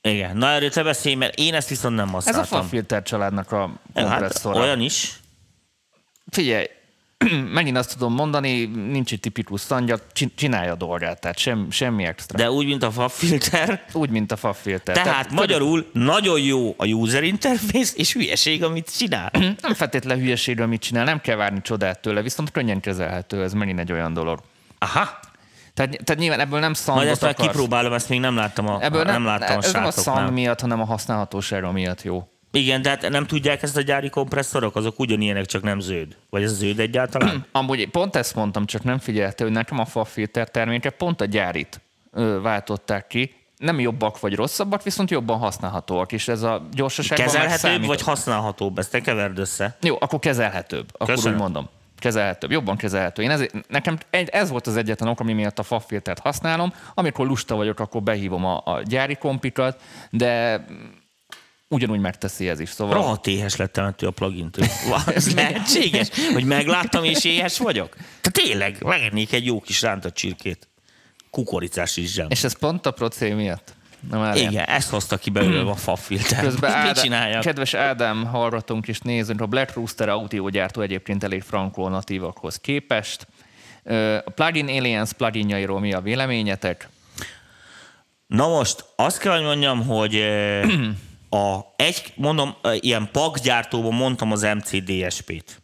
Igen, 0.00 0.36
na 0.36 0.48
erről 0.48 0.70
te 0.70 0.82
beszélj, 0.82 1.14
mert 1.14 1.38
én 1.38 1.54
ezt 1.54 1.68
viszont 1.68 1.96
nem 1.96 2.08
használtam. 2.08 2.42
Ez 2.42 2.52
a 2.52 2.56
Fafilter 2.56 3.02
családnak 3.02 3.52
a 3.52 3.80
kompresszora. 3.94 4.56
Hát, 4.56 4.64
olyan 4.64 4.80
is. 4.80 5.20
Figyelj, 6.30 6.66
megint 7.52 7.76
azt 7.76 7.92
tudom 7.92 8.14
mondani, 8.14 8.64
nincs 8.64 9.12
egy 9.12 9.20
tipikus 9.20 9.60
szangyak, 9.60 10.02
csinálja 10.34 10.72
a 10.72 10.76
dolgát, 10.76 11.20
tehát 11.20 11.38
sem, 11.38 11.70
semmi 11.70 12.04
extra. 12.04 12.38
De 12.38 12.50
úgy, 12.50 12.66
mint 12.66 12.82
a 12.82 12.90
FAF-filter? 12.90 13.84
Úgy, 13.92 14.10
mint 14.10 14.32
a 14.32 14.36
FAF-filter. 14.36 14.94
Tehát, 14.94 15.10
tehát 15.10 15.30
magyarul 15.30 15.84
tudod... 15.92 16.06
nagyon 16.06 16.40
jó 16.40 16.74
a 16.76 16.86
user 16.86 17.22
interface, 17.22 17.92
és 17.96 18.12
hülyeség, 18.12 18.64
amit 18.64 18.96
csinál. 18.96 19.30
nem 19.62 19.74
feltétlenül 19.74 20.22
hülyeség, 20.22 20.60
amit 20.60 20.80
csinál, 20.80 21.04
nem 21.04 21.20
kell 21.20 21.36
várni 21.36 21.60
csodát 21.62 22.00
tőle, 22.00 22.22
viszont 22.22 22.50
könnyen 22.50 22.80
kezelhető, 22.80 23.42
ez 23.42 23.52
megint 23.52 23.78
egy 23.78 23.92
olyan 23.92 24.12
dolog. 24.12 24.40
Aha. 24.78 25.08
Tehát, 25.74 25.90
tehát 26.04 26.16
nyilván 26.16 26.40
ebből 26.40 26.60
nem 26.60 26.72
szang. 26.72 26.96
Majd 26.96 27.08
ezt 27.08 27.20
már 27.20 27.34
kipróbálom, 27.34 27.92
ezt 27.92 28.08
még 28.08 28.20
nem 28.20 28.36
láttam 28.36 28.68
a, 28.68 28.78
ebből 28.82 29.02
nem, 29.02 29.12
nem 29.12 29.24
láttam 29.24 29.56
a 29.56 29.62
Ez 29.62 29.72
nem 29.72 29.84
a 29.84 29.90
szang 29.90 30.32
miatt, 30.32 30.60
hanem 30.60 30.80
a 30.80 30.84
használhatósága 30.84 31.72
miatt 31.72 32.02
jó. 32.02 32.28
Igen, 32.56 32.82
de 32.82 32.88
hát 32.88 33.08
nem 33.08 33.26
tudják 33.26 33.62
ezt 33.62 33.76
a 33.76 33.80
gyári 33.80 34.10
kompresszorok, 34.10 34.76
azok 34.76 34.98
ugyanilyenek, 34.98 35.46
csak 35.46 35.62
nem 35.62 35.80
zöld. 35.80 36.16
Vagy 36.30 36.42
ez 36.42 36.56
zöld 36.56 36.78
egyáltalán? 36.78 37.46
Amúgy 37.52 37.88
pont 37.90 38.16
ezt 38.16 38.34
mondtam, 38.34 38.66
csak 38.66 38.82
nem 38.82 38.98
figyelte, 38.98 39.44
hogy 39.44 39.52
nekem 39.52 39.78
a 39.78 39.84
FAF-filter 39.84 40.50
terméke 40.50 40.90
pont 40.90 41.20
a 41.20 41.24
gyárit 41.24 41.80
ö, 42.12 42.40
váltották 42.40 43.06
ki. 43.06 43.34
Nem 43.56 43.80
jobbak 43.80 44.20
vagy 44.20 44.34
rosszabbak, 44.34 44.82
viszont 44.82 45.10
jobban 45.10 45.38
használhatóak, 45.38 46.12
és 46.12 46.28
ez 46.28 46.42
a 46.42 46.68
gyorsaságban 46.72 47.26
Kezelhetőbb 47.26 47.86
vagy 47.86 48.02
használhatóbb, 48.02 48.78
ezt 48.78 48.90
te 48.90 49.00
keverd 49.00 49.38
össze. 49.38 49.76
Jó, 49.82 49.96
akkor 50.00 50.18
kezelhetőbb, 50.18 50.88
akkor 50.92 51.14
Köszönöm. 51.14 51.34
úgy 51.34 51.40
mondom 51.40 51.68
kezelhetőbb, 51.98 52.50
jobban 52.50 52.76
kezelhető. 52.76 53.22
Én 53.22 53.30
ez, 53.30 53.44
nekem 53.68 53.98
ez 54.10 54.50
volt 54.50 54.66
az 54.66 54.76
egyetlen 54.76 55.08
ok, 55.08 55.20
ami 55.20 55.32
miatt 55.32 55.58
a 55.58 55.62
FAF-filtert 55.62 56.18
használom. 56.18 56.72
Amikor 56.94 57.26
lusta 57.26 57.54
vagyok, 57.54 57.80
akkor 57.80 58.02
behívom 58.02 58.44
a, 58.44 58.62
a 58.64 58.82
gyári 58.82 59.14
kompikat, 59.14 59.80
de 60.10 60.64
ugyanúgy 61.68 62.00
megteszi 62.00 62.48
ez 62.48 62.60
is. 62.60 62.68
Szóval... 62.68 62.94
Rohadt 62.94 63.26
éhes 63.26 63.56
lettem 63.56 63.84
ettől 63.84 64.08
a 64.08 64.12
plugin-től. 64.12 64.66
ez 65.14 65.34
lehetséges, 65.34 66.08
hogy 66.32 66.44
megláttam 66.44 67.04
és 67.04 67.24
éhes 67.24 67.58
vagyok? 67.58 67.96
Tehát 67.96 68.32
tényleg, 68.32 68.82
megennék 68.82 69.32
egy 69.32 69.46
jó 69.46 69.60
kis 69.60 69.82
rántott 69.82 70.14
csirkét. 70.14 70.68
Kukoricás 71.30 71.96
is 71.96 72.12
zsem. 72.12 72.26
És 72.30 72.44
ez 72.44 72.58
pont 72.58 72.86
a 72.86 72.90
procé 72.90 73.32
miatt? 73.32 73.74
Na 74.10 74.18
már 74.18 74.36
Igen, 74.36 74.50
ilyen. 74.50 74.64
ezt 74.64 74.90
hozta 74.90 75.16
ki 75.16 75.30
belőle 75.30 75.70
a 75.70 75.74
FAF-filter. 75.74 76.42
Közben 76.42 76.72
Ádám, 76.72 77.30
mit? 77.30 77.38
Kedves 77.40 77.74
Ádám, 77.74 78.24
hallgatunk 78.24 78.88
és 78.88 78.98
nézünk, 78.98 79.40
a 79.40 79.46
Black 79.46 79.74
Rooster 79.74 80.08
audiógyártó 80.08 80.80
egyébként 80.80 81.24
elég 81.24 81.42
frankó 81.42 81.88
natívakhoz 81.88 82.56
képest. 82.56 83.26
A 84.24 84.30
Plugin 84.34 84.68
Aliens 84.68 85.12
pluginjairól 85.12 85.80
mi 85.80 85.92
a 85.92 86.00
véleményetek? 86.00 86.88
Na 88.26 88.48
most 88.48 88.84
azt 88.96 89.18
kell, 89.18 89.32
hogy 89.32 89.44
mondjam, 89.44 89.86
hogy 89.86 90.14
a 91.36 91.74
egy, 91.76 92.12
mondom, 92.14 92.56
ilyen 92.80 93.08
pakgyártóban 93.12 93.94
mondtam 93.94 94.32
az 94.32 94.42
MCDSP-t. 94.42 95.60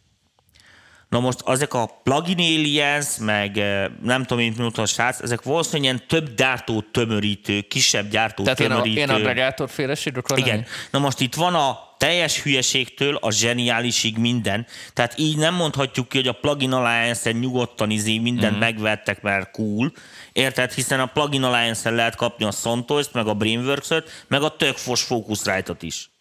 Na 1.09 1.19
most 1.19 1.39
ezek 1.45 1.73
a 1.73 1.99
plugin 2.03 2.37
aliens, 2.37 3.07
meg 3.19 3.55
nem 4.01 4.21
tudom, 4.21 4.43
mint 4.43 4.57
mondta 4.57 4.81
a 4.81 4.85
srác, 4.85 5.19
ezek 5.19 5.41
valószínűleg 5.41 5.83
ilyen 5.83 6.07
több 6.07 6.35
gyártót 6.35 6.85
tömörítő, 6.85 7.61
kisebb 7.61 8.09
gyártót 8.09 8.45
Tehát 8.45 8.59
tömörítő. 8.59 8.99
Én 8.99 9.09
a 9.09 9.13
agregátor 9.13 9.69
féleség 9.69 10.23
Igen. 10.35 10.65
Na 10.91 10.99
most 10.99 11.19
itt 11.19 11.35
van 11.35 11.55
a 11.55 11.79
teljes 11.97 12.41
hülyeségtől 12.41 13.15
a 13.15 13.31
zseniálisig 13.31 14.17
minden. 14.17 14.65
Tehát 14.93 15.13
így 15.17 15.37
nem 15.37 15.53
mondhatjuk 15.53 16.09
ki, 16.09 16.17
hogy 16.17 16.27
a 16.27 16.33
plugin 16.33 16.71
alliance-en 16.71 17.35
nyugodtan 17.35 17.89
izé 17.89 18.17
mindent 18.17 18.51
mm-hmm. 18.51 18.59
megvettek, 18.59 19.21
mert 19.21 19.51
cool. 19.51 19.91
Érted? 20.33 20.71
Hiszen 20.71 20.99
a 20.99 21.05
plugin 21.05 21.43
alliance-en 21.43 21.95
lehet 21.95 22.15
kapni 22.15 22.45
a 22.45 22.51
sontos 22.51 23.11
meg 23.11 23.27
a 23.27 23.33
Brainworks-öt, 23.33 24.25
meg 24.27 24.41
a 24.41 24.55
tök 24.55 24.77
fos 24.77 25.01
Focusrite-ot 25.01 25.83
is. 25.83 26.11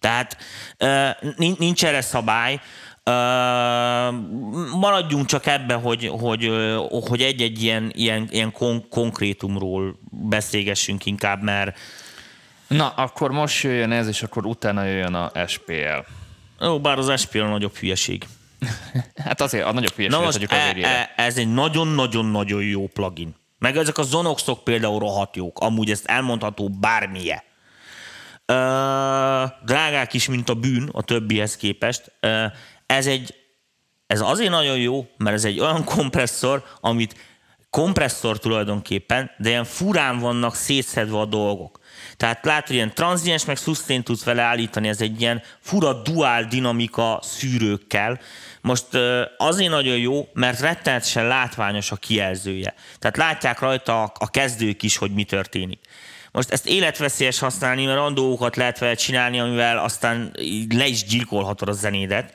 Tehát 0.00 0.36
nincs 1.36 1.84
erre 1.84 2.00
szabály. 2.00 2.60
Uh, 3.04 4.14
maradjunk 4.78 5.26
csak 5.26 5.46
ebbe, 5.46 5.74
hogy, 5.74 6.06
hogy, 6.06 6.50
hogy 7.08 7.22
egy-egy 7.22 7.62
ilyen, 7.62 7.92
ilyen, 7.94 8.28
ilyen 8.30 8.52
kon- 8.52 8.88
konkrétumról 8.88 9.98
beszélgessünk 10.10 11.06
inkább, 11.06 11.42
mert 11.42 11.78
Na, 12.66 12.88
akkor 12.88 13.30
most 13.30 13.62
jöjjön 13.62 13.92
ez, 13.92 14.08
és 14.08 14.22
akkor 14.22 14.46
utána 14.46 14.84
jöjjön 14.84 15.14
a 15.14 15.46
SPL. 15.46 15.98
Ó, 16.64 16.80
bár 16.80 16.98
az 16.98 17.20
SPL 17.20 17.38
nagyobb 17.42 17.76
hülyeség. 17.76 18.26
hát 19.24 19.40
azért 19.40 19.64
a 19.64 19.72
nagyobb 19.72 19.94
hülyeség, 19.94 20.18
Na 20.18 20.24
most 20.24 20.52
e, 20.52 20.76
e, 20.80 21.12
ez 21.16 21.36
egy 21.36 21.52
nagyon-nagyon-nagyon 21.52 22.62
jó 22.62 22.86
plugin. 22.86 23.34
Meg 23.60 23.76
ezek 23.76 23.98
a 23.98 24.02
Zonoxok 24.02 24.64
például 24.64 24.98
rohadt 24.98 25.36
jók. 25.36 25.58
Amúgy 25.58 25.90
ezt 25.90 26.06
elmondható 26.06 26.68
bármilyen. 26.68 27.42
Uh, 28.46 29.50
drágák 29.64 30.12
is, 30.12 30.28
mint 30.28 30.48
a 30.48 30.54
bűn 30.54 30.88
a 30.92 31.02
többihez 31.02 31.56
képest. 31.56 32.12
Uh, 32.22 32.44
ez 32.86 33.06
egy, 33.06 33.34
ez 34.06 34.20
azért 34.20 34.50
nagyon 34.50 34.78
jó, 34.78 35.06
mert 35.16 35.36
ez 35.36 35.44
egy 35.44 35.60
olyan 35.60 35.84
kompresszor, 35.84 36.64
amit 36.80 37.14
kompresszor 37.70 38.38
tulajdonképpen, 38.38 39.30
de 39.38 39.48
ilyen 39.48 39.64
furán 39.64 40.18
vannak 40.18 40.54
szétszedve 40.54 41.18
a 41.18 41.24
dolgok. 41.24 41.78
Tehát 42.16 42.44
látod, 42.44 42.74
ilyen 42.74 42.94
tranziens 42.94 43.44
meg 43.44 43.56
sustain 43.56 44.02
tudsz 44.02 44.24
vele 44.24 44.42
állítani, 44.42 44.88
ez 44.88 45.00
egy 45.00 45.20
ilyen 45.20 45.42
fura 45.60 45.92
dual 45.92 46.44
dinamika 46.44 47.18
szűrőkkel. 47.22 48.20
Most 48.60 48.86
azért 49.36 49.70
nagyon 49.70 49.96
jó, 49.96 50.28
mert 50.32 50.60
rettenetesen 50.60 51.26
látványos 51.26 51.90
a 51.90 51.96
kijelzője. 51.96 52.74
Tehát 52.98 53.16
látják 53.16 53.58
rajta 53.58 54.02
a 54.02 54.30
kezdők 54.30 54.82
is, 54.82 54.96
hogy 54.96 55.14
mi 55.14 55.24
történik. 55.24 55.80
Most 56.32 56.50
ezt 56.50 56.66
életveszélyes 56.66 57.38
használni, 57.38 57.84
mert 57.84 58.14
dolgokat 58.14 58.56
lehet 58.56 58.78
vele 58.78 58.94
csinálni, 58.94 59.40
amivel 59.40 59.78
aztán 59.78 60.32
le 60.68 60.86
is 60.86 61.04
gyilkolhatod 61.04 61.68
a 61.68 61.72
zenédet 61.72 62.32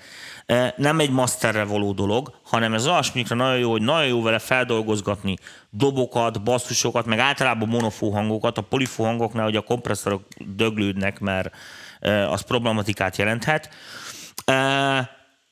nem 0.76 1.00
egy 1.00 1.10
masterre 1.10 1.64
való 1.64 1.92
dolog, 1.92 2.40
hanem 2.44 2.74
ez 2.74 2.88
olyasmikre 2.88 3.36
nagyon 3.36 3.60
jó, 3.60 3.72
hogy 3.72 3.82
nagyon 3.82 4.08
jó 4.08 4.22
vele 4.22 4.40
feldolgozgatni 4.40 5.36
dobokat, 5.70 6.44
basszusokat, 6.44 7.06
meg 7.06 7.20
általában 7.20 7.68
monofó 7.68 8.12
hangokat, 8.12 8.58
a 8.58 8.62
polifó 8.62 9.04
hangoknál, 9.04 9.44
hogy 9.44 9.56
a 9.56 9.62
kompresszorok 9.62 10.22
döglődnek, 10.38 11.20
mert 11.20 11.56
az 12.30 12.42
problematikát 12.42 13.18
jelenthet. 13.18 13.70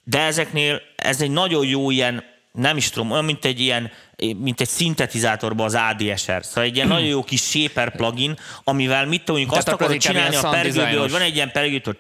De 0.04 0.20
ezeknél 0.20 0.82
ez 0.96 1.22
egy 1.22 1.32
nagyon 1.32 1.66
jó 1.66 1.92
ilyen, 1.92 2.24
nem 2.52 2.78
is 2.78 2.90
tudom, 2.90 3.12
olyan, 3.12 3.26
mint 3.26 3.46
egy 3.46 3.60
ilyen, 3.60 3.92
mint 4.38 4.62
egy 4.62 4.68
szintetizátorban 4.68 5.66
az 5.66 5.76
ADSR. 5.76 6.44
Szóval 6.44 6.64
egy 6.64 6.76
ilyen 6.76 6.88
nagyon 6.88 7.08
jó 7.08 7.24
kis 7.24 7.42
shaper 7.42 7.96
plugin, 7.96 8.38
amivel 8.64 9.06
mit 9.06 9.26
tudjuk, 9.26 9.52
azt 9.52 9.68
akarod 9.68 9.98
csinálni 9.98 10.36
a 10.36 10.50
pergődő, 10.50 10.98
hogy 10.98 11.12
van 11.12 11.22
egy 11.22 11.36
ilyen 11.36 11.52
pergődő, 11.52 11.82
hogy 11.84 11.98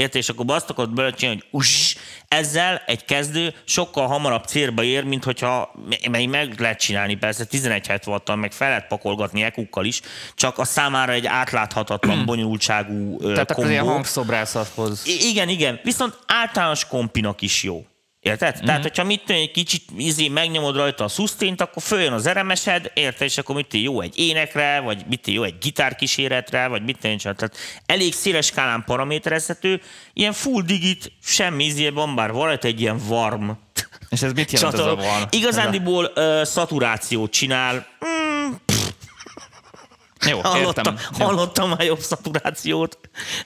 Érted? 0.00 0.20
És 0.20 0.28
akkor 0.28 0.44
azt 0.48 0.70
akarod 0.70 0.94
belecsínálni, 0.94 1.40
hogy 1.40 1.60
uss, 1.60 1.96
ezzel 2.28 2.82
egy 2.86 3.04
kezdő 3.04 3.54
sokkal 3.64 4.06
hamarabb 4.06 4.44
célba 4.44 4.82
ér, 4.82 5.04
mint 5.04 5.24
hogyha 5.24 5.72
mely 6.10 6.26
meg 6.26 6.60
lehet 6.60 6.78
csinálni, 6.78 7.14
persze 7.14 7.44
11 7.44 7.90
wattal, 8.06 8.36
meg 8.36 8.52
fel 8.52 8.68
lehet 8.68 8.86
pakolgatni 8.86 9.42
ekukkal 9.42 9.84
is, 9.84 10.00
csak 10.34 10.58
a 10.58 10.64
számára 10.64 11.12
egy 11.12 11.26
átláthatatlan, 11.26 12.24
bonyolultságú 12.30 13.18
Tehát 13.18 13.36
kombó. 13.36 13.52
akkor 13.52 13.70
ilyen 13.70 13.84
hangszobrászathoz. 13.84 15.02
igen, 15.06 15.48
igen. 15.48 15.80
Viszont 15.82 16.18
általános 16.26 16.86
kompinak 16.86 17.42
is 17.42 17.62
jó. 17.62 17.84
Érted? 18.20 18.56
Mm-hmm. 18.56 18.64
Tehát, 18.64 18.82
hogyha 18.82 19.04
mit 19.04 19.30
egy 19.30 19.50
kicsit 19.50 19.82
izé, 19.96 20.28
megnyomod 20.28 20.76
rajta 20.76 21.04
a 21.04 21.08
szusztént, 21.08 21.60
akkor 21.60 21.82
följön 21.82 22.12
az 22.12 22.26
eremesed, 22.26 22.90
érted? 22.94 23.26
És 23.26 23.38
akkor 23.38 23.54
mit 23.54 23.74
jó 23.74 24.00
egy 24.00 24.18
énekre, 24.18 24.80
vagy 24.80 25.04
mit 25.08 25.26
jó 25.26 25.42
egy 25.42 25.58
gitárkíséretre, 25.60 26.66
vagy 26.66 26.84
mit 26.84 26.98
tudom, 27.00 27.16
tehát 27.16 27.56
elég 27.86 28.14
széles 28.14 28.46
skálán 28.46 28.84
paraméterezhető, 28.86 29.80
ilyen 30.12 30.32
full 30.32 30.62
digit, 30.62 31.12
semmi 31.22 31.64
izében, 31.64 32.14
bár 32.14 32.32
van 32.32 32.58
egy 32.58 32.80
ilyen 32.80 33.00
warm 33.08 33.50
És 34.10 34.22
ez 34.22 34.32
mit 34.32 34.50
jelent 34.50 34.76
Csatol. 34.76 34.98
ez 34.98 35.04
a 35.04 35.08
van? 35.08 35.28
Igazándiból 35.30 36.12
uh, 36.14 36.42
szaturációt 36.42 37.30
csinál. 37.30 37.74
Mm, 37.74 38.19
Jó, 40.28 40.40
hallottam, 40.42 40.94
értem. 40.94 40.96
Hallottam 41.26 41.68
már 41.68 41.82
jobb 41.82 41.98
szaturációt. 41.98 42.98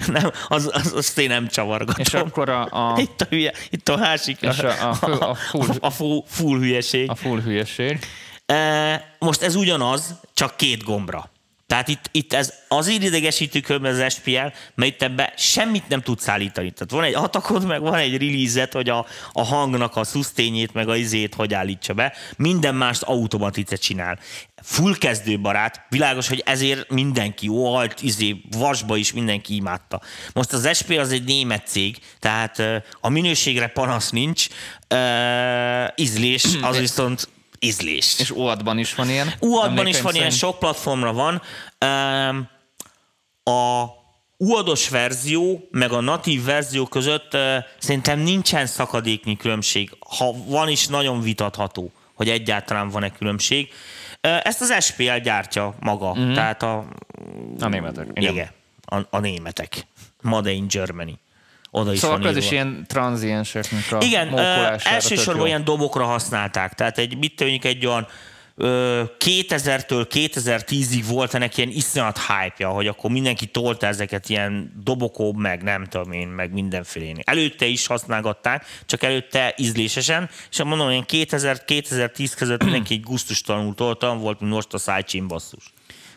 Nem, 0.06 0.30
az, 0.48 0.70
az, 0.72 0.92
azt 0.96 1.18
én 1.18 1.28
nem 1.28 1.48
csavargatom. 1.48 1.94
És 2.06 2.14
akkor 2.14 2.48
a, 2.48 2.62
a, 2.70 2.98
Itt 3.00 3.20
a 3.20 3.26
hülye, 3.30 3.52
itt 3.70 3.88
a 3.88 3.96
másik, 3.96 4.40
És 4.40 4.58
a- 4.58 4.88
a 4.88 4.94
fő- 4.94 5.12
a 5.12 5.34
full- 5.50 5.76
a 5.80 5.90
full, 5.90 6.22
full 6.26 6.58
hülyeség. 6.58 7.10
a 7.10 7.14
full 7.14 7.40
hülyeség. 7.40 7.98
E, 8.46 9.16
Most 9.18 9.42
ez 9.42 9.54
ugyanaz, 9.54 10.14
csak 10.34 10.56
két 10.56 10.82
gombra. 10.82 11.30
Tehát 11.66 11.88
itt, 11.88 12.08
itt 12.10 12.32
ez 12.32 12.52
azért 12.68 13.02
idegesítő 13.02 13.60
körben 13.60 13.94
az 13.94 14.12
SPL, 14.12 14.46
mert 14.74 14.92
itt 14.92 15.02
ebbe 15.02 15.32
semmit 15.36 15.88
nem 15.88 16.02
tudsz 16.02 16.28
állítani. 16.28 16.70
Tehát 16.70 16.90
van 16.90 17.02
egy 17.02 17.14
atakod, 17.14 17.66
meg 17.66 17.80
van 17.80 17.94
egy 17.94 18.16
release 18.16 18.68
hogy 18.72 18.88
a, 18.88 19.06
a 19.32 19.44
hangnak 19.44 19.96
a 19.96 20.04
szusztényét, 20.04 20.72
meg 20.72 20.88
a 20.88 20.96
izét 20.96 21.34
hogy 21.34 21.54
állítsa 21.54 21.94
be. 21.94 22.12
Minden 22.36 22.74
mást 22.74 23.02
automatice 23.02 23.76
csinál. 23.76 24.18
Full 24.62 24.96
kezdőbarát, 24.98 25.86
világos, 25.88 26.28
hogy 26.28 26.42
ezért 26.46 26.90
mindenki, 26.90 27.50
alt, 27.52 28.02
izé, 28.02 28.40
vasba 28.50 28.96
is 28.96 29.12
mindenki 29.12 29.54
imádta. 29.54 30.00
Most 30.32 30.52
az 30.52 30.68
SP 30.78 30.90
az 30.98 31.12
egy 31.12 31.24
német 31.24 31.66
cég, 31.66 31.98
tehát 32.18 32.62
a 33.00 33.08
minőségre 33.08 33.66
panasz 33.66 34.10
nincs, 34.10 34.46
uh, 34.90 35.88
ízlés, 35.96 36.44
az 36.62 36.78
viszont 36.78 37.28
ízlés. 37.64 38.18
És 38.18 38.30
UAD-ban 38.30 38.78
is 38.78 38.94
van 38.94 39.08
ilyen. 39.10 39.32
UAD-ban 39.40 39.86
is 39.86 40.00
van 40.00 40.14
ilyen, 40.14 40.30
sok 40.30 40.58
platformra 40.58 41.12
van. 41.12 41.42
Um, 41.86 42.48
a 43.54 43.84
UAD-os 44.36 44.88
verzió, 44.88 45.68
meg 45.70 45.92
a 45.92 46.00
natív 46.00 46.44
verzió 46.44 46.86
között 46.86 47.34
uh, 47.34 47.56
szerintem 47.78 48.18
nincsen 48.18 48.66
szakadéknyi 48.66 49.36
különbség. 49.36 49.90
Ha 50.16 50.32
van 50.46 50.68
is, 50.68 50.86
nagyon 50.86 51.20
vitatható, 51.20 51.92
hogy 52.14 52.28
egyáltalán 52.28 52.88
van-e 52.88 53.10
különbség. 53.10 53.68
Uh, 54.22 54.46
ezt 54.46 54.60
az 54.60 54.84
SPL 54.84 55.16
gyártja 55.22 55.74
maga, 55.80 56.10
Mhm. 56.12 56.20
mm-hmm. 56.20 56.34
tehát 56.34 56.62
a, 56.62 56.84
A 57.60 57.68
németek. 57.68 58.06
Igen. 58.14 58.32
igen, 58.32 58.50
a, 58.84 59.00
a 59.10 59.18
németek. 59.18 59.86
Made 60.20 60.50
in 60.50 60.66
Germany. 60.68 61.18
Oda 61.76 61.92
is 61.92 61.98
Szóval 61.98 62.16
van 62.16 62.26
akkor 62.26 62.38
ez 62.38 62.44
is 62.44 62.50
ilyen 62.50 62.84
tranzienseknek 62.86 63.92
a 63.92 63.98
Igen, 64.04 64.38
elsősorban 64.78 65.46
ilyen 65.46 65.64
dobokra 65.64 66.04
használták. 66.04 66.74
Tehát 66.74 66.98
egy, 66.98 67.18
mit 67.18 67.36
tűnik 67.36 67.64
egy 67.64 67.86
olyan 67.86 68.06
ö, 68.56 69.02
2000-től 69.18 70.06
2010-ig 70.10 71.04
volt 71.08 71.34
ennek 71.34 71.56
ilyen 71.56 71.68
iszonyat 71.68 72.18
hype 72.18 72.66
hogy 72.66 72.86
akkor 72.86 73.10
mindenki 73.10 73.46
tolta 73.46 73.86
ezeket 73.86 74.28
ilyen 74.28 74.72
dobokóbb, 74.84 75.36
meg 75.36 75.62
nem 75.62 75.84
tudom 75.84 76.12
én, 76.12 76.28
meg 76.28 76.52
mindenfélén. 76.52 77.18
Előtte 77.24 77.66
is 77.66 77.86
használgatták, 77.86 78.66
csak 78.86 79.02
előtte 79.02 79.54
ízlésesen, 79.56 80.30
és 80.50 80.62
mondom, 80.62 80.90
ilyen 80.90 81.04
2000-2010 81.08 82.32
között 82.36 82.62
mindenki 82.62 82.94
egy 82.94 83.02
gusztustalanul 83.02 83.74
tolta, 83.74 84.16
volt, 84.16 84.40
mint 84.40 84.52
most 84.52 84.74
a 84.74 84.78
sidechain 84.78 85.28
basszus. 85.28 85.73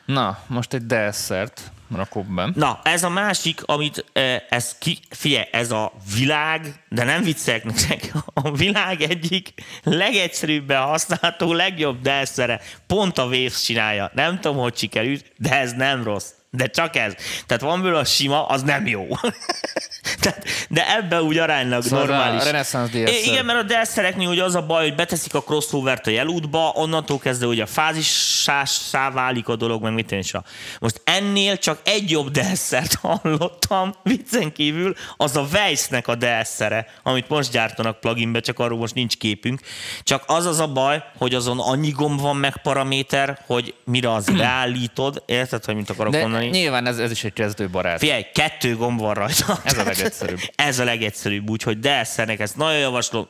Na, 0.08 0.38
most 0.48 0.74
egy 0.74 0.86
DSR-t 0.86 1.72
rakok 1.96 2.26
be. 2.26 2.50
Na, 2.56 2.80
ez 2.84 3.04
a 3.04 3.10
másik, 3.10 3.62
amit 3.66 4.06
eh, 4.14 4.42
ez 4.50 4.78
ki, 4.78 5.00
figyelj, 5.10 5.48
ez 5.52 5.72
a 5.72 5.94
világ, 6.16 6.84
de 6.90 7.04
nem 7.04 7.24
viccelek 7.24 7.64
nektek, 7.64 8.12
a 8.34 8.52
világ 8.52 9.02
egyik 9.02 9.54
legegyszerűbben 9.84 10.82
használható, 10.82 11.54
legjobb 11.54 12.02
delszere, 12.02 12.62
pont 12.88 13.18
a 13.18 13.24
Waves 13.24 13.62
csinálja. 13.62 14.12
Nem 14.14 14.40
tudom, 14.40 14.58
hogy 14.58 14.78
sikerült, 14.78 15.26
de 15.38 15.60
ez 15.60 15.74
nem 15.74 16.04
rossz. 16.04 16.32
De 16.50 16.68
csak 16.68 16.96
ez. 16.96 17.14
Tehát 17.46 17.64
van 17.64 17.82
belőle 17.82 18.00
a 18.00 18.06
sima, 18.06 18.46
az 18.46 18.62
nem 18.62 18.88
jó. 18.88 19.08
Tehát, 20.22 20.46
de 20.70 20.96
ebben 20.96 21.22
úgy 21.22 21.38
aránylag 21.38 21.84
Szóval 21.84 22.06
normális. 22.06 22.74
a 22.74 22.84
I- 22.94 23.04
DSR. 23.04 23.30
Igen, 23.32 23.46
mert 23.46 23.60
a 23.60 23.64
delszereknél 23.64 24.28
ugye 24.28 24.44
az 24.44 24.56
a 24.56 24.66
baj, 24.66 24.84
hogy 24.84 24.96
beteszik 24.96 25.34
a 25.34 25.42
crossover-t 25.42 26.08
a 26.08 26.10
jelútba, 26.10 26.72
onnantól 26.76 27.20
kezdve 27.20 27.46
ugye 27.48 27.64
a 27.64 27.66
fázissá 27.66 29.12
válik 29.12 29.48
a 29.48 29.56
dolog, 29.56 29.82
meg 29.82 29.94
mit 29.94 30.12
is. 30.12 30.32
Most 30.80 31.02
ennél 31.04 31.58
csak 31.58 31.80
egy 31.84 32.10
jobb 32.10 32.30
delszert 32.32 32.94
hallottam, 33.02 33.94
viccen 34.04 34.52
kívül, 34.52 34.94
az 35.18 35.36
a 35.36 35.48
Weiss-nek 35.54 36.08
a 36.08 36.16
delszere, 36.16 36.88
amit 37.04 37.30
most 37.30 37.52
gyártanak 37.52 38.00
pluginbe, 38.00 38.40
csak 38.40 38.60
arról 38.60 38.78
most 38.78 38.94
nincs 38.94 39.18
képünk. 39.18 39.60
Csak 40.04 40.24
az 40.28 40.46
az 40.46 40.60
a 40.60 40.68
baj, 40.68 41.04
hogy 41.18 41.34
azon 41.34 41.60
annyi 41.60 41.90
gomb 41.90 42.22
van 42.22 42.36
meg 42.36 42.62
paraméter, 42.62 43.40
hogy 43.46 43.74
mire 43.86 44.14
az 44.14 44.30
beállítod, 44.38 45.24
érted, 45.26 45.66
hogy 45.66 45.76
mit 45.76 45.90
akarok 45.90 46.12
De 46.12 46.20
mondani? 46.22 46.37
Nyilván 46.40 46.86
ez, 46.86 47.00
ez 47.00 47.12
is 47.12 47.24
egy 47.24 47.34
kezdőbarát. 47.34 48.00
Figyelj, 48.00 48.26
kettő 48.34 48.76
gomb 48.76 49.00
van 49.00 49.14
rajta. 49.14 49.60
Ez 49.64 49.78
a 49.78 49.84
legegyszerűbb. 49.84 50.40
Ez 50.56 50.80
a 50.80 50.84
legegyszerűbb, 50.84 51.50
úgyhogy 51.50 51.80
Delszernek 51.80 52.40
ezt 52.40 52.58
nagyon 52.58 52.78
javaslom, 52.80 53.28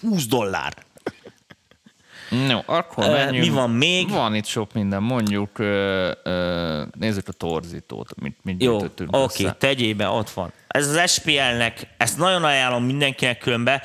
20 0.00 0.26
dollár. 0.26 0.74
Jó, 2.48 2.58
akkor 2.66 3.10
menjünk. 3.10 3.46
mi 3.46 3.50
van 3.52 3.70
még? 3.70 4.10
Van 4.10 4.34
itt 4.34 4.46
sok 4.46 4.72
minden. 4.72 5.02
Mondjuk, 5.02 5.58
nézzük 6.98 7.28
a 7.28 7.32
torzítót, 7.36 8.20
mit, 8.20 8.36
mit 8.42 8.62
Jó, 8.62 8.76
oké, 9.10 9.44
össze. 9.44 9.56
tegyél 9.58 9.94
be, 9.94 10.08
ott 10.08 10.30
van. 10.30 10.52
Ez 10.68 10.86
az 10.88 11.10
SPL-nek, 11.10 11.86
ezt 11.96 12.18
nagyon 12.18 12.44
ajánlom 12.44 12.84
mindenkinek 12.84 13.38
különbe, 13.38 13.82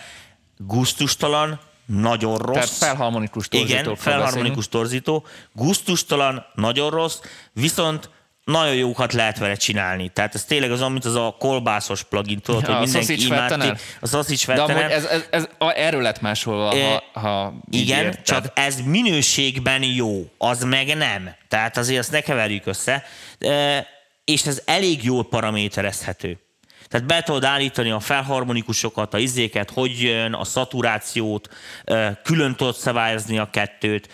gusztustalan, 0.57 1.59
nagyon 1.85 2.37
rossz. 2.37 2.53
Tehát 2.53 2.69
felharmonikus 2.69 3.47
torzítókról 3.47 3.83
Igen, 3.83 3.95
felharmonikus 3.95 4.69
torzító, 4.69 5.25
gusztustalan, 5.53 6.45
nagyon 6.55 6.89
rossz, 6.89 7.19
viszont 7.53 8.09
nagyon 8.45 8.75
jókat 8.75 9.13
lehet 9.13 9.37
vele 9.37 9.55
csinálni. 9.55 10.09
Tehát 10.09 10.35
ez 10.35 10.45
tényleg 10.45 10.71
az, 10.71 10.79
mint 10.79 11.05
az 11.05 11.15
a 11.15 11.35
kolbászos 11.39 12.03
plugin, 12.03 12.39
tudod, 12.39 12.67
Ja, 12.67 12.75
hogy 12.75 12.89
mindenki 12.91 13.25
imádti. 13.25 13.67
A 14.01 14.07
sausage 14.07 14.53
De 14.55 14.61
amúgy 14.61 14.81
ez, 14.91 15.05
ez, 15.05 15.25
ez, 15.31 15.47
a- 15.57 15.71
erről 15.75 16.01
lett 16.01 16.21
másolva, 16.21 16.73
E, 16.75 17.03
ha, 17.13 17.19
ha 17.19 17.53
így 17.71 17.81
Igen, 17.81 18.03
érted. 18.03 18.23
csak 18.23 18.45
ez 18.53 18.81
minőségben 18.81 19.83
jó, 19.83 20.29
az 20.37 20.63
meg 20.63 20.95
nem. 20.97 21.29
Tehát 21.47 21.77
azért 21.77 21.99
azt 21.99 22.11
ne 22.11 22.21
keverjük 22.21 22.65
össze. 22.65 23.03
E, 23.39 23.87
És 24.25 24.45
ez 24.45 24.61
elég 24.65 25.03
jól 25.03 25.25
paraméterezhető. 25.27 26.39
Tehát 26.87 27.07
be 27.07 27.21
tudod 27.23 27.43
állítani 27.43 27.91
a 27.91 27.99
felharmonikusokat, 27.99 29.13
a 29.13 29.17
izéket, 29.17 29.69
hogy 29.71 30.01
jön, 30.01 30.33
a 30.33 30.43
szaturációt, 30.43 31.49
e, 31.83 32.21
külön 32.23 32.55
tudod 32.55 32.75
szabályozni 32.75 33.37
a 33.37 33.49
kettőt. 33.49 34.09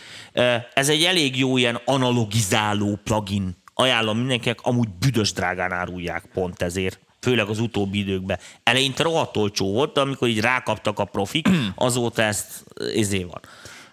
Ez 0.73 0.89
egy 0.89 1.03
elég 1.03 1.37
jó 1.37 1.57
ilyen 1.57 1.81
analogizáló 1.85 2.99
plugin. 3.03 3.60
Ajánlom 3.81 4.17
mindenkinek, 4.17 4.59
amúgy 4.61 4.89
büdös 4.89 5.33
drágán 5.33 5.71
árulják 5.71 6.25
pont 6.33 6.61
ezért 6.61 6.99
főleg 7.21 7.47
az 7.47 7.59
utóbbi 7.59 7.99
időkben. 7.99 8.39
Eleinte 8.63 9.03
rohadt 9.03 9.37
olcsó 9.37 9.73
volt, 9.73 9.93
de 9.93 10.01
amikor 10.01 10.27
így 10.27 10.39
rákaptak 10.39 10.99
a 10.99 11.05
profik, 11.05 11.49
azóta 11.75 12.21
ezt 12.21 12.63
izé 12.93 13.23
van. 13.23 13.39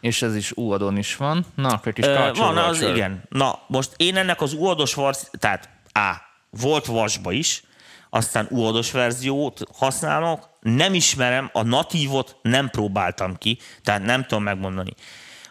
És 0.01 0.23
ez 0.23 0.37
is 0.37 0.53
UAD-on 0.53 0.97
is 0.97 1.17
van. 1.17 1.45
Na, 1.55 1.69
akkor 1.69 1.87
egy 1.87 1.95
kis 1.95 2.07
Ö, 2.07 2.31
Van, 2.35 2.57
az 2.57 2.81
igen. 2.81 3.23
Na, 3.29 3.63
most 3.67 3.91
én 3.97 4.17
ennek 4.17 4.41
az 4.41 4.53
uados 4.53 4.95
varsz, 4.95 5.31
tehát 5.39 5.69
A, 5.93 6.15
volt 6.51 6.87
vasba 6.87 7.33
is, 7.33 7.63
aztán 8.11 8.47
uados 8.51 8.91
verziót 8.91 9.63
használok, 9.73 10.49
nem 10.61 10.95
ismerem, 10.95 11.51
a 11.53 11.63
natívot 11.63 12.37
nem 12.43 12.69
próbáltam 12.69 13.37
ki, 13.37 13.59
tehát 13.83 14.05
nem 14.05 14.23
tudom 14.27 14.43
megmondani. 14.43 14.95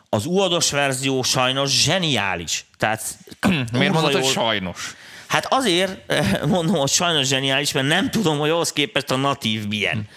Az 0.10 0.26
uados 0.26 0.72
verzió 0.72 1.24
sajnos 1.24 1.82
zseniális. 1.84 2.66
Tehát 2.78 3.04
Miért 3.72 3.94
mondod, 3.94 4.04
hogy 4.14 4.22
jól- 4.22 4.32
sajnos? 4.32 4.96
Hát 5.28 5.46
azért 5.50 6.12
eh, 6.12 6.40
mondom, 6.46 6.76
hogy 6.76 6.90
sajnos 6.90 7.28
zseniális, 7.28 7.72
mert 7.72 7.88
nem 7.88 8.10
tudom, 8.12 8.40
hogy 8.40 8.50
ahhoz 8.50 8.74
képest 8.74 9.12
a 9.12 9.16
natív 9.16 9.68
milyen. 9.68 10.08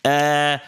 Eh, 0.00 0.60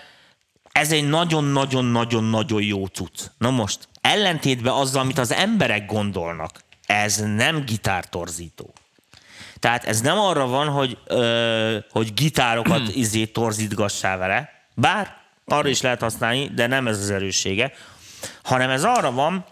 Ez 0.73 0.93
egy 0.93 1.09
nagyon-nagyon-nagyon-nagyon 1.09 2.63
jó 2.63 2.87
cucc. 2.87 3.21
Na 3.39 3.51
most, 3.51 3.79
ellentétben 4.01 4.73
azzal, 4.73 5.01
amit 5.03 5.19
az 5.19 5.33
emberek 5.33 5.87
gondolnak, 5.87 6.61
ez 6.87 7.17
nem 7.17 7.65
gitártorzító. 7.65 8.73
Tehát 9.61 9.85
ez 9.85 10.01
nem 10.01 10.19
arra 10.19 10.47
van, 10.47 10.69
hogy, 10.69 10.99
ö, 11.07 11.77
hogy 11.91 12.15
gitárokat 12.15 12.89
izé 13.05 13.25
torzítgassá 13.27 14.17
vele, 14.17 14.51
bár 14.75 15.17
arra 15.45 15.69
is 15.69 15.81
lehet 15.81 16.01
használni, 16.01 16.51
de 16.55 16.67
nem 16.67 16.87
ez 16.89 16.99
az 16.99 17.11
erőssége, 17.11 17.73
hanem 18.43 18.71
ez 18.71 18.85
arra 18.85 19.13
van, 19.13 19.45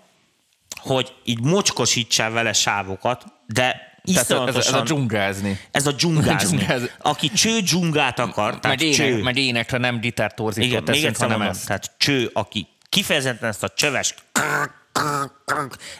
hogy 0.77 1.15
így 1.25 1.41
mocskosítsál 1.41 2.31
vele 2.31 2.53
sávokat, 2.53 3.25
de 3.47 3.93
Tehát 4.05 4.31
ez, 4.31 4.31
ez, 4.31 4.31
a 4.31 4.35
iszonyatosan... 4.35 4.85
dzsungázni. 4.85 5.61
Ez 5.71 5.87
a 5.87 5.93
dzsungázni. 5.93 6.67
Aki 6.99 7.29
cső 7.31 7.61
dzsungát 7.61 8.19
akar, 8.19 8.59
tehát 8.59 8.81
Meg, 8.81 8.91
cső. 8.93 9.05
ének, 9.05 9.23
meg 9.23 9.37
énekre 9.37 9.79
nem 9.79 10.01
gitártorzítót 10.01 10.69
Igen, 10.69 10.83
még 10.83 10.89
teszünk, 10.91 11.09
egyszer 11.09 11.23
hanem 11.23 11.39
mondom, 11.39 11.57
ezt. 11.57 11.67
tehát 11.67 11.91
cső, 11.99 12.31
aki 12.33 12.67
kifejezetten 12.89 13.49
ezt 13.49 13.63
a 13.63 13.69
csöves 13.69 14.15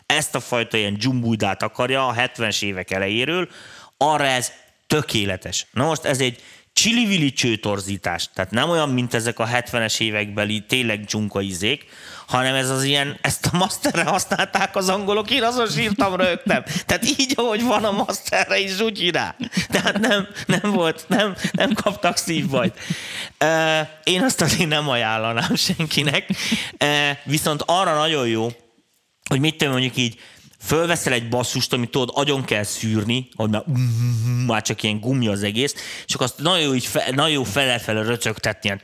ezt 0.07 0.35
a 0.35 0.41
fajta 0.41 0.77
ilyen 0.77 0.95
dzsumbújdát 0.95 1.63
akarja 1.63 2.07
a 2.07 2.15
70-es 2.15 2.63
évek 2.63 2.91
elejéről, 2.91 3.49
arra 3.97 4.25
ez 4.25 4.53
tökéletes. 4.87 5.67
Na 5.71 5.85
most 5.85 6.05
ez 6.05 6.21
egy 6.21 6.43
csili 6.73 7.33
csőtorzítás. 7.33 8.29
Tehát 8.35 8.51
nem 8.51 8.71
olyan, 8.71 8.89
mint 8.89 9.15
ezek 9.15 9.39
a 9.39 9.47
70-es 9.47 10.01
évekbeli 10.01 10.65
tényleg 10.69 11.05
dzsunka 11.05 11.41
izék, 11.41 11.85
hanem 12.27 12.55
ez 12.55 12.71
az 12.71 12.83
ilyen, 12.83 13.19
ezt 13.21 13.47
a 13.53 13.57
masterre 13.57 14.05
használták 14.05 14.77
az 14.77 14.89
angolok, 14.89 15.31
én 15.31 15.43
azon 15.43 15.69
sírtam, 15.69 16.17
rögtem. 16.17 16.63
Tehát 16.87 17.05
így, 17.19 17.33
ahogy 17.37 17.63
van 17.63 17.85
a 17.85 17.91
masterre 17.91 18.59
is 18.59 18.79
rá. 19.13 19.37
Tehát 19.69 19.99
nem, 19.99 20.29
nem 20.47 20.71
volt, 20.73 21.05
nem, 21.09 21.35
nem 21.53 21.73
kaptak 21.73 22.17
szívbajt. 22.17 22.79
Én 24.05 24.23
azt 24.23 24.41
azért 24.41 24.69
nem 24.69 24.89
ajánlanám 24.89 25.55
senkinek, 25.55 26.29
viszont 27.25 27.63
arra 27.67 27.95
nagyon 27.95 28.29
jó, 28.29 28.49
hogy 29.29 29.41
mit 29.41 29.57
tudom 29.57 29.73
mondjuk 29.73 29.97
így, 29.97 30.19
fölveszel 30.65 31.13
egy 31.13 31.29
basszust, 31.29 31.73
amit 31.73 31.91
tudod, 31.91 32.11
agyon 32.15 32.45
kell 32.45 32.63
szűrni, 32.63 33.29
hogy 33.35 33.51
már, 33.51 33.65
már 34.47 34.63
csak 34.63 34.83
ilyen 34.83 35.01
gumi 35.01 35.29
az 35.29 35.43
egész, 35.43 35.75
és 36.07 36.15
akkor 36.15 36.27
azt 36.27 36.39
nagyon 36.39 36.61
jó, 36.61 36.75
így 36.75 36.87
fe, 36.87 37.11
nagyon 37.15 37.31
jó 37.31 37.45
fele-fele 37.45 38.03
röcögtetni, 38.03 38.61
ilyen, 38.63 38.81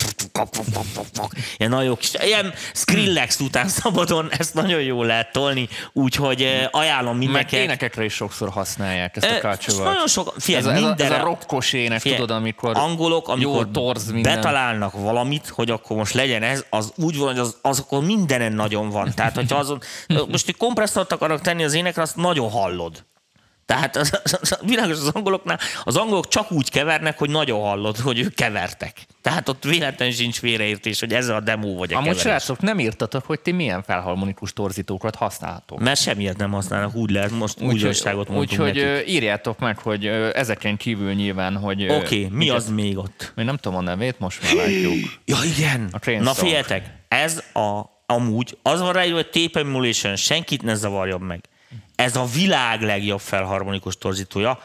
ilyen 1.56 1.70
nagyon 1.70 1.84
jó 1.84 1.96
kis, 1.96 2.10
ilyen 2.24 2.52
Skrillex 2.74 3.40
után 3.40 3.68
szabadon, 3.80 4.28
ezt 4.38 4.54
nagyon 4.54 4.82
jó 4.82 5.02
lehet 5.02 5.32
tolni, 5.32 5.68
úgyhogy 5.92 6.42
eh, 6.42 6.68
ajánlom 6.70 7.16
mindenkinek. 7.16 7.52
Meg 7.52 7.62
énekekre 7.62 8.04
is 8.04 8.14
sokszor 8.14 8.48
használják 8.48 9.16
ezt 9.16 9.26
a 9.26 9.34
eh, 9.34 9.40
kácsóval. 9.40 9.92
Nagyon 9.92 10.06
sok, 10.06 10.34
figyelj, 10.38 10.64
ez, 10.64 10.70
a, 10.70 10.74
ez, 10.74 10.82
a, 10.82 10.94
ez 10.98 11.10
a 11.10 11.22
rokkos 11.22 11.72
ének, 11.72 12.00
figyelj, 12.00 12.20
tudod, 12.20 12.36
amikor 12.36 12.76
angolok, 12.76 13.28
amikor 13.28 13.68
torz 13.70 14.10
minden. 14.10 14.34
betalálnak 14.34 14.92
valamit, 14.92 15.48
hogy 15.48 15.70
akkor 15.70 15.96
most 15.96 16.14
legyen 16.14 16.42
ez, 16.42 16.64
az 16.70 16.92
úgy 16.96 17.16
van, 17.16 17.28
hogy 17.28 17.38
az, 17.38 17.56
az 17.62 17.78
akkor 17.78 18.04
mindenen 18.04 18.52
nagyon 18.52 18.88
van. 18.88 19.12
Tehát, 19.14 19.34
hogyha 19.34 19.56
azon, 19.56 19.80
most 20.30 20.48
egy 20.48 20.56
kompresszort 20.56 21.12
akarok 21.12 21.40
tenni 21.40 21.64
az 21.70 21.76
énekre, 21.76 22.02
azt 22.02 22.16
nagyon 22.16 22.50
hallod. 22.50 23.04
Tehát 23.70 23.96
az, 23.96 24.20
az, 24.24 24.38
az, 24.40 24.58
világos 24.62 24.96
az 24.96 25.08
angoloknál, 25.08 25.58
az 25.84 25.96
angolok 25.96 26.28
csak 26.28 26.52
úgy 26.52 26.70
kevernek, 26.70 27.18
hogy 27.18 27.30
nagyon 27.30 27.60
hallod, 27.60 27.96
hogy 27.96 28.18
ők 28.18 28.34
kevertek. 28.34 29.06
Tehát 29.22 29.48
ott 29.48 29.64
véletlen 29.64 30.10
sincs 30.10 30.38
félreértés, 30.38 31.00
hogy 31.00 31.12
ez 31.12 31.28
a 31.28 31.40
demo 31.40 31.74
vagy 31.74 31.92
a 31.92 31.96
Amúgy 31.96 32.18
srácok, 32.18 32.60
nem 32.60 32.78
írtatok, 32.78 33.24
hogy 33.24 33.40
ti 33.40 33.52
milyen 33.52 33.82
felharmonikus 33.82 34.52
torzítókat 34.52 35.14
használtok. 35.14 35.78
Mert 35.78 36.00
semmiet 36.00 36.36
nem 36.36 36.50
használnak, 36.50 36.94
úgy 36.94 37.10
lehet, 37.10 37.30
most 37.30 37.60
úgy, 37.60 37.72
újdonságot 37.72 38.28
mondtunk 38.28 38.60
Úgyhogy 38.60 39.04
írjátok 39.06 39.58
meg, 39.58 39.78
hogy 39.78 40.06
ezeken 40.34 40.76
kívül 40.76 41.12
nyilván, 41.12 41.56
hogy... 41.56 41.82
Oké, 41.82 41.94
okay, 41.94 42.28
mi 42.38 42.48
az 42.48 42.64
ez, 42.64 42.70
még 42.70 42.98
ott? 42.98 43.32
Még 43.36 43.46
nem 43.46 43.56
tudom 43.56 43.78
a 43.78 43.82
nevét, 43.82 44.18
most 44.18 44.42
már 44.42 44.54
látjuk. 44.54 44.94
ja, 45.24 45.36
igen. 45.56 45.88
A 45.92 46.10
Na 46.10 46.34
figyeljetek, 46.34 46.90
ez 47.08 47.42
a, 47.52 47.80
amúgy, 48.06 48.58
az 48.62 48.80
van 48.80 48.92
rá, 48.92 49.08
hogy 49.08 49.30
Tape 49.30 49.60
Emulation, 49.60 50.16
senkit 50.16 50.62
ne 50.62 50.74
zavarjon 50.74 51.20
meg 51.20 51.40
ez 52.00 52.16
a 52.16 52.24
világ 52.24 52.82
legjobb 52.82 53.20
felharmonikus 53.20 53.98
torzítója. 53.98 54.62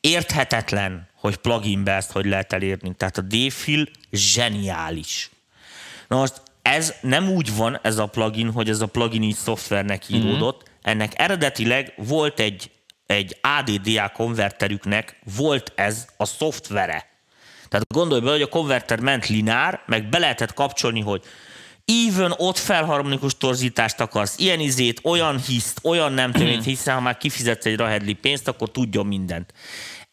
Érthetetlen, 0.00 1.08
hogy 1.14 1.36
pluginbe 1.36 1.92
ezt 1.92 2.12
hogy 2.12 2.26
lehet 2.26 2.52
elérni. 2.52 2.94
Tehát 2.96 3.18
a 3.18 3.20
D-Fill 3.20 3.84
zseniális. 4.10 5.30
Na 6.08 6.16
most 6.16 6.42
ez 6.62 6.94
nem 7.00 7.28
úgy 7.28 7.56
van, 7.56 7.78
ez 7.82 7.98
a 7.98 8.06
plugin, 8.06 8.52
hogy 8.52 8.68
ez 8.68 8.80
a 8.80 8.86
plugin 8.86 9.22
így 9.22 9.34
szoftvernek 9.34 10.08
mhm. 10.08 10.18
íródott. 10.18 10.56
Mm-hmm. 10.56 10.90
Ennek 10.90 11.12
eredetileg 11.20 11.92
volt 11.96 12.40
egy, 12.40 12.70
egy 13.06 13.36
ADDA 13.40 14.08
konverterüknek, 14.08 15.20
volt 15.36 15.72
ez 15.74 16.06
a 16.16 16.24
szoftvere. 16.24 17.06
Tehát 17.68 17.86
gondolj 17.94 18.20
bele, 18.20 18.32
hogy 18.32 18.42
a 18.42 18.48
konverter 18.48 19.00
ment 19.00 19.26
linár, 19.26 19.82
meg 19.86 20.08
be 20.08 20.18
lehetett 20.18 20.54
kapcsolni, 20.54 21.00
hogy 21.00 21.22
even 21.88 22.34
ott 22.36 22.58
felharmonikus 22.58 23.36
torzítást 23.36 24.00
akarsz, 24.00 24.38
ilyen 24.38 24.60
izét, 24.60 25.00
olyan 25.02 25.40
hiszt, 25.40 25.80
olyan 25.82 26.12
nem 26.12 26.32
tudom, 26.32 26.62
hiszen 26.62 26.94
ha 26.94 27.00
már 27.00 27.16
kifizetsz 27.16 27.66
egy 27.66 27.76
rahedli 27.76 28.12
pénzt, 28.12 28.48
akkor 28.48 28.70
tudjon 28.70 29.06
mindent. 29.06 29.52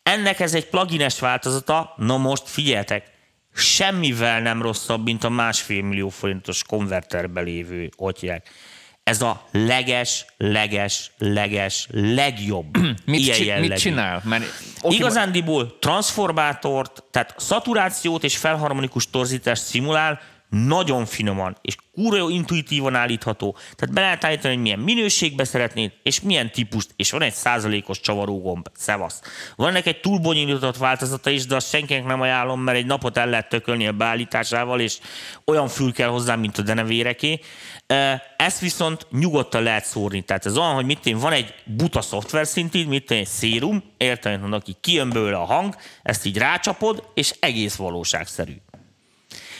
Ennek 0.03 0.39
ez 0.39 0.53
egy 0.53 0.69
plugines 0.69 1.19
változata, 1.19 1.93
na 1.97 2.17
most 2.17 2.43
figyeltek, 2.45 3.11
semmivel 3.53 4.41
nem 4.41 4.61
rosszabb, 4.61 5.03
mint 5.03 5.23
a 5.23 5.29
másfél 5.29 5.81
millió 5.81 6.09
forintos 6.09 6.63
konverterbe 6.63 7.41
lévő 7.41 7.89
otyják. 7.97 8.49
Ez 9.03 9.21
a 9.21 9.47
leges, 9.51 10.25
leges, 10.37 11.11
leges, 11.17 11.87
legjobb 11.91 12.77
mit, 13.05 13.19
ilyen 13.19 13.37
csi- 13.37 13.69
mit 13.69 13.79
csinál? 13.79 14.21
Mert 14.23 14.43
Igazándiból 14.81 15.79
transformátort, 15.79 17.03
tehát 17.11 17.33
szaturációt 17.37 18.23
és 18.23 18.37
felharmonikus 18.37 19.09
torzítást 19.09 19.63
szimulál, 19.63 20.19
nagyon 20.63 21.05
finoman, 21.05 21.57
és 21.61 21.75
kurva 21.93 22.17
jó 22.17 22.29
intuitívan 22.29 22.95
állítható. 22.95 23.57
Tehát 23.75 23.95
be 23.95 24.01
lehet 24.01 24.23
állítani, 24.23 24.53
hogy 24.53 24.63
milyen 24.63 24.79
minőségbe 24.79 25.43
szeretnéd, 25.43 25.91
és 26.03 26.21
milyen 26.21 26.51
típust, 26.51 26.89
és 26.95 27.11
van 27.11 27.21
egy 27.21 27.33
százalékos 27.33 27.99
csavarógomb. 27.99 28.67
Szevasz. 28.75 29.21
Van 29.55 29.69
ennek 29.69 29.85
egy 29.85 29.99
túlbonyolított 29.99 30.77
változata 30.77 31.29
is, 31.29 31.45
de 31.45 31.55
azt 31.55 31.69
senkinek 31.69 32.05
nem 32.05 32.21
ajánlom, 32.21 32.61
mert 32.61 32.77
egy 32.77 32.85
napot 32.85 33.17
el 33.17 33.29
lehet 33.29 33.49
tökölni 33.49 33.87
a 33.87 33.91
beállításával, 33.91 34.79
és 34.79 34.97
olyan 35.45 35.67
fül 35.67 35.93
kell 35.93 36.09
hozzá, 36.09 36.35
mint 36.35 36.57
a 36.57 36.61
denevéreké. 36.61 37.39
Ezt 38.37 38.59
viszont 38.59 39.07
nyugodtan 39.11 39.63
lehet 39.63 39.85
szórni. 39.85 40.21
Tehát 40.21 40.45
ez 40.45 40.57
olyan, 40.57 40.73
hogy 40.73 40.85
mit 40.85 41.05
én, 41.05 41.17
van 41.17 41.31
egy 41.31 41.53
buta 41.65 42.01
szoftver 42.01 42.47
szintű, 42.47 42.87
mit 42.87 43.11
én, 43.11 43.17
egy 43.17 43.27
szérum, 43.27 43.83
érted, 43.97 44.41
hogy 44.41 44.53
aki 44.53 44.75
kijön 44.81 45.09
belőle 45.09 45.37
a 45.37 45.45
hang, 45.45 45.75
ezt 46.03 46.25
így 46.25 46.37
rácsapod, 46.37 47.09
és 47.13 47.33
egész 47.39 47.75
valóságszerű. 47.75 48.53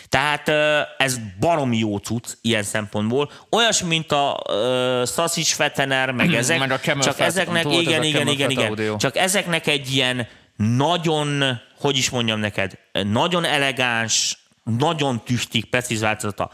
Tehát 0.09 0.49
ez 0.97 1.17
baromi 1.39 1.77
jó 1.77 1.97
cucc 1.97 2.27
ilyen 2.41 2.63
szempontból. 2.63 3.31
Olyas, 3.51 3.83
mint 3.83 4.11
a 4.11 4.39
uh, 4.49 5.07
Sassic 5.07 5.53
Fetener, 5.53 6.11
meg 6.11 6.33
ezek. 6.33 6.59
meg 6.59 6.71
a 6.71 6.79
csak 6.79 7.19
ezeknek, 7.19 7.65
igen, 7.71 8.03
igen, 8.03 8.27
igen, 8.27 8.49
igen. 8.49 8.97
Csak 8.97 9.17
ezeknek 9.17 9.67
egy 9.67 9.93
ilyen 9.93 10.27
nagyon, 10.55 11.59
hogy 11.79 11.97
is 11.97 12.09
mondjam 12.09 12.39
neked, 12.39 12.77
nagyon 13.03 13.45
elegáns, 13.45 14.37
nagyon 14.63 15.23
tüstik, 15.23 15.65
precíz 15.65 16.01
változata. 16.01 16.51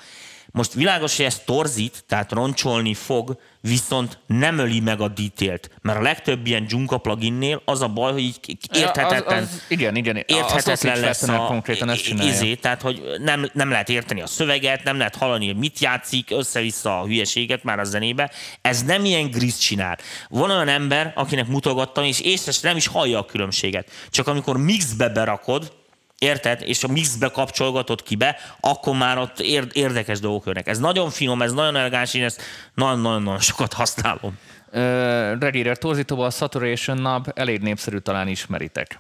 Most 0.52 0.74
világos, 0.74 1.16
hogy 1.16 1.26
ez 1.26 1.40
torzít, 1.46 2.04
tehát 2.08 2.32
roncsolni 2.32 2.94
fog, 2.94 3.38
viszont 3.62 4.20
nem 4.28 4.58
öli 4.58 4.80
meg 4.80 5.02
a 5.02 5.08
detailt. 5.08 5.70
Mert 5.82 6.00
a 6.00 6.02
legtöbb 6.02 6.48
ilyen 6.48 6.66
Junka 6.68 6.98
pluginnél 6.98 7.62
az 7.66 7.82
a 7.82 7.88
baj, 7.88 8.12
hogy 8.12 8.22
így 8.22 8.40
érthetetlen, 8.74 9.44
az, 9.44 9.50
az, 9.54 9.64
igen, 9.68 9.96
igen. 9.96 10.16
érthetetlen 10.16 10.98
a 10.98 11.00
lesz 11.00 11.28
a 11.28 11.46
konkrétan 11.46 11.90
ezt 11.90 12.08
izé, 12.08 12.56
tehát 12.56 12.82
hogy 12.82 13.02
nem, 13.18 13.50
nem 13.54 13.70
lehet 13.70 13.90
érteni 13.90 14.22
a 14.22 14.28
szöveget, 14.28 14.84
nem 14.84 14.98
lehet 14.98 15.16
hallani, 15.16 15.46
hogy 15.46 15.58
mit 15.58 15.80
játszik, 15.80 16.32
össze-vissza 16.32 17.00
a 17.00 17.06
hülyeséget 17.06 17.64
már 17.64 17.80
a 17.80 17.84
zenébe. 17.84 18.32
Ez 18.62 18.84
nem 18.84 19.06
ilyen 19.06 19.30
griszt 19.30 19.62
csinál. 19.62 19.98
Van 20.30 20.50
olyan 20.50 20.68
ember, 20.68 21.12
akinek 21.16 21.48
mutogattam, 21.48 22.04
és 22.04 22.20
észre 22.20 22.52
nem 22.62 22.78
is 22.78 22.88
hallja 22.88 23.20
a 23.20 23.26
különbséget. 23.26 23.90
Csak 24.10 24.28
amikor 24.28 24.58
mixbe 24.58 25.10
berakod, 25.10 25.80
Érted? 26.22 26.62
És 26.66 26.84
a 26.84 26.88
mixbe 26.88 27.30
kapcsolgatod 27.30 28.04
ki 28.04 28.16
be, 28.16 28.38
akkor 28.60 28.98
már 28.98 29.18
ott 29.18 29.40
érdekes 29.74 30.20
dolgok 30.20 30.46
jönnek. 30.46 30.68
Ez 30.68 30.80
nagyon 30.80 31.10
finom, 31.10 31.42
ez 31.42 31.54
nagyon 31.54 31.76
elegáns, 31.76 32.14
én 32.14 32.24
ezt 32.24 32.42
nagyon-nagyon 32.74 33.40
sokat 33.40 33.74
használom. 33.74 34.38
Uh, 34.68 35.40
Regire 35.40 35.76
torzítóval 35.76 36.26
a 36.26 36.30
Saturation 36.30 36.98
Knob 36.98 37.32
elég 37.34 37.62
népszerű, 37.62 37.98
talán 37.98 38.28
ismeritek. 38.28 39.00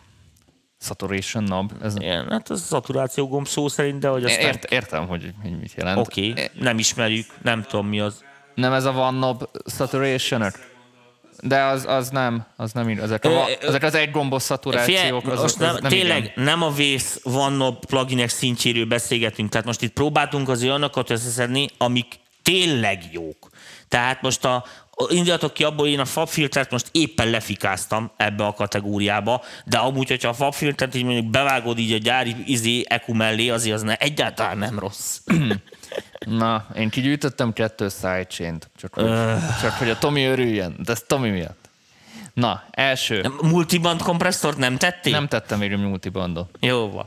Saturation 0.80 1.46
knob. 1.46 1.72
Ez... 1.82 1.96
Igen, 1.96 2.30
hát 2.30 2.52
ez 2.52 2.60
a 2.60 2.64
szaturáció 2.64 3.28
gomb 3.28 3.48
szó 3.48 3.68
szerint, 3.68 4.00
de 4.00 4.08
hogy 4.08 4.24
aztán... 4.24 4.46
Ért, 4.46 4.64
értem, 4.64 5.08
hogy, 5.08 5.34
hogy 5.42 5.60
mit 5.60 5.74
jelent. 5.74 5.98
Oké, 5.98 6.30
okay. 6.30 6.50
nem 6.60 6.78
ismerjük, 6.78 7.26
nem 7.42 7.64
tudom 7.64 7.88
mi 7.88 8.00
az. 8.00 8.24
Nem 8.56 8.74
ez 8.74 8.86
a 8.86 8.92
One 8.92 9.18
Knob 9.18 9.50
Saturation 9.66 10.42
-ök? 10.42 10.71
De 11.44 11.64
az, 11.64 11.86
az 11.88 12.10
nem, 12.10 12.46
az 12.56 12.72
nem 12.72 12.88
ezek, 12.88 13.26
a, 13.26 13.48
ezek 13.62 13.84
az 13.84 13.96
egy 13.96 14.12
gombos 14.12 14.42
szaturációk. 14.42 15.28
Az, 15.28 15.42
most 15.42 15.60
nem, 15.60 15.70
az 15.70 15.82
nem 15.82 15.92
tényleg 15.92 16.24
igen. 16.24 16.44
nem 16.44 16.62
a 16.62 16.72
vész 16.72 17.20
vanno 17.24 17.72
pluginek 17.74 18.30
szintjéről 18.30 18.86
beszélgetünk, 18.86 19.50
tehát 19.50 19.66
most 19.66 19.82
itt 19.82 19.94
próbáltunk 19.94 20.50
az 20.50 20.64
olyanokat 20.64 21.10
összeszedni, 21.10 21.68
amik 21.78 22.20
tényleg 22.42 23.04
jók. 23.12 23.50
Tehát 23.88 24.22
most 24.22 24.46
a, 24.46 24.66
indítatok 25.10 25.54
ki 25.54 25.64
abból, 25.64 25.88
én 25.88 26.00
a 26.00 26.06
fabfiltert 26.06 26.72
most 26.72 26.88
éppen 26.92 27.30
lefikáztam 27.30 28.12
ebbe 28.18 28.46
a 28.46 28.54
kategóriába, 28.54 29.42
de 29.66 29.78
amúgy, 29.78 30.10
hogyha 30.10 30.30
a 30.30 30.34
fabfiltert 30.34 30.96
így 30.96 31.04
mondjuk 31.04 31.26
bevágod 31.26 31.80
így 31.80 31.92
a 31.92 31.98
gyári 31.98 32.36
izé 32.46 32.84
eku 32.88 33.14
mellé, 33.14 33.50
azért 33.50 33.76
az 33.76 33.82
ne, 33.82 33.96
egyáltalán 33.96 34.58
nem 34.58 34.80
rossz. 34.80 35.20
Na, 36.26 36.68
én 36.76 36.90
kigyűjtöttem 36.90 37.54
kettő 37.54 37.90
sidechain 37.90 38.58
csak, 38.76 38.94
hogy, 38.94 39.06
csak 39.62 39.72
hogy 39.72 39.90
a 39.90 39.98
Tomi 39.98 40.24
örüljön, 40.24 40.76
de 40.84 40.92
ez 40.92 41.04
Tomi 41.08 41.30
miatt. 41.30 41.70
Na, 42.34 42.64
első. 42.72 43.26
Multiband 43.42 44.02
kompresszort 44.02 44.58
nem 44.58 44.78
tettél? 44.78 45.12
Nem 45.12 45.28
tettem 45.28 45.60
még 45.60 45.76
multibandot. 45.76 46.58
Jó 46.60 46.90
van. 46.90 47.06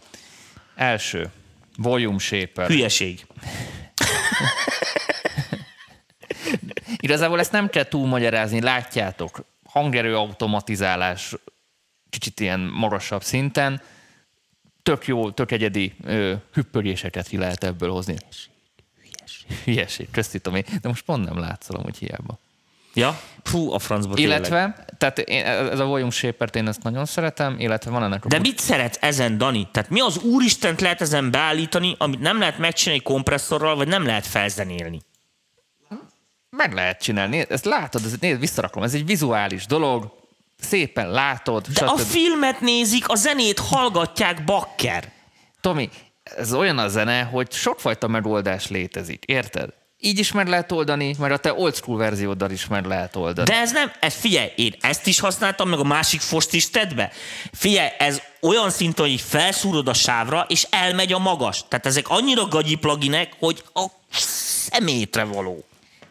Első. 0.74 1.30
Volume 1.76 2.18
shaper. 2.18 2.66
Hülyeség. 2.66 3.26
Igazából 6.96 7.38
ezt 7.38 7.52
nem 7.52 7.68
kell 7.68 7.84
túlmagyarázni, 7.84 8.60
látjátok. 8.60 9.44
Hangerő 9.64 10.16
automatizálás 10.16 11.34
kicsit 12.10 12.40
ilyen 12.40 12.60
magasabb 12.60 13.22
szinten. 13.22 13.82
Tök 14.82 15.06
jó, 15.06 15.30
tök 15.30 15.50
egyedi 15.50 15.94
ö, 16.04 16.34
hüppögéseket 16.52 17.26
ki 17.26 17.36
lehet 17.36 17.64
ebből 17.64 17.90
hozni. 17.90 18.16
Hülyeség. 19.64 20.08
Köszi 20.10 20.38
Tomi. 20.38 20.64
De 20.82 20.88
most 20.88 21.04
pont 21.04 21.24
nem 21.24 21.38
látszol 21.38 21.80
hogy 21.82 21.96
hiába. 21.96 22.38
Ja? 22.94 23.20
Fú, 23.42 23.72
a 23.72 23.78
francba 23.78 24.16
Illetve, 24.16 24.48
tényleg. 24.48 24.96
tehát 24.98 25.18
én, 25.18 25.44
ez 25.44 25.78
a 25.78 25.84
Volume 25.84 26.10
shaper 26.10 26.50
én 26.52 26.68
ezt 26.68 26.82
nagyon 26.82 27.04
szeretem, 27.04 27.56
illetve 27.58 27.90
van 27.90 28.02
ennek 28.02 28.24
a 28.24 28.28
De 28.28 28.38
mit 28.38 28.58
szeretsz 28.58 28.98
ezen, 29.00 29.38
Dani? 29.38 29.68
Tehát 29.72 29.90
mi 29.90 30.00
az 30.00 30.18
úristent 30.18 30.80
lehet 30.80 31.00
ezen 31.00 31.30
beállítani, 31.30 31.94
amit 31.98 32.20
nem 32.20 32.38
lehet 32.38 32.58
megcsinálni 32.58 33.02
kompresszorral, 33.02 33.76
vagy 33.76 33.88
nem 33.88 34.06
lehet 34.06 34.26
felzenélni? 34.26 35.00
Meg 36.50 36.72
lehet 36.72 37.02
csinálni. 37.02 37.46
Ezt 37.48 37.64
látod, 37.64 38.04
ez, 38.04 38.14
nézd, 38.20 38.40
visszarakom, 38.40 38.82
ez 38.82 38.94
egy 38.94 39.06
vizuális 39.06 39.66
dolog, 39.66 40.12
szépen 40.60 41.10
látod. 41.10 41.66
De 41.66 41.84
a 41.84 41.96
filmet 41.96 42.60
nézik, 42.60 43.08
a 43.08 43.14
zenét 43.14 43.58
hallgatják, 43.58 44.44
bakker. 44.44 45.12
Tomi, 45.60 45.90
ez 46.36 46.52
olyan 46.52 46.78
a 46.78 46.88
zene, 46.88 47.22
hogy 47.22 47.52
sokfajta 47.52 48.08
megoldás 48.08 48.68
létezik, 48.68 49.24
érted? 49.24 49.68
Így 49.98 50.18
is 50.18 50.32
meg 50.32 50.48
lehet 50.48 50.72
oldani, 50.72 51.14
mert 51.18 51.32
a 51.32 51.36
te 51.36 51.52
old 51.54 51.74
school 51.74 51.98
verzióddal 51.98 52.50
is 52.50 52.66
meg 52.66 52.84
lehet 52.84 53.16
oldani. 53.16 53.50
De 53.50 53.56
ez 53.56 53.72
nem, 53.72 53.92
ez 54.00 54.14
figyelj, 54.14 54.52
én 54.56 54.74
ezt 54.80 55.06
is 55.06 55.20
használtam, 55.20 55.68
meg 55.68 55.78
a 55.78 55.84
másik 55.84 56.20
fost 56.20 56.54
is 56.54 56.70
tedd 56.70 56.94
be. 56.94 57.12
Figyelj, 57.52 57.88
ez 57.98 58.20
olyan 58.40 58.70
szinten, 58.70 59.08
hogy 59.08 59.20
felszúrod 59.20 59.88
a 59.88 59.94
sávra, 59.94 60.46
és 60.48 60.66
elmegy 60.70 61.12
a 61.12 61.18
magas. 61.18 61.64
Tehát 61.68 61.86
ezek 61.86 62.08
annyira 62.08 62.46
gagyi 62.46 62.74
pluginek, 62.74 63.32
hogy 63.38 63.62
a 63.74 63.84
szemétre 64.10 65.24
való. 65.24 65.64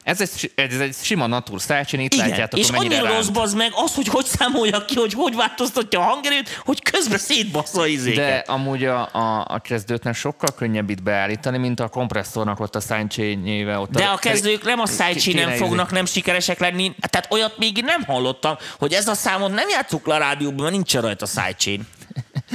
Ez 0.04 0.22
egy, 0.22 0.52
ez 0.56 0.80
egy 0.80 0.96
sima 1.02 1.28
natur 1.28 1.62
szájcsin, 1.62 2.00
itt 2.00 2.14
Igen, 2.14 2.30
látjátok, 2.30 2.60
és 2.60 2.72
mennyire 2.72 2.98
annyira 2.98 3.16
rossz 3.16 3.28
bazd 3.28 3.58
meg 3.58 3.72
az, 3.76 3.96
hogy 3.96 4.08
hogy 4.08 4.26
számolja 4.26 4.86
ki, 4.86 4.96
hogy 4.96 5.14
hogy 5.14 5.36
változtatja 5.36 6.00
a 6.00 6.04
hangerőt, 6.04 6.62
hogy 6.66 6.82
közben 6.82 7.18
szétbassza 7.18 7.82
a 7.82 7.88
izéket. 7.88 8.46
De 8.46 8.52
amúgy 8.52 8.86
a, 8.86 9.10
a, 9.12 9.46
a 9.50 9.60
kezdőtnek 9.60 10.16
sokkal 10.16 10.50
könnyebb 10.56 10.90
itt 10.90 11.04
beállítani, 11.04 11.58
mint 11.58 11.80
a 11.80 11.88
kompresszornak 11.88 12.60
ott 12.60 12.76
a 12.76 12.80
sidechain 12.80 13.68
Ott 13.68 13.92
De 13.92 14.06
a 14.06 14.18
kezdők 14.18 14.64
nem 14.64 14.80
a 14.80 14.86
sidechain 14.86 15.36
nem 15.36 15.52
fognak 15.52 15.92
nem 15.92 16.06
sikeresek 16.06 16.60
lenni. 16.60 16.96
Tehát 17.10 17.28
olyat 17.32 17.58
még 17.58 17.82
nem 17.86 18.04
hallottam, 18.04 18.58
hogy 18.80 18.94
ez 18.94 19.08
a 19.08 19.14
számot 19.14 19.54
nem 19.54 19.70
játsszuk 19.70 20.08
le 20.08 20.16
a 20.16 20.18
rádióban, 20.18 20.62
mert 20.62 20.72
nincs 20.72 20.94
rajta 20.94 21.26
sidechain. 21.26 21.88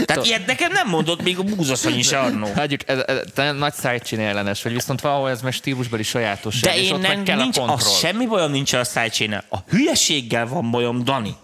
Tehát 0.04 0.26
ilyet 0.26 0.46
nekem 0.46 0.72
nem 0.72 0.88
mondott 0.88 1.22
még 1.22 1.38
a 1.38 1.42
búzaszonyi 1.42 2.02
se 2.02 2.18
annó. 2.18 2.52
Hagyjuk, 2.56 2.88
ez, 2.88 2.98
ez, 3.06 3.18
te 3.34 3.52
nagy 3.52 3.74
sidechain 3.74 4.22
ellenes 4.22 4.62
vagy, 4.62 4.72
viszont 4.72 5.00
valahol 5.00 5.30
ez 5.30 5.42
meg 5.42 5.52
stílusbeli 5.52 6.02
sajátosság, 6.02 6.74
De 6.74 6.80
én 6.80 6.98
nem, 6.98 7.24
kell 7.24 7.36
nincs, 7.36 7.56
a 7.56 7.60
kontroll. 7.60 7.94
semmi 7.94 8.26
bajom 8.26 8.50
nincs 8.50 8.72
a 8.72 8.84
sidechain 8.84 9.32
A 9.48 9.58
hülyeséggel 9.68 10.46
van 10.46 10.70
bajom, 10.70 11.04
Dani. 11.04 11.36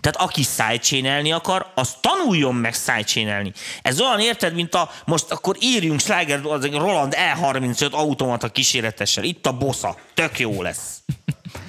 Tehát 0.00 0.16
aki 0.16 0.42
sidechain 0.42 1.32
akar, 1.32 1.66
az 1.74 1.94
tanuljon 2.00 2.54
meg 2.54 2.74
sidechain 2.74 3.52
Ez 3.82 4.00
olyan 4.00 4.20
érted, 4.20 4.54
mint 4.54 4.74
a, 4.74 4.90
most 5.04 5.30
akkor 5.30 5.56
írjunk 5.60 6.00
Sliger, 6.00 6.40
az 6.44 6.64
egy 6.64 6.72
Roland 6.72 7.16
E35 7.16 7.90
automata 7.90 8.48
kíséretessel. 8.48 9.24
Itt 9.24 9.46
a 9.46 9.52
bossa. 9.52 9.96
Tök 10.14 10.38
jó 10.38 10.62
lesz. 10.62 11.02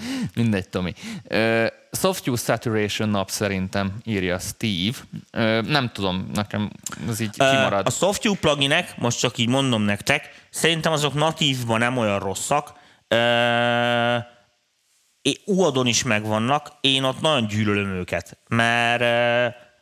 Mindegy, 0.35 0.69
Tomi. 0.69 0.93
Soft 1.91 2.27
use 2.27 2.43
saturation 2.43 3.09
nap 3.09 3.29
szerintem 3.29 3.93
írja 4.03 4.39
Steve. 4.39 4.97
Nem 5.61 5.89
tudom, 5.93 6.29
nekem 6.33 6.71
ez 7.07 7.19
így 7.19 7.29
kimarad. 7.29 7.87
A 7.87 7.89
SoftView 7.89 8.35
pluginek, 8.35 8.97
most 8.97 9.19
csak 9.19 9.37
így 9.37 9.49
mondom 9.49 9.81
nektek, 9.81 10.47
szerintem 10.49 10.91
azok 10.91 11.13
natívban 11.13 11.79
nem 11.79 11.97
olyan 11.97 12.19
rosszak. 12.19 12.73
UAD-on 15.45 15.87
is 15.87 16.03
megvannak, 16.03 16.71
én 16.81 17.03
ott 17.03 17.21
nagyon 17.21 17.47
gyűlölöm 17.47 17.89
őket, 17.89 18.37
mert 18.47 19.03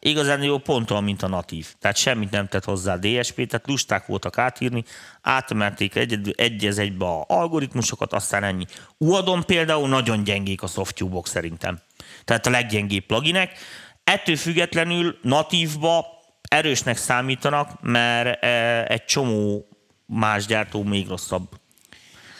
igazán 0.04 0.44
jó 0.44 0.58
pont 0.58 0.92
olyan, 0.92 1.04
mint 1.04 1.24
a 1.24 1.28
natív. 1.28 1.68
Tehát 1.80 1.98
semmit 1.98 2.32
nem 2.32 2.48
tett 2.48 2.64
hozzá 2.64 2.94
a 2.94 2.98
DSP, 2.98 3.48
tehát 3.48 3.68
lusták 3.68 4.06
voltak 4.06 4.38
átírni, 4.38 4.84
átemelték 5.22 5.96
egy, 5.96 6.34
egy 6.36 6.66
az 6.66 6.78
egybe 6.78 7.06
a 7.06 7.26
algoritmusokat, 7.28 8.14
aztán 8.14 8.44
ennyi. 8.44 8.66
UAD-on 8.98 9.46
például 9.46 9.88
nagyon 9.88 10.24
gyengék 10.24 10.62
a 10.62 10.68
SoftView-ok 10.68 11.28
szerintem. 11.28 11.80
Tehát 12.26 12.46
a 12.46 12.50
leggyengébb 12.50 13.06
pluginek. 13.06 13.58
Ettől 14.04 14.36
függetlenül 14.36 15.18
natívba 15.22 16.06
erősnek 16.42 16.98
számítanak, 16.98 17.82
mert 17.82 18.44
uh, 18.44 18.92
egy 18.92 19.06
csomó 19.06 19.68
más 20.06 20.46
gyártó 20.46 20.84
még 20.84 21.08
rosszabb. 21.08 21.50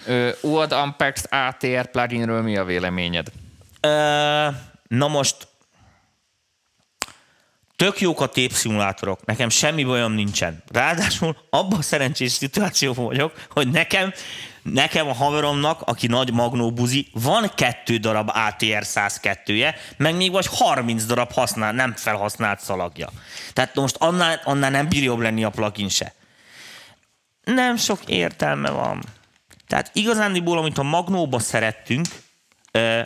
Uh, 0.08 0.30
UAD 0.42 0.72
Ampex 0.72 1.26
ATR 1.30 1.92
pluginről 1.92 2.42
mi 2.42 2.58
a 2.58 2.64
véleményed? 2.64 3.28
Uh, 3.82 4.56
na 4.88 5.08
most 5.08 5.48
tök 7.82 8.00
jók 8.02 8.22
a 8.22 8.26
tépszimulátorok, 8.26 9.26
nekem 9.26 9.50
semmi 9.50 9.84
bajom 9.84 10.12
nincsen. 10.12 10.64
Ráadásul 10.72 11.38
abban 11.50 11.80
a 11.80 11.82
szerencsés 11.82 12.32
szituációban 12.32 13.06
vagyok, 13.06 13.46
hogy 13.50 13.68
nekem, 13.68 14.14
nekem 14.62 15.08
a 15.08 15.14
haveromnak, 15.14 15.82
aki 15.82 16.08
nagy 16.08 16.34
magnóbuzi, 16.34 17.08
van 17.14 17.52
kettő 17.56 17.98
darab 17.98 18.32
ATR 18.34 18.84
102-je, 18.84 19.76
meg 19.98 20.16
még 20.16 20.32
vagy 20.32 20.48
30 20.52 21.06
darab 21.06 21.32
használ, 21.32 21.72
nem 21.72 21.94
felhasznált 21.96 22.60
szalagja. 22.60 23.10
Tehát 23.54 23.76
most 23.76 23.96
annál, 24.00 24.42
annál 24.44 24.72
nem 24.72 24.90
bír 24.90 25.04
jobb 25.04 25.20
lenni 25.20 25.44
a 25.44 25.50
plugin 25.50 25.90
se. 25.90 26.14
Nem 27.44 27.78
sok 27.78 28.00
értelme 28.06 28.70
van. 28.70 29.04
Tehát 29.68 29.90
igazándiból, 29.94 30.58
amit 30.58 30.78
a 30.78 30.84
magnóba 30.84 31.40
szerettünk, 31.40 32.08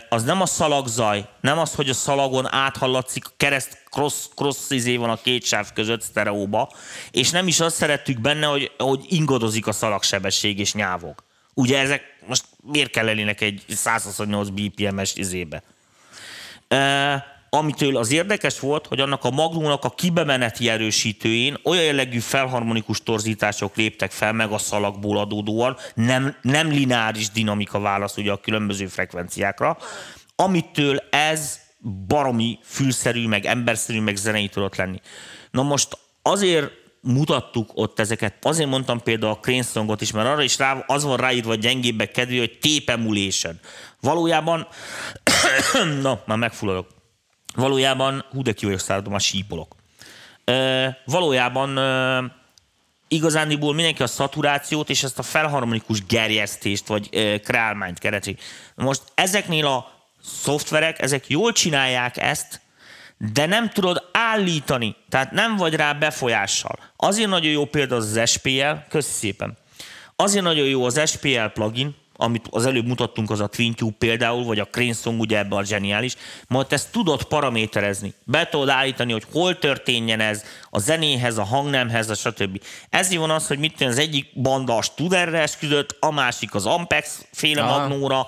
az 0.08 0.22
nem 0.24 0.40
a 0.40 0.46
szalagzaj, 0.46 1.28
nem 1.40 1.58
az, 1.58 1.74
hogy 1.74 1.88
a 1.88 1.94
szalagon 1.94 2.52
áthallatszik, 2.52 3.24
kereszt 3.36 3.82
cross, 3.90 4.14
cross 4.34 4.70
izé 4.70 4.96
van 4.96 5.10
a 5.10 5.16
két 5.16 5.44
sáv 5.44 5.72
között 5.72 6.02
sztereóba, 6.02 6.72
és 7.10 7.30
nem 7.30 7.46
is 7.46 7.60
azt 7.60 7.76
szerettük 7.76 8.20
benne, 8.20 8.46
hogy, 8.46 8.72
hogy 8.78 9.04
ingadozik 9.08 9.66
a 9.66 9.72
szalagsebesség 9.72 10.58
és 10.58 10.74
nyávog. 10.74 11.24
Ugye 11.54 11.78
ezek 11.78 12.02
most 12.26 12.44
miért 12.62 12.90
kell 12.90 13.08
elének 13.08 13.40
egy 13.40 13.64
128 13.68 14.48
BPM-es 14.48 15.14
izébe? 15.14 15.62
Amitől 17.50 17.96
az 17.96 18.12
érdekes 18.12 18.60
volt, 18.60 18.86
hogy 18.86 19.00
annak 19.00 19.24
a 19.24 19.30
magnónak 19.30 19.84
a 19.84 19.90
kibemeneti 19.90 20.68
erősítőjén 20.68 21.56
olyan 21.64 21.84
jellegű 21.84 22.18
felharmonikus 22.18 23.02
torzítások 23.02 23.76
léptek 23.76 24.10
fel 24.10 24.32
meg 24.32 24.50
a 24.50 24.58
szalagból 24.58 25.18
adódóan, 25.18 25.76
nem, 25.94 26.36
nem 26.42 26.68
lineáris 26.68 27.30
dinamika 27.30 27.80
válasz 27.80 28.16
ugye 28.16 28.32
a 28.32 28.40
különböző 28.40 28.86
frekvenciákra, 28.86 29.78
amitől 30.36 30.98
ez 31.10 31.60
baromi 32.06 32.58
fülszerű, 32.62 33.26
meg 33.26 33.44
emberszerű, 33.44 34.00
meg 34.00 34.16
zenei 34.16 34.48
tudott 34.48 34.76
lenni. 34.76 35.00
Na 35.50 35.62
most 35.62 35.98
azért 36.22 36.70
mutattuk 37.00 37.70
ott 37.74 38.00
ezeket, 38.00 38.44
azért 38.44 38.68
mondtam 38.68 39.02
például 39.02 39.32
a 39.32 39.38
Crane 39.38 39.62
Songot 39.62 40.00
is, 40.00 40.10
mert 40.10 40.28
arra 40.28 40.42
is 40.42 40.58
rá, 40.58 40.84
az 40.86 41.04
van 41.04 41.16
ráírva 41.16 41.54
gyengébbek 41.54 42.10
kedvé, 42.10 42.38
hogy 42.38 42.58
tape 42.58 42.92
emulation. 42.92 43.60
Valójában, 44.00 44.66
na, 46.02 46.22
már 46.26 46.38
megfulladok. 46.38 46.95
Valójában, 47.56 48.24
hú 48.30 48.42
de 48.42 48.78
száradom, 48.78 49.14
a 49.14 49.18
sípolok. 49.18 49.76
E, 50.44 51.02
valójában 51.04 51.78
e, 51.78 52.22
igazándiból 53.08 53.74
mindenki 53.74 54.02
a 54.02 54.06
szaturációt 54.06 54.90
és 54.90 55.02
ezt 55.02 55.18
a 55.18 55.22
felharmonikus 55.22 56.06
gerjesztést, 56.06 56.86
vagy 56.86 57.08
e, 57.12 57.40
kreálmányt 57.40 57.98
keresi. 57.98 58.36
Most 58.74 59.02
ezeknél 59.14 59.66
a 59.66 59.90
szoftverek, 60.22 61.02
ezek 61.02 61.28
jól 61.28 61.52
csinálják 61.52 62.16
ezt, 62.16 62.60
de 63.32 63.46
nem 63.46 63.70
tudod 63.70 64.08
állítani, 64.12 64.96
tehát 65.08 65.30
nem 65.30 65.56
vagy 65.56 65.74
rá 65.74 65.92
befolyással. 65.92 66.78
Azért 66.96 67.28
nagyon 67.28 67.50
jó 67.50 67.64
példa 67.64 67.96
az, 67.96 68.16
az 68.16 68.30
SPL, 68.30 68.72
köszi 68.88 69.12
szépen. 69.12 69.56
Azért 70.16 70.44
nagyon 70.44 70.66
jó 70.66 70.84
az 70.84 71.10
SPL 71.10 71.46
plugin, 71.54 71.94
amit 72.16 72.48
az 72.50 72.66
előbb 72.66 72.86
mutattunk, 72.86 73.30
az 73.30 73.40
a 73.40 73.46
TwinTube 73.46 73.94
például, 73.98 74.44
vagy 74.44 74.58
a 74.58 74.64
Cranesong, 74.64 75.20
ugye 75.20 75.38
ebben 75.38 75.58
a 75.58 75.64
zseniális, 75.64 76.14
majd 76.48 76.66
ezt 76.68 76.92
tudod 76.92 77.22
paraméterezni. 77.22 78.14
Be 78.24 78.48
tudod 78.48 78.68
állítani, 78.68 79.12
hogy 79.12 79.26
hol 79.32 79.58
történjen 79.58 80.20
ez 80.20 80.44
a 80.70 80.78
zenéhez, 80.78 81.38
a 81.38 81.44
hangnemhez, 81.44 82.10
a 82.10 82.14
stb. 82.14 82.62
Ezért 82.90 83.20
van 83.20 83.30
az, 83.30 83.46
hogy 83.46 83.58
mit 83.58 83.80
az 83.80 83.98
egyik 83.98 84.42
banda 84.42 84.76
a 84.76 84.82
Studerre 84.82 85.40
esküdött, 85.40 85.96
a 86.00 86.10
másik 86.10 86.54
az 86.54 86.66
Ampex 86.66 87.24
féle 87.32 87.62
magnóra, 87.62 88.26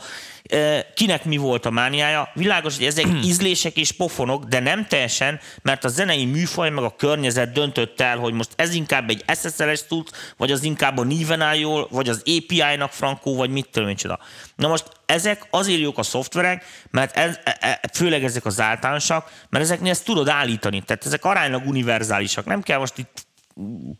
kinek 0.95 1.25
mi 1.25 1.37
volt 1.37 1.67
a 1.67 1.71
mániája. 1.71 2.31
Világos, 2.35 2.77
hogy 2.77 2.87
ezek 2.87 3.07
ízlések 3.25 3.77
és 3.77 3.93
pofonok, 3.93 4.45
de 4.45 4.61
nem 4.61 4.87
teljesen, 4.87 5.41
mert 5.63 5.85
a 5.85 5.89
zenei 5.89 6.25
műfaj 6.25 6.71
meg 6.71 6.85
a 6.85 6.95
környezet 6.97 7.53
döntött 7.53 8.01
el, 8.01 8.19
hogy 8.19 8.33
most 8.33 8.51
ez 8.57 8.75
inkább 8.75 9.11
egy 9.11 9.25
SSL-es 9.35 9.87
tud, 9.87 10.09
vagy 10.37 10.51
az 10.51 10.63
inkább 10.63 10.99
a 10.99 11.05
Nivenál 11.05 11.87
vagy 11.91 12.09
az 12.09 12.23
API-nak 12.27 12.93
frankó, 12.93 13.37
vagy 13.37 13.51
mit 13.51 13.69
tudom 13.71 13.89
én 13.89 13.97
csoda. 13.97 14.19
Na 14.57 14.69
most 14.69 14.85
ezek 15.07 15.47
azért 15.51 15.81
jók 15.81 15.99
a 15.99 16.03
szoftverek, 16.03 16.65
mert 16.91 17.17
ez, 17.17 17.39
e, 17.45 17.57
e, 17.61 17.81
főleg 17.93 18.25
ezek 18.25 18.45
az 18.45 18.61
általánosak, 18.61 19.31
mert 19.49 19.65
ezeknél 19.65 19.91
ezt 19.91 20.05
tudod 20.05 20.29
állítani. 20.29 20.81
Tehát 20.81 21.07
ezek 21.07 21.25
aránylag 21.25 21.67
univerzálisak. 21.67 22.45
Nem 22.45 22.63
kell 22.63 22.79
most 22.79 22.99
itt 22.99 23.27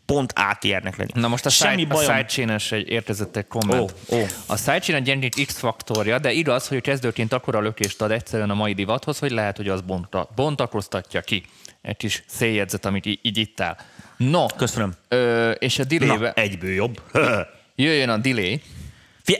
pont 0.05 0.33
ATR-nek 0.35 0.97
lenni. 0.97 1.11
Na 1.13 1.27
most 1.27 1.45
a, 1.45 1.49
Semmi 1.49 1.81
side, 1.81 1.93
a 1.93 1.95
bajom. 1.95 2.11
sidechain-es 2.11 2.71
egy 2.71 2.89
érkezett 2.89 3.35
egy 3.35 3.47
komment. 3.47 3.93
Ó, 4.09 4.15
ó. 4.15 4.25
A 4.47 4.57
sidechain 4.57 4.97
egy 4.97 5.03
gyengít 5.03 5.45
X-faktorja, 5.45 6.19
de 6.19 6.31
igaz, 6.31 6.67
hogy 6.67 6.81
kezdőként 6.81 7.33
akkora 7.33 7.59
lökést 7.59 8.01
ad 8.01 8.11
egyszerűen 8.11 8.49
a 8.49 8.53
mai 8.53 8.73
divathoz, 8.73 9.19
hogy 9.19 9.31
lehet, 9.31 9.57
hogy 9.57 9.67
az 9.67 9.81
bonta, 9.81 10.29
bontakoztatja 10.35 11.21
ki. 11.21 11.43
Egy 11.81 11.97
kis 11.97 12.23
széljegyzet, 12.27 12.85
amit 12.85 13.05
így, 13.05 13.19
így 13.21 13.37
ittál. 13.37 13.77
No, 14.17 14.45
Köszönöm. 14.45 14.93
ö, 15.07 15.51
és 15.51 15.79
a 15.79 15.83
delay 15.83 16.17
Na, 16.17 16.31
egyből 16.31 16.71
jobb. 16.73 17.01
jöjjön 17.75 18.09
a 18.09 18.17
delay. 18.17 18.61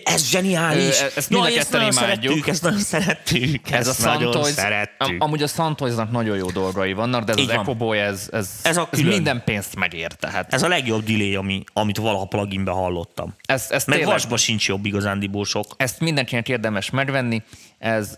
Ez 0.03 0.25
zseniális! 0.29 1.01
Ö, 1.01 1.05
ezt 1.15 1.29
mind 1.29 1.41
a 1.43 1.47
Jaj, 1.47 1.57
ketten 1.57 1.79
nagyon 1.79 2.03
imádjuk. 2.03 2.47
ezt 2.47 2.61
nagyon 2.63 2.79
szerettük. 2.79 3.71
Ez 3.71 3.87
a 3.87 3.89
ezt 3.89 4.03
nagyon 4.03 4.31
Santoys, 4.31 4.53
szerettük. 4.53 5.07
am- 5.07 5.15
amúgy 5.19 5.43
a 5.43 5.47
Santoysnak 5.47 6.11
nagyon 6.11 6.37
jó 6.37 6.49
dolgai 6.51 6.93
vannak, 6.93 7.23
de 7.23 7.31
ez 7.31 7.37
Így 7.37 7.49
az 7.49 7.55
van. 7.55 7.63
Echo 7.63 7.75
Boy, 7.75 7.97
ez, 7.97 8.27
ez, 8.31 8.49
Ez 8.63 8.77
a 8.77 8.87
ez 8.91 8.99
minden 8.99 9.41
pénzt 9.45 9.75
megér. 9.75 10.11
Tehát 10.11 10.53
Ez 10.53 10.63
a 10.63 10.67
legjobb 10.67 11.03
delay, 11.03 11.35
ami, 11.35 11.63
amit 11.73 11.97
valaha 11.97 12.25
pluginbe 12.25 12.71
hallottam. 12.71 13.35
ez, 13.45 13.65
ez 13.69 13.85
Meg 13.85 13.97
tényleg, 13.97 14.13
vasba 14.15 14.37
sincs 14.37 14.67
jobb 14.67 14.85
igazándiból 14.85 15.45
sok. 15.45 15.65
ezt 15.77 15.99
mindenkinek 15.99 16.49
érdemes 16.49 16.89
megvenni. 16.89 17.41
Ez 17.77 18.17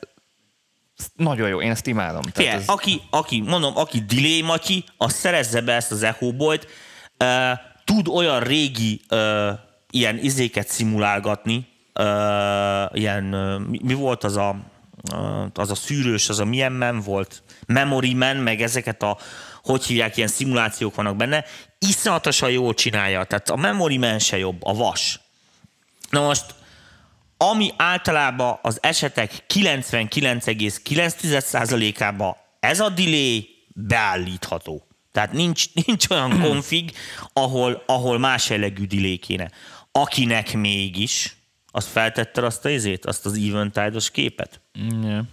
nagyon 1.16 1.48
jó, 1.50 1.62
én 1.62 1.72
ezt 1.72 1.88
imádom. 1.88 2.22
Figyelj, 2.34 2.56
ez, 2.56 2.64
aki, 2.66 3.02
aki, 3.10 3.42
mondom, 3.42 3.78
aki 3.78 4.00
delay 4.08 4.42
matyi, 4.42 4.84
az 4.98 5.14
szerezze 5.14 5.62
be 5.62 5.74
ezt 5.74 5.92
az 5.92 6.04
Echo 6.04 6.32
Boy-t, 6.32 6.68
uh, 7.20 7.28
tud 7.86 8.08
olyan 8.08 8.40
régi 8.40 9.02
uh, 9.10 9.20
ilyen 9.92 10.18
izéket 10.18 10.68
szimulálgatni, 10.68 11.68
uh, 12.00 12.06
ilyen, 12.94 13.34
uh, 13.34 13.62
mi, 13.82 13.94
volt 13.94 14.24
az 14.24 14.38
a, 14.38 14.56
uh, 15.14 15.46
az 15.54 15.72
a 15.72 15.76
szűrős, 15.76 16.30
az 16.30 16.39
a 16.39 16.46
milyen 16.46 16.72
men 16.72 17.00
volt, 17.00 17.44
Memory 17.68 18.14
Man, 18.14 18.36
meg 18.36 18.62
ezeket 18.62 19.04
a, 19.04 19.18
hogy 19.64 19.86
hívják, 19.86 20.18
ilyen 20.18 20.30
szimulációk 20.30 20.96
vannak 20.96 21.16
benne, 21.16 21.46
iszonyatosan 21.80 22.52
jól 22.52 22.74
csinálja, 22.74 23.24
tehát 23.24 23.50
a 23.50 23.56
Memory 23.56 23.98
Man 23.98 24.20
se 24.20 24.38
jobb, 24.38 24.64
a 24.64 24.74
vas. 24.74 25.20
Na 26.10 26.22
most, 26.22 26.46
ami 27.38 27.72
általában 27.78 28.60
az 28.62 28.78
esetek 28.82 29.46
99,9%-ában 29.54 32.36
ez 32.60 32.80
a 32.80 32.89
delay 32.89 33.50
beállítható. 33.68 34.86
Tehát 35.12 35.32
nincs, 35.32 35.74
nincs 35.74 36.10
olyan 36.10 36.39
konfig, 36.48 36.92
ahol, 37.34 37.84
ahol 37.86 38.18
más 38.18 38.50
jellegű 38.50 38.86
delay 38.86 39.18
kéne. 39.18 39.52
Akinek 39.92 40.54
mégis, 40.54 41.36
az 41.72 41.86
feltette 41.86 42.46
azt 42.46 42.66
a 42.66 42.70
izét, 42.70 43.06
azt 43.06 43.26
az 43.26 43.38
Eventide-os 43.50 44.12
képet. 44.12 44.60
yeah. 45.02 45.24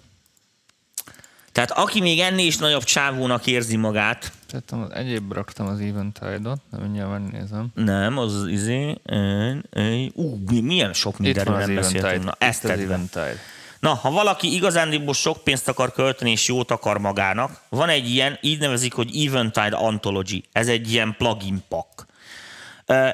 Tehát 1.52 1.70
aki 1.70 2.00
még 2.00 2.20
ennél 2.20 2.46
is 2.46 2.56
nagyobb 2.56 2.82
csávónak 2.84 3.46
érzi 3.46 3.76
magát, 3.76 4.32
az 4.70 4.90
egyéb 4.92 5.32
raktam 5.32 5.66
az 5.66 5.80
Eventide-ot, 5.80 6.60
de 6.70 6.78
mindjárt 6.78 7.10
megnézem. 7.10 7.66
nem, 7.74 8.18
az 8.18 8.34
az 8.34 8.46
izé, 8.46 8.94
ú, 10.14 10.38
mi- 10.48 10.60
milyen 10.60 10.92
sok 10.92 11.18
mindenről 11.18 11.56
nem 11.56 11.74
beszéltünk. 11.74 12.24
Na, 12.24 12.34
ezt 12.38 12.64
az. 12.64 12.70
Eventide. 12.70 13.36
Na, 13.80 13.94
ha 13.94 14.10
valaki 14.10 14.54
igazándiból 14.54 15.14
sok 15.14 15.44
pénzt 15.44 15.68
akar 15.68 15.92
költeni 15.92 16.30
és 16.30 16.48
jót 16.48 16.70
akar 16.70 16.98
magának, 16.98 17.60
van 17.68 17.88
egy 17.88 18.10
ilyen, 18.10 18.38
így 18.40 18.58
nevezik, 18.58 18.92
hogy 18.92 19.26
Eventide 19.26 19.76
Anthology. 19.76 20.44
Ez 20.52 20.68
egy 20.68 20.92
ilyen 20.92 21.14
plugin 21.18 21.62
pack. 21.68 22.06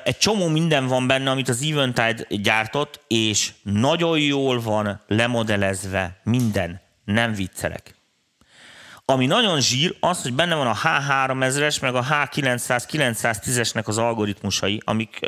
Egy 0.04 0.18
csomó 0.18 0.48
minden 0.48 0.86
van 0.86 1.06
benne, 1.06 1.30
amit 1.30 1.48
az 1.48 1.62
Eventide 1.62 2.26
gyártott, 2.28 3.00
és 3.06 3.52
nagyon 3.62 4.18
jól 4.18 4.60
van 4.60 5.00
lemodelezve 5.06 6.20
minden. 6.24 6.80
Nem 7.04 7.34
viccelek. 7.34 7.94
Ami 9.04 9.26
nagyon 9.26 9.60
zsír, 9.60 9.96
az, 10.00 10.22
hogy 10.22 10.32
benne 10.34 10.54
van 10.54 10.66
a 10.66 10.74
H3000-es, 10.74 11.80
meg 11.80 11.94
a 11.94 12.04
H900-910-esnek 12.10 13.84
az 13.84 13.98
algoritmusai, 13.98 14.80
amik 14.84 15.18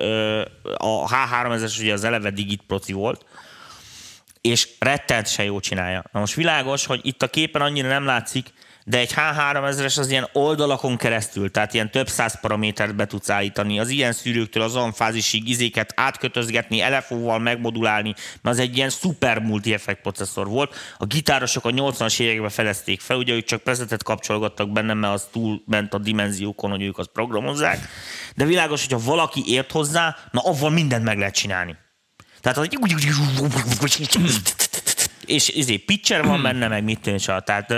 a 0.77 1.09
H3000-es 1.09 1.81
ugye 1.81 1.93
az 1.93 2.05
eleve 2.05 2.31
digit 2.31 2.63
proci 2.67 2.93
volt, 2.93 3.25
és 4.41 4.69
rettent 4.79 5.37
jó 5.37 5.61
csinálja. 5.61 6.05
Na 6.13 6.21
most 6.21 6.35
világos, 6.35 6.87
hogy 6.87 7.01
itt 7.03 7.23
a 7.23 7.29
képen 7.29 7.63
annyira 7.63 7.89
nem 7.89 8.05
látszik, 8.05 8.53
de 8.89 8.99
egy 8.99 9.13
H3000-es 9.17 9.99
az 9.99 10.11
ilyen 10.11 10.29
oldalakon 10.33 10.97
keresztül, 10.97 11.51
tehát 11.51 11.75
ilyen 11.75 11.91
több 11.91 12.09
száz 12.09 12.41
paramétert 12.41 12.95
be 12.95 13.07
tudsz 13.07 13.31
állítani. 13.31 13.79
Az 13.79 13.89
ilyen 13.89 14.13
szűrőktől 14.13 14.63
az 14.63 14.79
fázisig 14.95 15.49
izéket 15.49 15.93
átkötözgetni, 15.97 16.81
LFO-val 16.81 17.39
megmodulálni, 17.39 18.15
mert 18.43 18.57
az 18.57 18.63
egy 18.63 18.77
ilyen 18.77 18.91
szuper 18.91 19.39
multi-effekt 19.39 20.01
processzor 20.01 20.49
volt. 20.49 20.75
A 20.99 21.07
gitárosok 21.07 21.65
a 21.65 21.71
80-as 21.71 22.21
években 22.21 22.51
fedezték 22.51 23.01
fel, 23.01 23.17
ugye 23.17 23.35
ők 23.35 23.45
csak 23.45 23.63
prezetet 23.63 24.03
kapcsolgattak 24.03 24.71
benne, 24.71 24.95
mert 24.95 25.15
az 25.15 25.29
túl 25.33 25.63
ment 25.67 25.95
a 25.95 25.99
dimenziókon, 25.99 26.71
hogy 26.71 26.83
ők 26.83 26.99
azt 26.99 27.11
programozzák. 27.13 27.89
De 28.37 28.45
világos, 28.45 28.87
hogyha 28.87 29.05
valaki 29.05 29.43
ért 29.47 29.73
hozzá, 29.73 30.17
na 30.31 30.41
avval 30.41 30.71
mindent 30.71 31.05
meg 31.05 31.19
lehet 31.19 31.35
csinálni. 31.35 31.77
Tehát 32.41 32.59
az 32.59 32.69
és 35.25 35.49
izé, 35.49 35.77
pitcher 35.77 36.25
van 36.25 36.43
benne, 36.43 36.69
meg 36.69 36.85
mit 36.85 37.01
tűncs 37.01 37.27
Tehát 37.27 37.75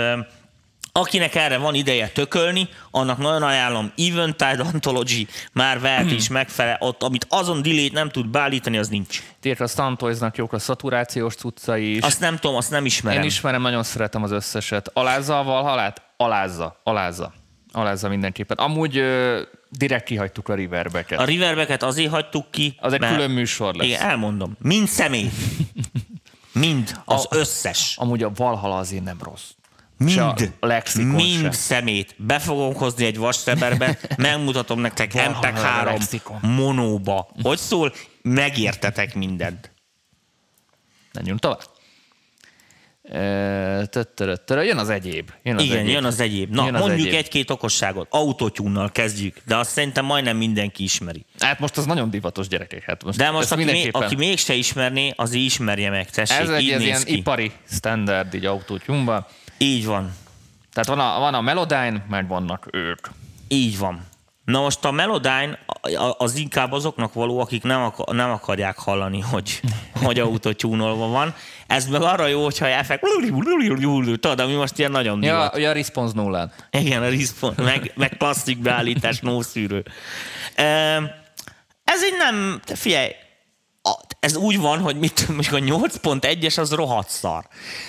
akinek 0.99 1.35
erre 1.35 1.57
van 1.57 1.75
ideje 1.75 2.07
tökölni, 2.07 2.67
annak 2.91 3.17
nagyon 3.17 3.43
ajánlom 3.43 3.91
Eventide 3.97 4.63
Anthology, 4.73 5.27
már 5.53 5.79
vehet 5.79 6.11
is 6.11 6.27
megfele, 6.27 6.77
ott, 6.79 7.03
amit 7.03 7.25
azon 7.29 7.61
delay 7.61 7.89
nem 7.93 8.09
tud 8.09 8.27
beállítani, 8.27 8.77
az 8.77 8.87
nincs. 8.87 9.21
Tényleg 9.39 9.61
a 9.61 9.67
Santoysnak 9.67 10.37
jók 10.37 10.53
a 10.53 10.59
szaturációs 10.59 11.35
cuccai 11.35 11.95
is. 11.95 12.01
Azt 12.03 12.19
nem 12.19 12.37
tudom, 12.37 12.55
azt 12.55 12.71
nem 12.71 12.85
ismerem. 12.85 13.19
Én 13.21 13.25
ismerem, 13.27 13.61
nagyon 13.61 13.83
szeretem 13.83 14.23
az 14.23 14.31
összeset. 14.31 14.89
Alázza 14.93 15.39
a 15.39 15.43
Valhalát? 15.43 16.01
Alázza, 16.17 16.79
alázza. 16.83 17.33
Alázza 17.71 18.09
mindenképpen. 18.09 18.57
Amúgy 18.57 18.97
ö, 18.97 19.41
direkt 19.69 20.05
kihagytuk 20.05 20.49
a 20.49 20.55
reverbeket. 20.55 21.19
A 21.19 21.25
reverbeket 21.25 21.83
azért 21.83 22.11
hagytuk 22.11 22.51
ki, 22.51 22.75
Az 22.79 22.93
egy 22.93 22.99
mert- 22.99 23.13
külön 23.13 23.31
műsor 23.31 23.75
lesz. 23.75 23.87
Igen, 23.87 24.01
elmondom. 24.01 24.55
Mind 24.61 24.87
személy. 24.87 25.29
Mind. 26.53 27.01
Az 27.05 27.25
A- 27.29 27.35
összes. 27.35 27.95
Amúgy 27.97 28.23
a 28.23 28.31
Valhalla 28.35 28.77
azért 28.77 29.03
nem 29.03 29.17
rossz. 29.23 29.49
Se 30.07 30.25
a 30.25 30.33
Mind, 30.37 30.53
lexikon 30.59 31.07
mind 31.07 31.41
se. 31.43 31.51
szemét. 31.51 32.15
Be 32.17 32.39
fogom 32.39 32.73
hozni 32.73 33.05
egy 33.05 33.17
vasszeberbe, 33.17 33.97
megmutatom 34.17 34.79
nektek 34.79 35.13
Valahol 35.13 35.35
a 35.45 35.47
MP3 35.51 35.83
lexikon. 35.85 36.39
monóba. 36.41 37.29
Hogy 37.41 37.57
szól? 37.57 37.93
Megértetek 38.21 39.15
mindent. 39.15 39.71
Menjünk 41.13 41.39
tovább. 41.39 41.59
Töttöröttörö. 43.89 44.61
Jön 44.63 44.77
az 44.77 44.89
egyéb. 44.89 45.31
Jön 45.43 45.55
az 45.55 45.63
Igen, 45.63 45.77
egyéb. 45.77 45.91
jön 45.93 46.03
az 46.03 46.19
egyéb. 46.19 46.53
Na, 46.53 46.65
Jön 46.65 46.73
az 46.75 46.79
mondjuk 46.81 47.07
egyéb. 47.07 47.19
egy-két 47.19 47.49
okosságot. 47.49 48.07
Autotune-nal 48.09 48.91
kezdjük, 48.91 49.37
de 49.45 49.55
azt 49.57 49.71
szerintem 49.71 50.05
majdnem 50.05 50.37
mindenki 50.37 50.83
ismeri. 50.83 51.25
Hát 51.39 51.59
most 51.59 51.77
az 51.77 51.85
nagyon 51.85 52.09
divatos 52.09 52.47
gyerekek. 52.47 52.83
Hát 52.83 53.03
most 53.03 53.17
De 53.17 53.29
most 53.31 53.51
aki, 53.51 53.63
még, 53.63 53.73
mindenképpen- 53.73 54.05
aki 54.07 54.15
mégse 54.15 54.53
ismerné, 54.53 55.13
az 55.15 55.33
ismerje 55.33 55.89
meg. 55.89 56.09
Tessék, 56.09 56.37
Ez 56.39 56.49
egy 56.49 56.61
így 56.63 56.69
ez 56.71 56.77
néz 56.79 56.87
ilyen 56.87 57.03
ki. 57.03 57.15
ipari 57.17 57.51
standard 57.71 58.33
így 58.33 58.45
autótyumba. 58.45 59.27
Így 59.61 59.85
van. 59.85 60.13
Tehát 60.73 60.89
van 60.89 60.99
a, 60.99 61.19
van 61.19 61.33
a 61.33 61.41
Melodyne, 61.41 62.05
meg 62.09 62.27
vannak 62.27 62.67
ők. 62.71 63.07
Így 63.47 63.77
van. 63.77 64.07
Na 64.45 64.61
most 64.61 64.85
a 64.85 64.91
Melodyne 64.91 65.59
az 66.17 66.35
inkább 66.35 66.71
azoknak 66.71 67.13
való, 67.13 67.39
akik 67.39 67.63
nem, 67.63 67.81
akar, 67.81 68.15
nem 68.15 68.31
akarják 68.31 68.77
hallani, 68.77 69.19
hogy, 69.19 69.61
hogy 70.03 70.19
autotyúnolva 70.19 71.07
van. 71.07 71.33
Ez 71.67 71.87
meg 71.87 72.01
arra 72.01 72.27
jó, 72.27 72.43
hogyha 72.43 72.67
effekt... 72.67 73.03
Tudod, 74.19 74.39
ami 74.39 74.53
most 74.53 74.77
ilyen 74.79 74.91
nagyon 74.91 75.19
divat. 75.19 75.57
ja, 75.57 75.69
a 75.69 75.73
response 75.73 76.13
nullán. 76.15 76.51
Igen, 76.71 77.03
a 77.03 77.09
response, 77.09 77.61
meg, 77.61 77.91
meg 77.95 78.15
klasszik 78.17 78.57
beállítás, 78.57 79.19
no 79.19 79.41
szűrő. 79.41 79.83
Ehm, 80.55 81.03
Ez 81.83 82.03
egy 82.03 82.17
nem, 82.17 82.59
figyelj, 82.65 83.11
ez 84.19 84.35
úgy 84.35 84.59
van, 84.59 84.79
hogy 84.79 84.95
mit, 84.95 85.27
mondjuk 85.27 85.53
a 85.53 85.87
8.1-es 85.89 86.59
az 86.59 86.71
rohadt 86.71 87.09
szar. 87.09 87.45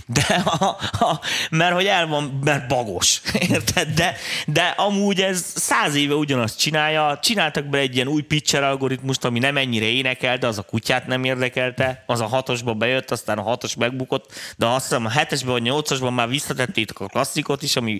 De 0.07 0.43
a, 0.45 0.65
a, 1.05 1.21
mert 1.51 1.75
hogy 1.75 1.87
el 1.87 2.07
van, 2.07 2.41
mert 2.45 2.69
bagos. 2.69 3.21
Érted? 3.51 3.89
De, 3.89 4.17
de 4.47 4.63
amúgy 4.63 5.21
ez 5.21 5.53
száz 5.55 5.95
éve 5.95 6.15
ugyanazt 6.15 6.59
csinálja. 6.59 7.19
Csináltak 7.23 7.65
be 7.65 7.79
egy 7.79 7.95
ilyen 7.95 8.09
új 8.09 8.23
pitcher 8.23 8.63
algoritmust, 8.63 9.25
ami 9.25 9.39
nem 9.39 9.57
ennyire 9.57 9.87
énekel, 9.87 10.39
de 10.39 10.47
az 10.47 10.59
a 10.59 10.63
kutyát 10.63 11.07
nem 11.07 11.25
érdekelte. 11.25 12.05
Az 12.07 12.21
a 12.21 12.27
hatosba 12.27 12.75
bejött, 12.75 13.11
aztán 13.11 13.39
a 13.39 13.43
hatos 13.43 13.75
megbukott, 13.75 14.33
de 14.57 14.67
azt 14.67 14.83
hiszem 14.89 15.05
a 15.05 15.11
hetesben 15.11 15.53
vagy 15.53 15.63
nyolcasban 15.63 16.13
már 16.13 16.29
visszatettétek 16.29 17.01
a 17.01 17.07
klasszikot 17.07 17.63
is, 17.63 17.77
ami 17.77 17.99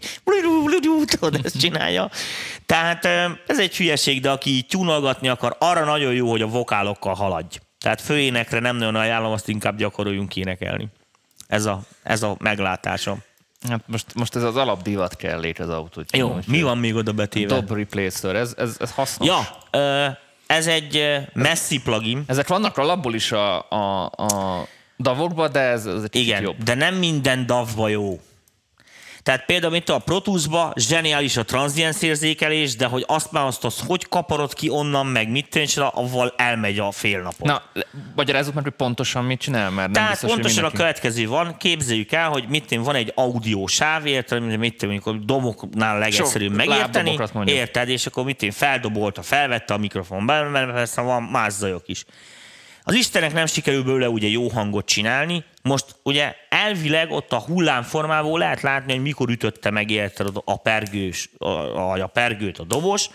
tudod, 1.05 1.41
ezt 1.43 1.59
csinálja. 1.59 2.11
Tehát 2.67 3.05
ez 3.47 3.59
egy 3.59 3.77
hülyeség, 3.77 4.21
de 4.21 4.31
aki 4.31 4.51
így 4.51 4.77
akar, 5.23 5.57
arra 5.59 5.85
nagyon 5.85 6.13
jó, 6.13 6.31
hogy 6.31 6.43
a 6.43 6.47
vokálokkal 6.47 7.15
haladj. 7.15 7.59
Tehát 7.81 8.01
főénekre 8.01 8.59
nem 8.61 8.77
nagyon 8.77 8.95
ajánlom, 8.95 9.33
azt 9.33 9.49
inkább 9.49 9.77
gyakoroljunk 9.77 10.37
énekelni. 10.37 10.89
Ez 11.47 11.65
a, 11.65 11.81
ez 12.03 12.23
a 12.23 12.37
meglátásom. 12.39 13.23
Hát 13.69 13.81
most, 13.87 14.15
most 14.15 14.37
ez 14.37 14.43
az 14.43 14.57
alapdivat 14.57 15.17
kell 15.17 15.41
lét 15.41 15.59
az 15.59 15.69
autót. 15.69 16.17
Jó, 16.17 16.39
mi 16.47 16.63
van 16.63 16.79
még 16.79 16.95
oda 16.95 17.13
betéve? 17.13 17.55
Dob 17.55 17.73
replacer, 17.73 18.35
ez, 18.35 18.55
ez, 18.59 18.77
ez 18.81 18.93
hasznos. 18.93 19.29
Ja, 19.29 19.47
ez 20.47 20.67
egy 20.67 21.19
messzi 21.33 21.81
plugin. 21.81 22.23
Ezek 22.27 22.49
vannak 22.49 22.79
alapból 22.79 23.15
is 23.15 23.33
a, 23.33 23.71
a, 23.71 24.05
a 24.05 24.67
davokban, 24.97 25.53
de 25.53 25.61
ez, 25.61 25.87
ez 25.87 26.03
egy 26.03 26.17
Igen, 26.17 26.43
jobb. 26.43 26.63
de 26.63 26.75
nem 26.75 26.95
minden 26.95 27.47
davba 27.47 27.89
jó. 27.89 28.21
Tehát 29.23 29.45
például 29.45 29.75
itt 29.75 29.89
a 29.89 29.99
Pro 29.99 30.21
Tools-ba 30.21 30.73
zseniális 30.77 31.37
a 31.37 31.45
transzciens 31.45 32.03
érzékelés, 32.03 32.77
de 32.77 32.87
hogy 32.87 33.05
azt 33.07 33.33
már 33.33 33.45
azt, 33.45 33.65
az 33.65 33.83
hogy 33.87 34.09
kaparod 34.09 34.55
ki 34.55 34.69
onnan, 34.69 35.07
meg 35.07 35.31
mit 35.31 35.49
tűncs, 35.49 35.77
avval 35.77 36.35
elmegy 36.37 36.79
a 36.79 36.91
fél 36.91 37.23
napot. 37.23 37.47
Na, 37.47 37.63
magyarázzuk 38.15 38.55
meg, 38.55 38.63
hogy 38.63 38.73
pontosan 38.73 39.25
mit 39.25 39.41
csinál, 39.41 39.71
mert 39.71 39.93
Tehát 39.93 40.11
biztos, 40.11 40.31
pontosan 40.31 40.59
a 40.59 40.61
mindenki... 40.61 40.77
következő 40.77 41.29
van, 41.29 41.57
képzeljük 41.57 42.13
el, 42.13 42.29
hogy 42.29 42.45
mit 42.49 42.75
van 42.75 42.95
egy 42.95 43.13
audio 43.15 43.67
sáv, 43.67 44.07
érted, 44.07 44.59
mit 44.59 44.83
mondjuk 44.83 45.07
a 45.07 45.13
domoknál 45.13 45.99
legegyszerűbb 45.99 46.55
megérteni, 46.55 47.19
érted, 47.45 47.89
és 47.89 48.07
akkor 48.07 48.25
mit 48.25 48.37
tűn, 48.37 48.51
feldobolta, 48.51 49.23
felvette 49.23 49.75
a 49.75 49.79
mikrofon, 49.79 50.27
benne 50.27 50.73
persze 50.73 51.01
van 51.01 51.23
más 51.23 51.53
zajok 51.53 51.89
is. 51.89 52.05
Az 52.83 52.95
Istenek 52.95 53.33
nem 53.33 53.47
sikerül 53.47 53.83
belőle 53.83 54.09
ugye 54.09 54.29
jó 54.29 54.49
hangot 54.49 54.87
csinálni, 54.87 55.45
most 55.63 55.85
ugye 56.03 56.35
elvileg 56.49 57.11
ott 57.11 57.33
a 57.33 57.39
hullámformából 57.39 58.39
lehet 58.39 58.61
látni, 58.61 58.93
hogy 58.93 59.03
mikor 59.03 59.29
ütötte 59.31 59.71
meg 59.71 59.91
érted 59.91 60.29
a, 60.45 60.57
pergős, 60.57 61.31
a, 61.39 61.49
a, 61.49 62.03
a 62.03 62.07
pergőt 62.07 62.59
a 62.59 62.65
dobos, 62.65 63.09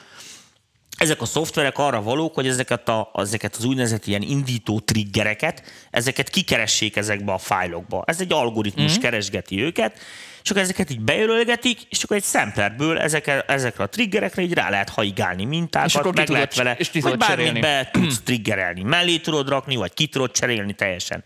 ezek 0.97 1.21
a 1.21 1.25
szoftverek 1.25 1.77
arra 1.77 2.01
valók, 2.01 2.33
hogy 2.33 2.47
ezeket, 2.47 2.89
a, 2.89 3.11
ezeket 3.13 3.55
az 3.55 3.63
úgynevezett 3.63 4.05
ilyen 4.05 4.21
indító 4.21 4.79
triggereket, 4.79 5.63
ezeket 5.91 6.29
kikeressék 6.29 6.95
ezekbe 6.95 7.33
a 7.33 7.37
fájlokba. 7.37 8.03
Ez 8.05 8.21
egy 8.21 8.33
algoritmus 8.33 8.91
mm-hmm. 8.91 9.01
keresgeti 9.01 9.61
őket, 9.61 9.99
és 10.45 10.51
akkor 10.51 10.63
ezeket 10.63 10.89
így 10.89 10.99
bejelölgetik, 10.99 11.79
és 11.89 12.03
akkor 12.03 12.17
egy 12.17 12.23
szemperből 12.23 12.99
ezekre, 12.99 13.41
ezekre 13.41 13.83
a 13.83 13.87
triggerekre 13.87 14.41
így 14.41 14.53
rá 14.53 14.69
lehet 14.69 14.89
haigálni 14.89 15.45
mintákat, 15.45 15.89
és 15.89 15.95
akkor 15.95 16.15
meg 16.15 16.29
lehet 16.29 16.55
vele, 16.55 16.75
és 16.77 16.89
vagy 16.91 17.01
bármit 17.01 17.27
cserélni. 17.27 17.59
be 17.59 17.89
tudsz 17.91 18.21
triggerelni. 18.23 18.83
Mellé 18.83 19.17
tudod 19.17 19.49
rakni, 19.49 19.75
vagy 19.75 19.93
ki 19.93 20.07
tudod 20.07 20.31
cserélni 20.31 20.73
teljesen. 20.73 21.23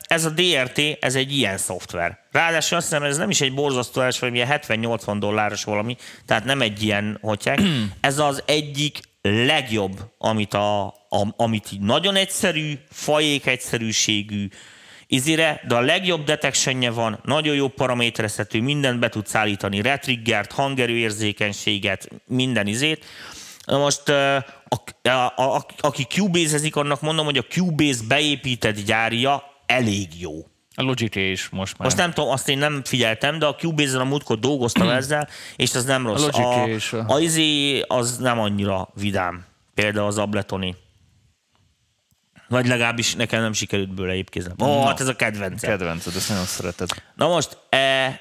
Ez 0.00 0.24
a 0.24 0.30
DRT, 0.30 0.80
ez 1.00 1.14
egy 1.14 1.36
ilyen 1.36 1.58
szoftver. 1.58 2.18
Ráadásul 2.30 2.76
azt 2.76 2.88
hiszem, 2.88 3.02
ez 3.02 3.16
nem 3.16 3.30
is 3.30 3.40
egy 3.40 3.54
borzasztó 3.54 4.02
vagy 4.20 4.30
milyen 4.30 4.60
70-80 4.66 5.16
dolláros 5.18 5.64
valami, 5.64 5.96
tehát 6.26 6.44
nem 6.44 6.60
egy 6.60 6.82
ilyen, 6.82 7.18
hogy 7.20 7.50
ez 8.00 8.18
az 8.18 8.42
egyik 8.46 9.00
legjobb, 9.22 10.12
amit, 10.18 10.54
a, 10.54 10.86
a, 10.86 11.34
amit 11.36 11.72
így 11.72 11.80
nagyon 11.80 12.16
egyszerű, 12.16 12.78
fajék 12.90 13.46
egyszerűségű, 13.46 14.48
izére, 15.10 15.60
de 15.68 15.74
a 15.74 15.80
legjobb 15.80 16.24
detectionje 16.24 16.90
van, 16.90 17.20
nagyon 17.24 17.54
jó 17.54 17.68
paraméterezhető, 17.68 18.60
mindent 18.60 18.98
be 18.98 19.08
tudsz 19.08 19.34
állítani, 19.34 19.80
retriggert, 19.80 20.52
hangerőérzékenységet, 20.52 22.08
minden 22.26 22.66
izét. 22.66 23.04
Na 23.64 23.78
most 23.78 24.08
a, 24.08 24.36
a, 25.10 25.32
a, 25.36 25.66
aki 25.80 26.02
Cubase-ezik, 26.04 26.76
annak 26.76 27.00
mondom, 27.00 27.24
hogy 27.24 27.38
a 27.38 27.42
Cubase 27.42 28.00
beépített 28.08 28.84
gyárja 28.84 29.42
elég 29.66 30.20
jó. 30.20 30.32
A 30.74 30.82
logic 30.82 31.16
is 31.16 31.48
most 31.48 31.78
már. 31.78 31.88
Most 31.88 31.96
nem 31.96 32.12
tudom, 32.12 32.30
azt 32.30 32.48
én 32.48 32.58
nem 32.58 32.82
figyeltem, 32.84 33.38
de 33.38 33.46
a 33.46 33.54
Cubase-en 33.54 34.00
a 34.00 34.04
múltkor 34.04 34.38
dolgoztam 34.38 34.88
ezzel, 34.88 35.28
és 35.56 35.74
az 35.74 35.84
nem 35.84 36.06
rossz. 36.06 36.22
A, 36.22 36.38
a, 36.38 36.64
a, 36.64 37.04
a 37.06 37.20
izé 37.20 37.80
az 37.80 38.16
nem 38.16 38.38
annyira 38.38 38.88
vidám. 38.94 39.44
Például 39.74 40.06
az 40.06 40.18
Abletoni. 40.18 40.76
Vagy 42.50 42.66
legalábbis 42.66 43.14
nekem 43.14 43.42
nem 43.42 43.52
sikerült 43.52 43.94
bőle 43.94 44.14
épkézni. 44.14 44.52
Ó, 44.62 44.66
oh, 44.66 44.86
hát 44.86 45.00
ez 45.00 45.08
a 45.08 45.16
kedvenc. 45.16 45.60
Kedvenced, 45.60 46.16
ezt 46.16 46.28
nagyon 46.28 46.44
szereted. 46.44 46.88
Na 47.14 47.28
most, 47.28 47.58
e, 47.68 47.76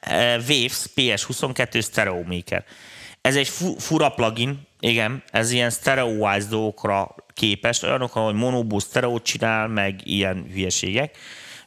e, 0.00 0.36
Waves 0.48 0.86
PS22 0.96 1.82
Stereo 1.82 2.22
Maker. 2.22 2.64
Ez 3.20 3.36
egy 3.36 3.48
fu, 3.48 3.78
fura 3.78 4.08
plugin, 4.08 4.66
igen, 4.80 5.22
ez 5.30 5.50
ilyen 5.50 5.70
stereo-wise 5.70 6.48
dolgokra 6.48 7.14
képes, 7.34 7.82
olyanok, 7.82 8.16
ahogy 8.16 8.34
monobus 8.34 8.82
stereo 8.82 9.18
csinál, 9.18 9.68
meg 9.68 10.00
ilyen 10.04 10.46
hülyeségek. 10.52 11.16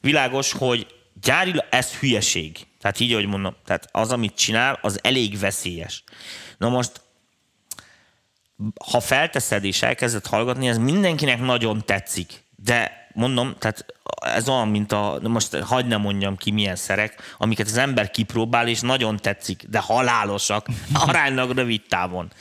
Világos, 0.01 0.51
hogy 0.51 0.87
gyárilag 1.21 1.65
ez 1.69 1.93
hülyeség. 1.93 2.57
Tehát 2.79 2.99
így, 2.99 3.11
ahogy 3.11 3.27
mondom, 3.27 3.55
tehát 3.65 3.89
az, 3.91 4.11
amit 4.11 4.35
csinál, 4.35 4.79
az 4.81 4.99
elég 5.03 5.39
veszélyes. 5.39 6.03
Na 6.57 6.69
most 6.69 7.01
ha 8.91 8.99
felteszed 8.99 9.63
és 9.63 9.81
elkezded 9.81 10.25
hallgatni, 10.25 10.67
ez 10.67 10.77
mindenkinek 10.77 11.39
nagyon 11.39 11.85
tetszik. 11.85 12.43
De 12.55 13.07
mondom, 13.13 13.55
tehát 13.59 13.85
ez 14.19 14.49
olyan, 14.49 14.67
mint 14.67 14.91
a, 14.91 15.19
most 15.21 15.55
hagyd 15.55 15.87
ne 15.87 15.97
mondjam 15.97 16.37
ki 16.37 16.51
milyen 16.51 16.75
szerek, 16.75 17.35
amiket 17.37 17.67
az 17.67 17.77
ember 17.77 18.11
kipróbál, 18.11 18.67
és 18.67 18.79
nagyon 18.81 19.17
tetszik, 19.17 19.63
de 19.69 19.79
halálosak, 19.79 20.67
aránylag 21.07 21.51
rövid 21.51 21.81
távon. 21.89 22.31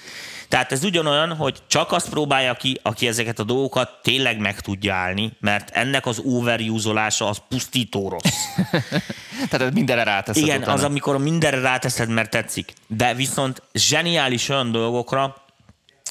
Tehát 0.49 0.73
ez 0.73 0.85
ugyanolyan, 0.85 1.37
hogy 1.37 1.59
csak 1.67 1.93
azt 1.93 2.09
próbálja 2.09 2.55
ki, 2.55 2.81
aki 2.83 3.07
ezeket 3.07 3.39
a 3.39 3.45
dolgokat 3.45 3.99
tényleg 4.03 4.39
meg 4.39 4.61
tudja 4.61 4.95
állni, 4.95 5.33
mert 5.41 5.71
ennek 5.71 6.07
az 6.07 6.19
overusolása 6.25 7.29
az 7.29 7.43
pusztító 7.49 8.09
rossz. 8.09 8.45
Tehát 9.51 9.75
mindenre 9.75 10.03
ráteszed. 10.03 10.43
Igen, 10.43 10.59
utána. 10.59 10.73
az, 10.73 10.85
amikor 10.85 11.19
mindenre 11.19 11.61
ráteszed, 11.61 12.09
mert 12.09 12.31
tetszik. 12.31 12.73
De 12.87 13.15
viszont 13.15 13.63
zseniális 13.73 14.49
olyan 14.49 14.73
dolgokra, 14.73 15.37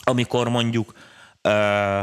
amikor 0.07 0.49
mondjuk 0.49 0.93
ö, 1.41 1.99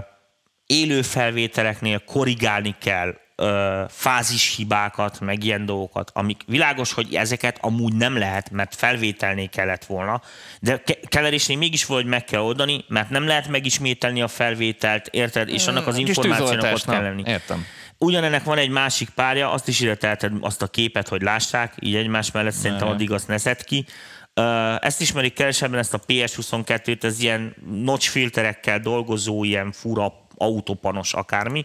élő 0.67 1.03
felvételeknél 1.03 1.99
korrigálni 1.99 2.75
kell 2.81 3.15
ö, 3.37 3.83
fázishibákat, 3.89 5.21
meg 5.21 5.45
ilyen 5.45 5.67
dolgokat, 5.67 6.11
amik 6.15 6.43
világos, 6.47 6.93
hogy 6.93 7.15
ezeket 7.15 7.59
amúgy 7.61 7.95
nem 7.95 8.19
lehet, 8.19 8.51
mert 8.51 8.75
felvételnél 8.75 9.49
kellett 9.49 9.85
volna, 9.85 10.23
de 10.61 10.83
keverésnél 11.09 11.57
mégis 11.57 11.85
valahogy 11.85 12.11
meg 12.11 12.25
kell 12.25 12.41
oldani, 12.41 12.85
mert 12.89 13.11
nem 13.11 13.27
lehet 13.27 13.49
megismételni 13.49 14.23
a 14.23 14.29
felvételt, 14.29 15.09
érted? 15.11 15.49
És 15.49 15.67
annak 15.67 15.87
az 15.87 15.97
információnak 15.97 16.75
ott 16.75 16.85
kell 16.85 17.03
lenni. 17.03 17.23
Értem. 17.27 17.65
Ugyanennek 17.99 18.45
van 18.45 18.59
egy 18.59 18.71
másik 18.71 19.11
párja, 19.11 19.51
azt 19.51 19.69
is 19.69 19.81
ide 19.81 19.95
teheted 19.95 20.33
azt 20.41 20.63
a 20.63 20.67
képet, 20.67 21.09
hogy 21.09 21.23
lássák, 21.23 21.75
így 21.81 21.95
egymás 21.95 22.31
mellett, 22.31 22.53
szerintem 22.53 22.89
addig 22.89 23.11
azt 23.11 23.29
ne 23.29 23.39
szed 23.39 23.65
ki. 23.65 23.87
Ezt 24.78 25.01
ismerik 25.01 25.32
kevesebben, 25.32 25.78
ezt 25.78 25.95
a 25.95 26.01
PS22-t, 26.07 27.03
ez 27.03 27.20
ilyen 27.20 27.57
notch 27.70 28.09
filterekkel 28.09 28.80
dolgozó, 28.80 29.45
ilyen 29.45 29.72
fura 29.72 30.12
autópanos 30.37 31.12
akármi. 31.12 31.64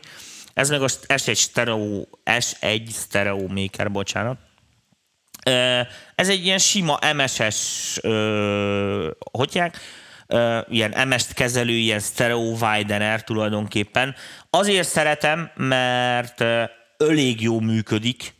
Ez 0.54 0.70
meg 0.70 0.82
a 0.82 0.88
S1 0.88 1.38
Stereo, 1.38 2.04
S1 2.26 2.90
Stereo 2.92 3.48
Maker, 3.48 3.92
bocsánat. 3.92 4.38
Ez 6.16 6.30
egy 6.30 6.46
ilyen 6.46 6.58
sima 6.58 7.00
MSS, 7.16 8.00
hogy 9.32 9.62
ilyen 10.70 11.08
MS-t 11.08 11.34
kezelő, 11.34 11.74
ilyen 11.74 12.00
stereo 12.00 12.56
widener 12.62 13.24
tulajdonképpen. 13.24 14.16
Azért 14.50 14.88
szeretem, 14.88 15.52
mert 15.56 16.42
elég 16.98 17.42
jó 17.42 17.60
működik, 17.60 18.34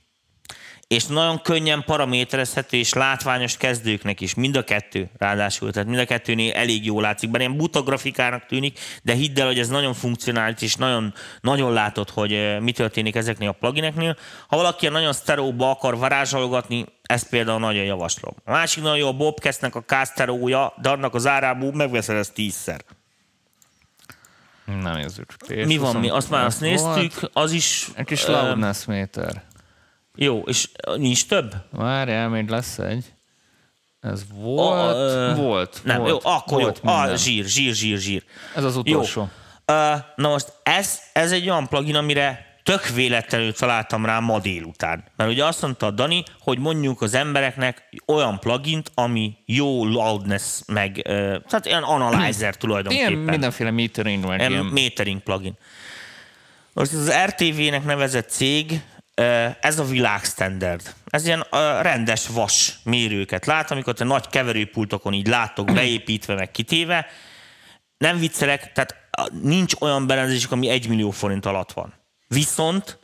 és 0.90 1.06
nagyon 1.06 1.42
könnyen 1.42 1.84
paraméterezhető 1.86 2.78
és 2.78 2.94
látványos 2.94 3.58
kezdőknek 3.58 4.22
is, 4.22 4.34
mind 4.34 4.56
a 4.56 4.64
kettő 4.64 5.10
ráadásul, 5.18 5.72
tehát 5.72 5.88
mind 5.88 6.00
a 6.00 6.06
kettőnél 6.06 6.54
elég 6.54 6.86
jól 6.86 7.02
látszik, 7.02 7.30
bár 7.30 7.42
ilyen 7.42 7.58
buta 7.58 7.82
grafikának 7.82 8.46
tűnik, 8.46 8.80
de 9.04 9.14
hidd 9.14 9.40
el, 9.40 9.46
hogy 9.46 9.60
ez 9.60 9.68
nagyon 9.68 9.94
funkcionális, 9.94 10.62
és 10.62 10.76
nagyon, 10.76 11.14
nagyon 11.42 11.74
látod, 11.74 12.10
hogy 12.10 12.58
mi 12.60 12.72
történik 12.72 13.16
ezeknél 13.16 13.50
a 13.50 13.52
plugineknél. 13.52 14.16
Ha 14.48 14.58
valaki 14.58 14.88
nagyon 14.88 15.14
sztereóba 15.14 15.70
akar 15.70 15.98
varázsolgatni, 15.98 16.86
ezt 17.04 17.30
például 17.30 17.60
nagyon 17.60 17.84
javaslom. 17.84 18.36
A 18.46 18.52
másik 18.52 18.84
nagyon 18.84 18.98
jó 18.98 19.08
a 19.08 19.14
Bobcastnek 19.14 19.76
a 19.76 19.84
K-sztereója, 19.88 20.74
de 20.82 20.90
annak 20.90 21.16
az 21.16 21.28
árából 21.28 21.72
megveszed 21.74 22.16
ezt 22.16 22.34
tízszer. 22.34 22.82
Nem 24.66 24.94
nézzük. 24.94 25.34
Mi 25.48 25.78
van 25.78 25.96
mi? 25.96 26.10
Azt 26.10 26.30
már 26.30 26.46
azt 26.46 26.62
néztük, 26.62 27.30
az 27.34 27.52
is... 27.52 27.88
Egy 27.96 28.06
kis 28.06 28.26
loudness 28.26 28.86
méter. 28.86 29.48
Jó, 30.22 30.40
és 30.46 30.70
nincs 30.96 31.26
több? 31.26 31.54
Várjál, 31.72 32.30
még 32.30 32.50
lesz 32.50 32.78
egy. 32.80 33.06
Ez 34.02 34.24
volt, 34.34 34.96
a, 34.96 34.98
ö, 34.98 35.34
volt. 35.36 35.82
Nem, 35.84 35.98
volt, 35.98 36.10
jó, 36.24 36.32
akkor 36.32 36.62
volt 36.62 36.80
jó. 36.84 36.92
Ah, 36.92 37.16
zsír, 37.16 37.46
zsír, 37.46 37.74
zsír, 37.74 37.98
zsír. 37.98 38.24
Ez 38.56 38.64
az 38.64 38.76
utolsó. 38.76 39.20
Jó. 39.20 39.28
Uh, 39.76 40.00
na 40.16 40.30
most 40.30 40.54
ez, 40.64 41.00
ez 41.14 41.32
egy 41.32 41.50
olyan 41.50 41.68
plugin, 41.68 41.96
amire 41.96 42.60
tök 42.64 42.88
véletlenül 42.88 43.54
találtam 43.54 44.06
rá 44.06 44.20
ma 44.20 44.40
délután. 44.40 45.04
Mert 45.16 45.30
ugye 45.30 45.46
azt 45.46 45.62
mondta 45.62 45.86
a 45.86 45.92
Dani, 45.92 46.24
hogy 46.40 46.60
mondjuk 46.60 47.02
az 47.02 47.14
embereknek 47.14 47.90
olyan 48.06 48.40
plugint, 48.40 48.92
ami 48.94 49.38
jó 49.46 49.86
loudness, 49.86 50.60
meg 50.68 50.92
uh, 50.96 51.04
tehát 51.48 51.66
ilyen 51.66 51.84
analyzer 51.84 52.56
tulajdonképpen. 52.62 53.12
Ilyen 53.12 53.24
mindenféle 53.24 53.72
metering, 53.72 54.26
ilyen... 54.38 54.66
Metering 54.66 55.22
plugin. 55.22 55.54
Most 56.74 56.94
az 56.94 57.14
RTV-nek 57.26 57.86
nevezett 57.86 58.30
cég 58.30 58.82
ez 59.60 59.80
a 59.80 59.84
világstandard. 59.84 60.94
Ez 61.06 61.26
ilyen 61.26 61.46
rendes 61.82 62.28
vas 62.28 62.80
mérőket 62.84 63.46
lát, 63.46 63.72
amikor 63.72 63.94
te 63.94 64.04
nagy 64.04 64.28
keverőpultokon 64.28 65.14
így 65.14 65.28
látok 65.28 65.74
beépítve, 65.74 66.34
meg 66.34 66.52
kitéve. 66.52 67.06
Nem 67.98 68.20
viccelek, 68.20 68.72
tehát 68.72 68.96
nincs 69.42 69.74
olyan 69.80 70.08
berendezésük, 70.08 70.52
ami 70.52 70.70
egy 70.70 70.88
millió 70.88 71.12
forint 71.12 71.46
alatt 71.46 71.72
van. 71.72 71.94
Viszont 72.28 73.00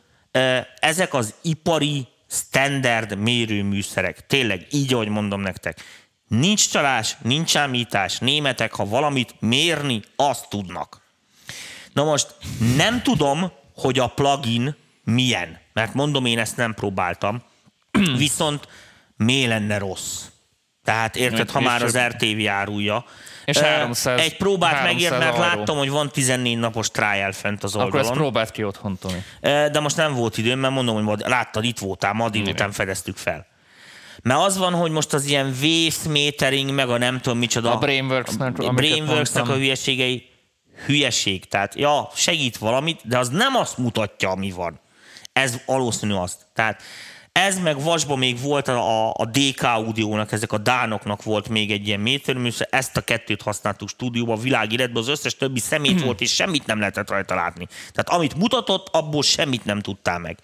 ezek 0.80 1.14
az 1.14 1.34
ipari 1.42 2.06
standard 2.30 3.18
mérőműszerek, 3.18 4.26
tényleg 4.26 4.66
így, 4.70 4.94
ahogy 4.94 5.08
mondom 5.08 5.40
nektek, 5.40 5.80
nincs 6.28 6.70
csalás, 6.70 7.16
nincs 7.22 7.50
számítás, 7.50 8.18
németek, 8.18 8.72
ha 8.72 8.84
valamit 8.84 9.34
mérni, 9.40 10.02
azt 10.16 10.48
tudnak. 10.48 11.02
Na 11.92 12.04
most 12.04 12.34
nem 12.76 13.02
tudom, 13.02 13.52
hogy 13.74 13.98
a 13.98 14.06
plugin 14.06 14.76
milyen. 15.04 15.64
Mert 15.76 15.94
mondom, 15.94 16.24
én 16.24 16.38
ezt 16.38 16.56
nem 16.56 16.74
próbáltam. 16.74 17.42
Viszont 18.16 18.68
mi 19.16 19.46
lenne 19.46 19.78
rossz? 19.78 20.24
Tehát 20.84 21.16
érted, 21.16 21.50
ha 21.50 21.60
már 21.60 21.82
az 21.82 21.98
RTV 21.98 22.48
árulja. 22.48 23.04
És 23.44 23.58
300, 23.58 24.20
Egy 24.20 24.36
próbát 24.36 24.82
megért, 24.82 25.18
mert 25.18 25.38
láttam, 25.38 25.76
hogy 25.76 25.90
van 25.90 26.10
14 26.10 26.58
napos 26.58 26.90
trial 26.90 27.32
fent 27.32 27.64
az 27.64 27.74
oldalon. 27.74 27.98
Akkor 27.98 28.10
ezt 28.10 28.18
próbált 28.18 28.50
ki 28.50 28.64
otthon, 28.64 28.98
Tomi. 28.98 29.22
De 29.40 29.80
most 29.80 29.96
nem 29.96 30.14
volt 30.14 30.38
időm, 30.38 30.58
mert 30.58 30.74
mondom, 30.74 31.04
hogy 31.04 31.22
láttad, 31.24 31.64
itt 31.64 31.78
voltál, 31.78 32.12
ma 32.12 32.28
délután 32.28 32.72
fedeztük 32.72 33.16
fel. 33.16 33.46
Mert 34.22 34.40
az 34.40 34.58
van, 34.58 34.72
hogy 34.72 34.90
most 34.90 35.12
az 35.12 35.24
ilyen 35.24 35.54
waste 35.62 36.08
metering, 36.08 36.70
meg 36.70 36.88
a 36.88 36.98
nem 36.98 37.20
tudom 37.20 37.38
micsoda. 37.38 37.72
A 37.72 37.78
Brainworks-nek, 37.78 38.74
Brainworks 38.74 39.34
a 39.34 39.44
hülyeségei 39.44 40.28
hülyeség. 40.86 41.48
Tehát, 41.48 41.74
ja, 41.74 42.10
segít 42.14 42.56
valamit, 42.56 43.00
de 43.04 43.18
az 43.18 43.28
nem 43.28 43.54
azt 43.54 43.78
mutatja, 43.78 44.30
ami 44.30 44.50
van. 44.50 44.84
Ez 45.36 45.60
valószínű 45.66 46.12
azt. 46.12 46.46
Tehát 46.52 46.82
ez 47.32 47.58
meg 47.58 47.82
vasban 47.82 48.18
még 48.18 48.40
volt 48.40 48.68
a, 48.68 49.12
a 49.12 49.24
DK 49.24 49.62
audiónak, 49.62 50.32
ezek 50.32 50.52
a 50.52 50.58
dánoknak 50.58 51.22
volt 51.22 51.48
még 51.48 51.70
egy 51.70 51.86
ilyen 51.86 52.00
métörműszer, 52.00 52.68
ezt 52.70 52.96
a 52.96 53.00
kettőt 53.00 53.42
használtuk 53.42 53.88
stúdióban, 53.88 54.40
világéletben, 54.40 55.02
az 55.02 55.08
összes 55.08 55.36
többi 55.36 55.60
szemét 55.60 56.02
volt, 56.02 56.20
és 56.20 56.34
semmit 56.34 56.66
nem 56.66 56.78
lehetett 56.78 57.10
rajta 57.10 57.34
látni. 57.34 57.66
Tehát 57.66 58.08
amit 58.08 58.34
mutatott, 58.34 58.88
abból 58.92 59.22
semmit 59.22 59.64
nem 59.64 59.80
tudtál 59.80 60.18
meg. 60.18 60.38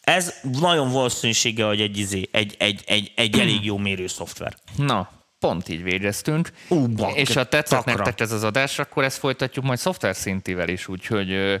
Ez 0.00 0.34
nagyon 0.60 0.90
valószínűsége, 0.90 1.64
hogy 1.64 1.80
egy, 1.80 1.98
izé, 1.98 2.28
egy, 2.32 2.54
egy, 2.58 2.82
egy, 2.86 3.12
egy 3.16 3.38
elég 3.38 3.64
jó 3.64 3.76
mérőszoftver. 3.76 4.56
Na, 4.76 5.10
pont 5.38 5.68
így 5.68 5.82
végeztünk. 5.82 6.50
Ú, 6.68 6.86
bak, 6.86 7.16
és 7.16 7.34
ha 7.34 7.44
tetszett 7.44 7.84
takra. 7.84 7.94
nektek 7.94 8.20
ez 8.20 8.32
az 8.32 8.44
adás, 8.44 8.78
akkor 8.78 9.04
ezt 9.04 9.18
folytatjuk 9.18 9.64
majd 9.64 9.78
szoftver 9.78 10.16
szintivel 10.16 10.68
is, 10.68 10.88
úgyhogy 10.88 11.30
ö, 11.30 11.56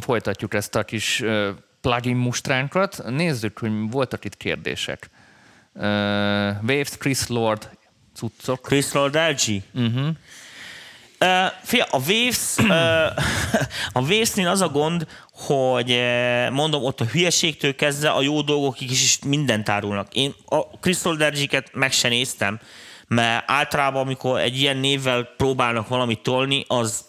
folytatjuk 0.00 0.54
ezt 0.54 0.74
a 0.74 0.84
kis 0.84 1.20
ö, 1.20 1.50
plugin 1.80 2.16
mustránkat. 2.16 3.02
Nézzük, 3.06 3.58
hogy 3.58 3.90
voltak 3.90 4.24
itt 4.24 4.36
kérdések. 4.36 5.10
Ö, 5.74 5.86
Waves, 6.62 6.96
Chris 6.98 7.26
Lord, 7.26 7.70
cuccok. 8.14 8.60
Chris 8.62 8.92
Lord 8.92 9.14
LG? 9.14 9.62
Uh-huh. 9.74 10.08
Uh, 11.24 11.52
fia, 11.62 11.84
a 11.90 11.98
Waves, 11.98 12.56
uh, 12.58 13.22
a 13.98 14.00
waves 14.00 14.36
az 14.36 14.60
a 14.60 14.68
gond, 14.68 15.06
hogy 15.32 15.90
uh, 15.90 16.50
mondom, 16.50 16.84
ott 16.84 17.00
a 17.00 17.04
hülyeségtől 17.04 17.74
kezdve 17.74 18.10
a 18.10 18.22
jó 18.22 18.42
dolgokig 18.42 18.90
is, 18.90 19.02
is 19.02 19.18
mindent 19.26 19.68
árulnak. 19.68 20.14
Én 20.14 20.34
a 20.46 20.78
Lord 21.02 21.20
LG-ket 21.20 21.70
meg 21.74 21.92
se 21.92 22.08
néztem, 22.08 22.60
mert 23.08 23.44
általában, 23.46 24.02
amikor 24.02 24.40
egy 24.40 24.60
ilyen 24.60 24.76
névvel 24.76 25.22
próbálnak 25.36 25.88
valamit 25.88 26.22
tolni, 26.22 26.64
az 26.68 27.04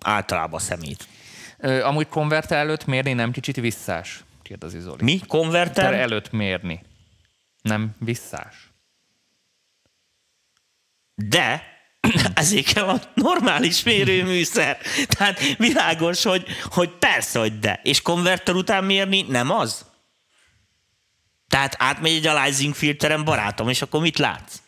általában 0.00 0.60
szemét. 0.60 1.06
Ö, 1.60 1.84
amúgy 1.84 2.08
konverter 2.08 2.58
előtt 2.58 2.86
mérni 2.86 3.12
nem 3.12 3.30
kicsit 3.30 3.56
visszás? 3.56 4.24
Kérdezi 4.42 4.78
Zoli. 4.78 5.02
Mi? 5.02 5.20
Konverter 5.28 5.94
előtt 5.94 6.30
mérni. 6.30 6.82
Nem 7.62 7.94
visszás. 7.98 8.70
De 11.14 11.62
ezért 12.34 12.72
kell 12.72 12.88
a 12.88 13.00
normális 13.14 13.82
mérőműszer. 13.82 14.78
Tehát 15.06 15.56
világos, 15.56 16.22
hogy, 16.22 16.46
hogy 16.62 16.90
persze, 16.90 17.38
hogy 17.38 17.58
de. 17.58 17.80
És 17.82 18.02
konverter 18.02 18.54
után 18.54 18.84
mérni 18.84 19.22
nem 19.22 19.50
az? 19.50 19.84
Tehát 21.48 21.74
átmegy 21.78 22.12
egy 22.12 22.26
aliasing 22.26 22.74
filteren, 22.74 23.24
barátom, 23.24 23.68
és 23.68 23.82
akkor 23.82 24.00
mit 24.00 24.18
látsz? 24.18 24.62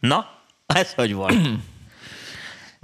Na, 0.00 0.40
ez 0.66 0.94
hogy 0.94 1.12
van? 1.12 1.64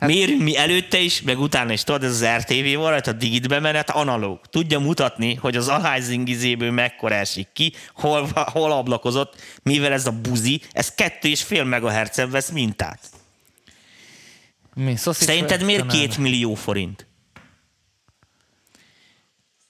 Mérünk 0.07 0.43
mi 0.43 0.57
előtte 0.57 0.99
is, 0.99 1.23
meg 1.23 1.39
utána 1.39 1.73
is, 1.73 1.83
tudod, 1.83 2.05
ez 2.05 2.11
az 2.11 2.25
RTV 2.25 2.75
rajta 2.75 3.11
a 3.11 3.15
digit 3.15 3.49
bemenet 3.49 3.91
analóg. 3.91 4.41
Tudja 4.51 4.79
mutatni, 4.79 5.35
hogy 5.35 5.57
az 5.57 5.69
aliasing 5.69 6.29
izéből 6.29 6.71
mekkora 6.71 7.15
esik 7.15 7.49
ki, 7.53 7.73
hol, 7.95 8.29
hol 8.35 8.73
ablakozott, 8.73 9.41
mivel 9.63 9.93
ez 9.93 10.07
a 10.07 10.11
buzi, 10.11 10.61
ez 10.73 10.95
kettő 10.95 11.29
és 11.29 11.43
fél 11.43 11.65
megahertzen 11.65 12.31
vesz 12.31 12.51
mintát. 12.51 13.01
Mi? 14.75 14.97
Szerinted 14.97 15.63
miért 15.63 15.87
két 15.87 16.19
millió 16.19 16.55
forint? 16.55 17.07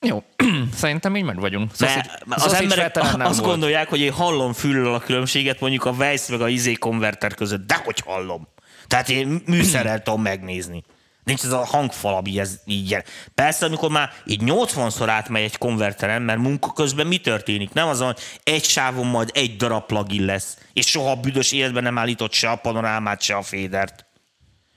Jó, 0.00 0.22
szerintem 0.74 1.16
így 1.16 1.24
meg 1.24 1.40
vagyunk. 1.40 1.70
Sausage- 1.74 2.22
az 2.28 2.42
sausage 2.42 2.62
emberek 2.62 2.96
azt 2.96 3.18
volt. 3.18 3.40
gondolják, 3.40 3.88
hogy 3.88 4.00
én 4.00 4.12
hallom 4.12 4.52
füllel 4.52 4.94
a 4.94 4.98
különbséget 5.00 5.60
mondjuk 5.60 5.84
a 5.84 5.90
Weiss 5.90 6.28
meg 6.28 6.40
a 6.40 6.48
izé 6.48 6.72
konverter 6.72 7.34
között. 7.34 7.66
De 7.66 7.80
hogy 7.84 7.98
hallom? 7.98 8.48
Tehát 8.88 9.08
én 9.08 9.42
műszerrel 9.46 10.02
tudom 10.02 10.22
megnézni. 10.22 10.84
Nincs 11.24 11.44
ez 11.44 11.52
a 11.52 11.64
hangfal, 11.64 12.14
ami 12.14 12.38
ez 12.38 12.60
így 12.64 12.90
jel. 12.90 13.04
Persze, 13.34 13.66
amikor 13.66 13.90
már 13.90 14.10
így 14.26 14.40
80-szor 14.44 15.06
átmegy 15.06 15.42
egy 15.42 15.58
konverteren, 15.58 16.22
mert 16.22 16.38
munka 16.38 16.72
közben 16.72 17.06
mi 17.06 17.18
történik? 17.18 17.72
Nem 17.72 17.88
azon, 17.88 18.06
hogy 18.06 18.22
egy 18.42 18.64
sávon 18.64 19.06
majd 19.06 19.30
egy 19.34 19.56
darab 19.56 19.86
plugin 19.86 20.24
lesz, 20.24 20.58
és 20.72 20.86
soha 20.86 21.16
büdös 21.16 21.52
életben 21.52 21.82
nem 21.82 21.98
állított 21.98 22.32
se 22.32 22.50
a 22.50 22.56
panorámát, 22.56 23.22
se 23.22 23.36
a 23.36 23.42
fédert. 23.42 24.06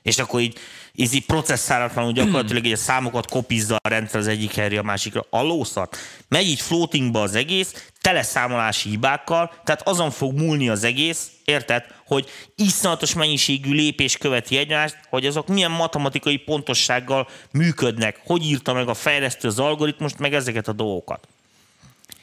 És 0.04 0.18
akkor 0.18 0.42
így, 0.42 0.58
így, 0.96 1.14
így 1.14 1.26
processzáratlanul 1.26 2.12
gyakorlatilag 2.12 2.66
így 2.66 2.72
a 2.72 2.78
számokat 2.78 3.30
kopizza 3.30 3.76
a 3.84 3.90
rendszer 3.90 4.20
az 4.20 4.28
egyik 4.28 4.54
helyre 4.54 4.80
a 4.80 4.84
másikra. 4.84 5.26
A 5.30 5.42
lószat. 5.42 5.98
Megy 6.28 6.48
így 6.48 6.62
floatingba 6.62 7.22
az 7.22 7.36
egész, 7.36 7.90
teleszámolási 8.02 8.90
hibákkal, 8.90 9.54
tehát 9.64 9.88
azon 9.88 10.12
fog 10.12 10.38
múlni 10.38 10.70
az 10.70 10.84
egész, 10.84 11.28
érted, 11.46 11.86
hogy 12.06 12.30
iszonyatos 12.56 13.14
mennyiségű 13.14 13.72
lépés 13.72 14.18
követi 14.18 14.58
egymást, 14.58 14.98
hogy 15.10 15.26
azok 15.26 15.48
milyen 15.48 15.72
matematikai 15.72 16.38
pontossággal 16.38 17.28
működnek, 17.52 18.22
hogy 18.26 18.44
írta 18.44 18.74
meg 18.74 18.88
a 18.88 18.94
fejlesztő 18.94 19.48
az 19.48 19.60
algoritmust, 19.60 20.20
meg 20.20 20.34
ezeket 20.34 20.68
a 20.68 20.74
dolgokat. 20.74 21.28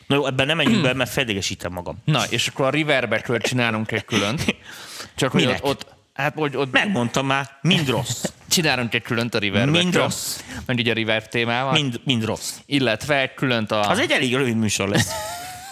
Na 0.06 0.14
jó, 0.14 0.26
ebben 0.26 0.46
nem 0.46 0.56
menjünk 0.56 0.82
be, 0.82 0.92
mert 0.92 1.10
fedegesítem 1.10 1.72
magam. 1.72 1.96
Na, 2.04 2.24
és 2.30 2.48
akkor 2.48 2.66
a 2.66 2.70
Riverbekről 2.70 3.38
csinálunk 3.38 3.92
egy 3.92 4.04
különt. 4.04 4.56
Csak 5.16 5.32
hogy 5.32 5.46
ott, 5.46 5.62
ott, 5.62 5.86
hát, 6.18 6.34
hogy 6.36 6.56
ott 6.56 6.72
Megmondtam 6.72 7.26
már, 7.26 7.50
mind 7.60 7.88
rossz. 7.88 8.24
csinálunk 8.48 8.94
egy 8.94 9.02
különt 9.02 9.34
a 9.34 9.38
Riverbekről. 9.38 9.82
Mind 9.82 9.94
rossz. 9.94 10.40
Mert 10.66 10.78
így 10.78 10.88
a 10.88 10.94
Reverb 10.94 11.26
témával. 11.26 11.72
Mind, 11.72 12.00
mind 12.04 12.24
rossz. 12.24 12.52
Illetve 12.66 13.20
egy 13.20 13.34
különt 13.34 13.70
a, 13.70 13.88
Az 13.88 13.98
egy 13.98 14.10
elég 14.10 14.34
rövid 14.34 14.56
műsor 14.56 14.88
lesz. 14.88 15.10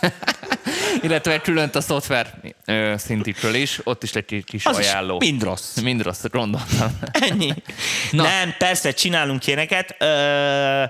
illetve 1.02 1.32
egy 1.32 1.40
különt 1.40 1.74
a 1.74 1.80
szoftver 1.80 2.34
ö, 2.64 2.94
szintikről 2.96 3.54
is. 3.54 3.80
Ott 3.84 4.02
is 4.02 4.12
egy 4.12 4.44
kis 4.46 4.64
Az 4.64 4.76
ajánló. 4.76 5.18
mind 5.18 5.42
rossz. 5.42 5.76
Mind 5.76 6.02
rossz, 6.02 6.24
gondoltam. 6.30 6.98
Ennyi. 7.30 7.54
Na. 8.10 8.22
Nem, 8.22 8.54
persze, 8.58 8.92
csinálunk 8.92 9.46
ilyeneket. 9.46 9.96
Ö, 9.98 10.84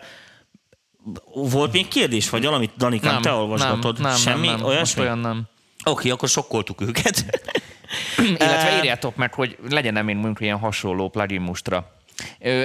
volt 1.34 1.72
még 1.72 1.88
kérdés, 1.88 2.30
vagy 2.30 2.44
valamit, 2.44 2.70
Danikám, 2.76 3.22
te 3.22 3.32
olvasgatod? 3.32 4.00
Nem, 4.00 4.10
nem, 4.10 4.20
Semmi? 4.20 4.46
nem, 4.46 4.56
nem. 4.56 4.64
Olyasmi? 4.64 5.02
Olyan 5.02 5.18
nem. 5.18 5.42
Oké, 5.84 6.10
akkor 6.10 6.28
sokkoltuk 6.28 6.80
őket. 6.80 7.24
Illetve 8.38 8.76
írjátok 8.76 9.16
meg, 9.16 9.34
hogy 9.34 9.58
legyen 9.70 9.92
nem 9.92 10.08
én 10.08 10.16
mondjuk 10.16 10.40
ilyen 10.40 10.58
hasonló 10.58 11.08
plugin 11.08 11.40
mustra. 11.40 11.94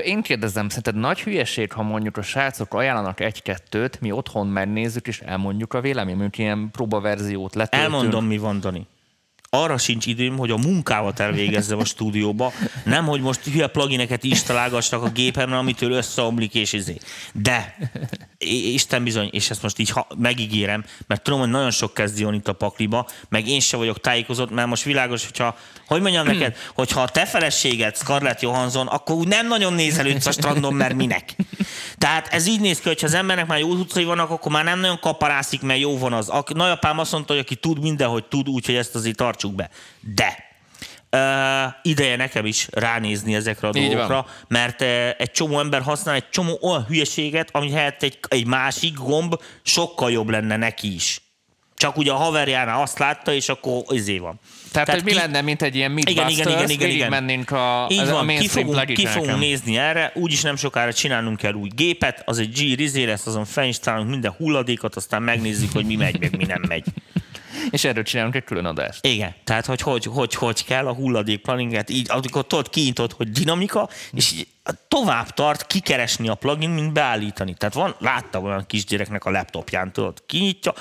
Én 0.03 0.21
kérdezem, 0.21 0.69
szerinted 0.69 0.95
nagy 0.95 1.21
hülyeség, 1.21 1.71
ha 1.71 1.83
mondjuk 1.83 2.17
a 2.17 2.21
srácok 2.21 2.73
ajánlanak 2.73 3.19
egy-kettőt, 3.19 4.01
mi 4.01 4.11
otthon 4.11 4.47
megnézzük 4.47 5.07
és 5.07 5.19
elmondjuk 5.19 5.73
a 5.73 5.81
vélemény, 5.81 6.15
mondjuk 6.15 6.37
ilyen 6.37 6.69
próbaverziót 6.71 7.55
letöltünk. 7.55 7.93
Elmondom, 7.93 8.25
mi 8.25 8.37
van, 8.37 8.59
Dani. 8.59 8.87
Arra 9.49 9.77
sincs 9.77 10.05
időm, 10.05 10.37
hogy 10.37 10.51
a 10.51 10.57
munkámat 10.57 11.19
elvégezzem 11.19 11.79
a 11.79 11.85
stúdióba, 11.85 12.51
nem, 12.85 13.05
hogy 13.05 13.21
most 13.21 13.43
hülye 13.43 13.67
plugineket 13.67 14.23
installálgassak 14.23 15.03
a 15.03 15.09
gépemre, 15.09 15.57
amitől 15.57 15.91
összeomlik 15.91 16.55
és 16.55 16.73
izé. 16.73 16.97
De, 17.33 17.75
Isten 18.73 19.03
bizony, 19.03 19.29
és 19.31 19.49
ezt 19.49 19.61
most 19.61 19.79
így 19.79 19.89
ha, 19.89 20.07
megígérem, 20.17 20.85
mert 21.07 21.21
tudom, 21.21 21.39
hogy 21.39 21.49
nagyon 21.49 21.71
sok 21.71 21.93
kezdi 21.93 22.21
jön 22.21 22.33
itt 22.33 22.47
a 22.47 22.53
pakliba, 22.53 23.07
meg 23.29 23.47
én 23.47 23.59
se 23.59 23.77
vagyok 23.77 23.99
tájékozott, 23.99 24.51
mert 24.51 24.67
most 24.67 24.83
világos, 24.83 25.25
hogyha, 25.25 25.57
hogy 25.87 26.01
mondjam 26.01 26.25
neked, 26.25 26.55
hogyha 26.73 27.01
a 27.01 27.09
te 27.09 27.25
feleséged 27.25 27.97
Scarlett 27.97 28.41
Johansson, 28.41 28.87
akkor 28.87 29.15
úgy 29.15 29.27
nem 29.27 29.47
nagyon 29.47 29.73
nézelődsz 29.73 30.25
a 30.25 30.31
strandon, 30.31 30.73
mert 30.73 30.93
minek. 30.93 31.35
Tehát 31.97 32.27
ez 32.27 32.47
így 32.47 32.59
néz 32.59 32.79
ki, 32.79 32.87
hogy 32.87 32.99
ha 32.99 33.05
az 33.05 33.13
embernek 33.13 33.47
már 33.47 33.59
jó 33.59 33.69
utcai 33.69 34.03
vannak, 34.03 34.29
akkor 34.29 34.51
már 34.51 34.63
nem 34.63 34.79
nagyon 34.79 34.99
kaparászik, 34.99 35.61
mert 35.61 35.79
jó 35.79 35.97
van 35.97 36.13
az. 36.13 36.29
A 36.29 36.43
nagyapám 36.53 36.99
azt 36.99 37.11
mondta, 37.11 37.33
hogy 37.33 37.41
aki 37.41 37.55
tud 37.55 37.81
mindenhogy 37.81 38.25
tud, 38.25 38.49
úgyhogy 38.49 38.75
ezt 38.75 38.95
azért 38.95 39.15
tartsuk 39.15 39.55
be. 39.55 39.69
De 40.15 40.50
Uh, 41.15 41.73
ideje 41.81 42.15
nekem 42.15 42.45
is 42.45 42.67
ránézni 42.71 43.35
ezekre 43.35 43.67
a 43.67 43.71
Így 43.75 43.81
van. 43.81 43.89
dolgokra, 43.89 44.25
mert 44.47 44.81
uh, 44.81 44.87
egy 45.17 45.31
csomó 45.31 45.59
ember 45.59 45.81
használ 45.81 46.15
egy 46.15 46.29
csomó 46.29 46.57
olyan 46.61 46.85
hülyeséget, 46.85 47.49
ami 47.51 47.71
helyett 47.71 48.03
egy, 48.03 48.19
egy 48.27 48.45
másik 48.45 48.93
gomb 48.93 49.35
sokkal 49.63 50.11
jobb 50.11 50.29
lenne 50.29 50.57
neki 50.57 50.93
is. 50.93 51.21
Csak 51.75 51.97
ugye 51.97 52.11
a 52.11 52.15
haverjánál 52.15 52.81
azt 52.81 52.99
látta, 52.99 53.33
és 53.33 53.49
akkor 53.49 53.83
izé 53.89 54.17
van. 54.17 54.39
Tehát, 54.71 54.87
Tehát 54.87 55.01
hogy 55.01 55.03
mi 55.13 55.17
ki- 55.17 55.25
lenne, 55.25 55.41
mint 55.41 55.61
egy 55.61 55.75
ilyen 55.75 55.91
Mythbusters, 55.91 56.31
igen, 56.37 56.49
igen, 56.51 56.69
igen, 56.69 56.89
igen. 56.89 57.09
mennénk 57.09 57.51
a, 57.51 57.87
Így 57.89 57.99
a 57.99 58.11
van, 58.11 58.27
ki 58.27 58.47
fogunk, 58.47 58.79
ki 58.79 58.85
plugineken. 58.85 59.21
fogunk 59.21 59.39
nézni 59.39 59.77
erre, 59.77 60.11
úgyis 60.15 60.41
nem 60.41 60.55
sokára 60.55 60.93
csinálnunk 60.93 61.37
kell 61.37 61.53
új 61.53 61.69
gépet, 61.75 62.21
az 62.25 62.39
egy 62.39 62.51
G 62.53 62.75
rizé 62.77 63.03
lesz, 63.03 63.25
azon 63.27 63.45
felinstalálunk 63.45 64.09
minden 64.09 64.33
hulladékot, 64.37 64.95
aztán 64.95 65.21
megnézzük, 65.21 65.71
hogy 65.71 65.85
mi 65.85 65.95
megy, 65.95 66.19
meg 66.19 66.37
mi 66.37 66.45
nem 66.45 66.61
megy. 66.67 66.85
És 67.69 67.83
erről 67.83 68.03
csinálunk 68.03 68.35
egy 68.35 68.43
külön 68.43 68.65
adást. 68.65 69.05
Igen, 69.05 69.35
tehát 69.43 69.65
hogy 69.65 69.81
hogy, 69.81 70.05
hogy, 70.05 70.33
hogy 70.33 70.65
kell 70.65 70.87
a 70.87 70.93
hulladék 70.93 71.41
pluginet, 71.41 71.89
így 71.89 72.11
amikor 72.11 72.47
tudod, 72.47 72.69
kinyitod, 72.69 73.11
hogy 73.11 73.31
dinamika, 73.31 73.89
és 74.11 74.31
így 74.31 74.47
tovább 74.87 75.29
tart 75.29 75.67
kikeresni 75.67 76.27
a 76.29 76.35
plugin, 76.35 76.69
mint 76.69 76.93
beállítani. 76.93 77.53
Tehát 77.53 77.73
van, 77.73 77.95
láttam 77.99 78.43
olyan 78.43 78.65
kisgyereknek 78.65 79.25
a 79.25 79.29
laptopján, 79.29 79.91
tudod, 79.91 80.23
kinyitja, 80.25 80.73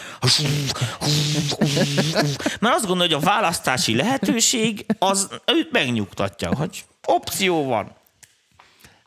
mert 2.60 2.74
azt 2.74 2.86
gondolja, 2.86 3.16
hogy 3.16 3.24
a 3.26 3.30
választási 3.30 3.96
lehetőség 3.96 4.86
az 4.98 5.28
őt 5.46 5.72
megnyugtatja, 5.72 6.54
hogy 6.54 6.84
opció 7.06 7.64
van. 7.64 7.98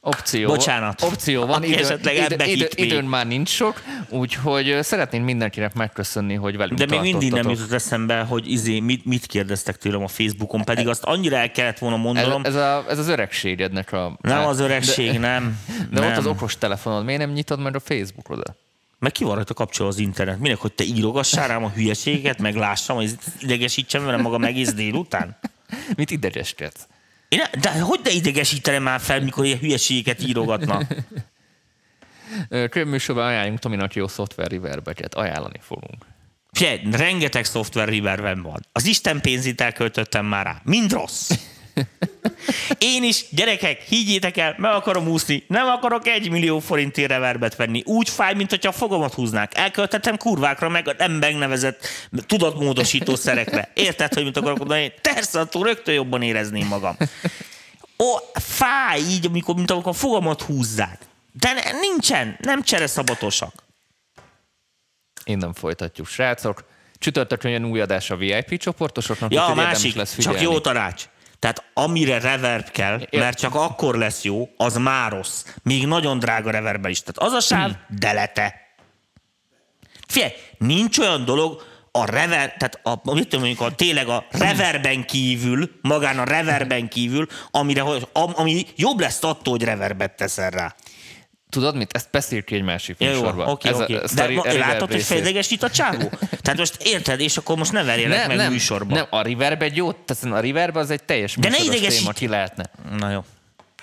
Opció, 0.06 0.48
Bocsánat. 0.48 1.02
Opció 1.02 1.46
van, 1.46 1.58
Aki 1.58 1.72
idő, 1.72 1.84
esetleg 1.84 2.16
idő, 2.16 2.46
idő, 2.46 2.68
időn 2.76 3.04
már 3.04 3.28
nincs 3.28 3.50
sok, 3.50 3.82
úgyhogy 4.10 4.78
szeretném 4.82 5.24
mindenkinek 5.24 5.74
megköszönni, 5.74 6.34
hogy 6.34 6.58
velünk 6.58 6.80
De 6.80 6.86
még 6.86 7.02
mindig 7.02 7.32
nem 7.32 7.50
jutott 7.50 7.72
eszembe, 7.72 8.20
hogy 8.22 8.52
izé, 8.52 8.80
mit, 8.80 9.06
mit 9.06 9.26
kérdeztek 9.26 9.78
tőlem 9.78 10.04
a 10.04 10.08
Facebookon, 10.08 10.64
pedig 10.64 10.88
azt 10.88 11.04
annyira 11.04 11.36
el 11.36 11.52
kellett 11.52 11.78
volna 11.78 11.96
Ez, 11.96 12.02
mondanom. 12.02 12.42
ez, 12.46 12.56
a, 12.56 12.86
ez 12.90 12.98
az 12.98 13.08
öregségednek 13.08 13.92
a... 13.92 14.18
Nem 14.22 14.46
az 14.46 14.60
öregség, 14.60 15.20
nem. 15.20 15.60
De, 15.68 15.86
de 15.92 16.00
nem. 16.00 16.12
ott 16.12 16.18
az 16.18 16.26
okos 16.26 16.58
telefonod, 16.58 17.06
miért 17.06 17.20
nem 17.20 17.32
nyitod 17.32 17.60
meg 17.60 17.76
a 17.76 17.80
Facebookodat? 17.80 18.56
Meg 19.00 19.12
ki 19.12 19.24
van 19.24 19.36
rajta 19.36 19.54
kapcsolva 19.54 19.92
az 19.92 20.00
internet? 20.00 20.40
Minek, 20.40 20.58
hogy 20.58 20.74
te 20.74 20.84
írogassál 20.84 21.48
rám 21.48 21.64
a 21.64 21.70
hülyeséget, 21.70 22.40
meg 22.40 22.56
lássam, 22.56 22.96
hogy 22.96 23.16
idegesítsem 23.40 24.06
vele 24.06 24.18
magam 24.18 24.44
egész 24.44 24.74
délután? 24.74 25.38
Mit 25.96 26.12
idegeskedsz? 26.12 26.88
Én 27.34 27.44
de 27.62 27.80
hogy 27.82 28.00
ne 28.04 28.12
idegesítenem 28.12 28.84
már 28.84 29.00
fel, 29.00 29.22
mikor 29.22 29.46
ilyen 29.46 29.58
hülyeségeket 29.58 30.22
írogatna? 30.22 30.82
Könyvműsorban 32.70 33.26
ajánljunk 33.26 33.60
Tominak 33.60 33.94
jó 33.94 34.08
szoftver 34.08 34.52
reverbeket. 34.52 35.14
Ajánlani 35.14 35.60
fogunk. 35.62 36.06
Figyelj, 36.52 36.80
rengeteg 36.92 37.46
szoftver 37.46 37.90
reverben 37.90 38.42
van. 38.42 38.66
Az 38.72 38.86
Isten 38.86 39.22
pénzét 39.22 39.62
elköltöttem 39.62 40.26
már 40.26 40.46
rá. 40.46 40.62
Mind 40.64 40.92
rossz. 40.92 41.32
Én 42.78 43.04
is, 43.04 43.26
gyerekek, 43.30 43.82
higgyétek 43.82 44.38
el, 44.38 44.56
meg 44.58 44.72
akarom 44.74 45.08
úszni, 45.08 45.44
nem 45.48 45.68
akarok 45.68 46.08
egy 46.08 46.30
millió 46.30 46.60
forintért 46.60 47.10
reverbet 47.10 47.56
venni. 47.56 47.82
Úgy 47.86 48.10
fáj, 48.10 48.34
mint 48.34 48.50
hogyha 48.50 48.72
fogamat 48.72 49.14
húznák. 49.14 49.58
Elköltettem 49.58 50.18
kurvákra, 50.18 50.70
meg 50.70 50.96
nem 50.98 51.12
megnevezett 51.12 51.88
tudatmódosító 52.28 53.16
szerekre. 53.16 53.72
Érted, 53.74 54.14
hogy 54.14 54.24
mit 54.24 54.38
akarok 54.38 54.58
mondani? 54.58 54.94
Persze, 55.02 55.40
attól 55.40 55.64
rögtön 55.64 55.94
jobban 55.94 56.22
érezném 56.22 56.68
magam. 56.68 56.98
Ó, 58.00 58.16
fáj 58.34 59.00
így, 59.00 59.26
amikor, 59.26 59.56
mint 59.56 59.72
amikor 59.72 59.92
a 59.92 59.96
fogamat 59.96 60.42
húzzák. 60.42 61.00
De 61.40 61.76
nincsen, 61.82 62.38
nem 62.40 62.64
csereszabatosak. 62.64 63.64
Innen 65.24 65.54
folytatjuk, 65.54 66.08
srácok. 66.08 66.64
Csütörtökön 66.98 67.52
jön 67.52 67.66
új 67.66 67.82
adás 67.82 68.10
a 68.10 68.16
VIP 68.16 68.58
csoportosoknak, 68.58 69.34
Ja, 69.34 69.46
a 69.46 69.56
másik, 69.56 69.96
lesz 69.96 70.16
csak 70.16 70.34
figyelni. 70.34 70.42
jó 70.42 70.60
tanács. 70.60 71.04
Tehát 71.44 71.64
amire 71.74 72.20
reverb 72.20 72.70
kell, 72.70 73.08
mert 73.12 73.40
csak 73.40 73.56
akkor 73.56 73.96
lesz 73.96 74.24
jó, 74.24 74.50
az 74.58 74.78
már 74.78 75.12
rossz. 75.12 75.46
Még 75.64 75.88
nagyon 75.88 76.20
drága 76.20 76.52
reverbel 76.52 76.92
is. 76.92 77.00
Tehát 77.00 77.18
az 77.18 77.38
a 77.38 77.40
sáv, 77.40 77.70
Hmm. 77.70 77.98
delete. 78.00 78.56
Figyelj, 80.08 80.32
nincs 80.58 80.98
olyan 80.98 81.26
dolog, 81.26 81.62
a 81.92 82.06
rever, 82.06 82.54
tehát 82.58 82.80
a, 82.84 83.14
mit 83.14 83.28
tudom, 83.28 83.46
mondjuk 83.46 83.68
a, 83.68 83.76
tényleg 83.76 84.08
a 84.08 84.26
reverben 84.32 85.06
kívül, 85.06 85.72
magán 85.82 86.20
a 86.20 86.24
reverben 86.24 86.88
kívül, 86.88 87.28
amire, 87.52 87.84
am, 88.12 88.32
ami 88.36 88.66
jobb 88.76 89.00
lesz 89.00 89.24
attól, 89.24 89.54
hogy 89.54 89.64
reverbet 89.64 90.16
teszel 90.16 90.50
rá. 90.50 90.76
Tudod 91.54 91.76
mit? 91.76 91.94
Ezt 91.94 92.08
beszél 92.12 92.44
ki 92.44 92.56
egy 92.56 92.62
másik 92.64 92.96
Ja, 93.00 93.10
jó, 93.10 93.20
műsorban. 93.20 93.48
oké, 93.48 93.70
Ez 93.70 93.80
oké. 93.82 93.94
De 94.16 94.24
a 94.24 94.26
a 94.26 94.28
reverb 94.44 94.58
látod, 94.58 94.92
hogy 94.92 95.02
fejlegesít 95.04 95.64
a 95.64 95.70
csávó? 95.70 96.10
Tehát 96.42 96.60
most 96.60 96.78
érted, 96.84 97.20
és 97.20 97.38
akkor 97.38 97.58
most 97.58 97.72
ne 97.72 97.84
verjelek 97.84 98.18
Nem, 98.18 98.28
meg 98.28 98.38
nem, 98.38 98.52
műsorban. 98.52 98.98
nem, 98.98 99.06
a 99.10 99.22
reverb 99.22 99.62
egy 99.62 99.76
jó, 99.76 99.92
tehát 99.92 100.38
a 100.38 100.40
reverb 100.46 100.76
az 100.76 100.90
egy 100.90 101.04
teljes 101.04 101.36
De 101.36 101.50
ne 101.50 101.58
idegesít- 101.58 102.00
téma, 102.00 102.12
ki 102.12 102.28
lehetne. 102.28 102.66
Na 102.98 103.10
jó. 103.12 103.24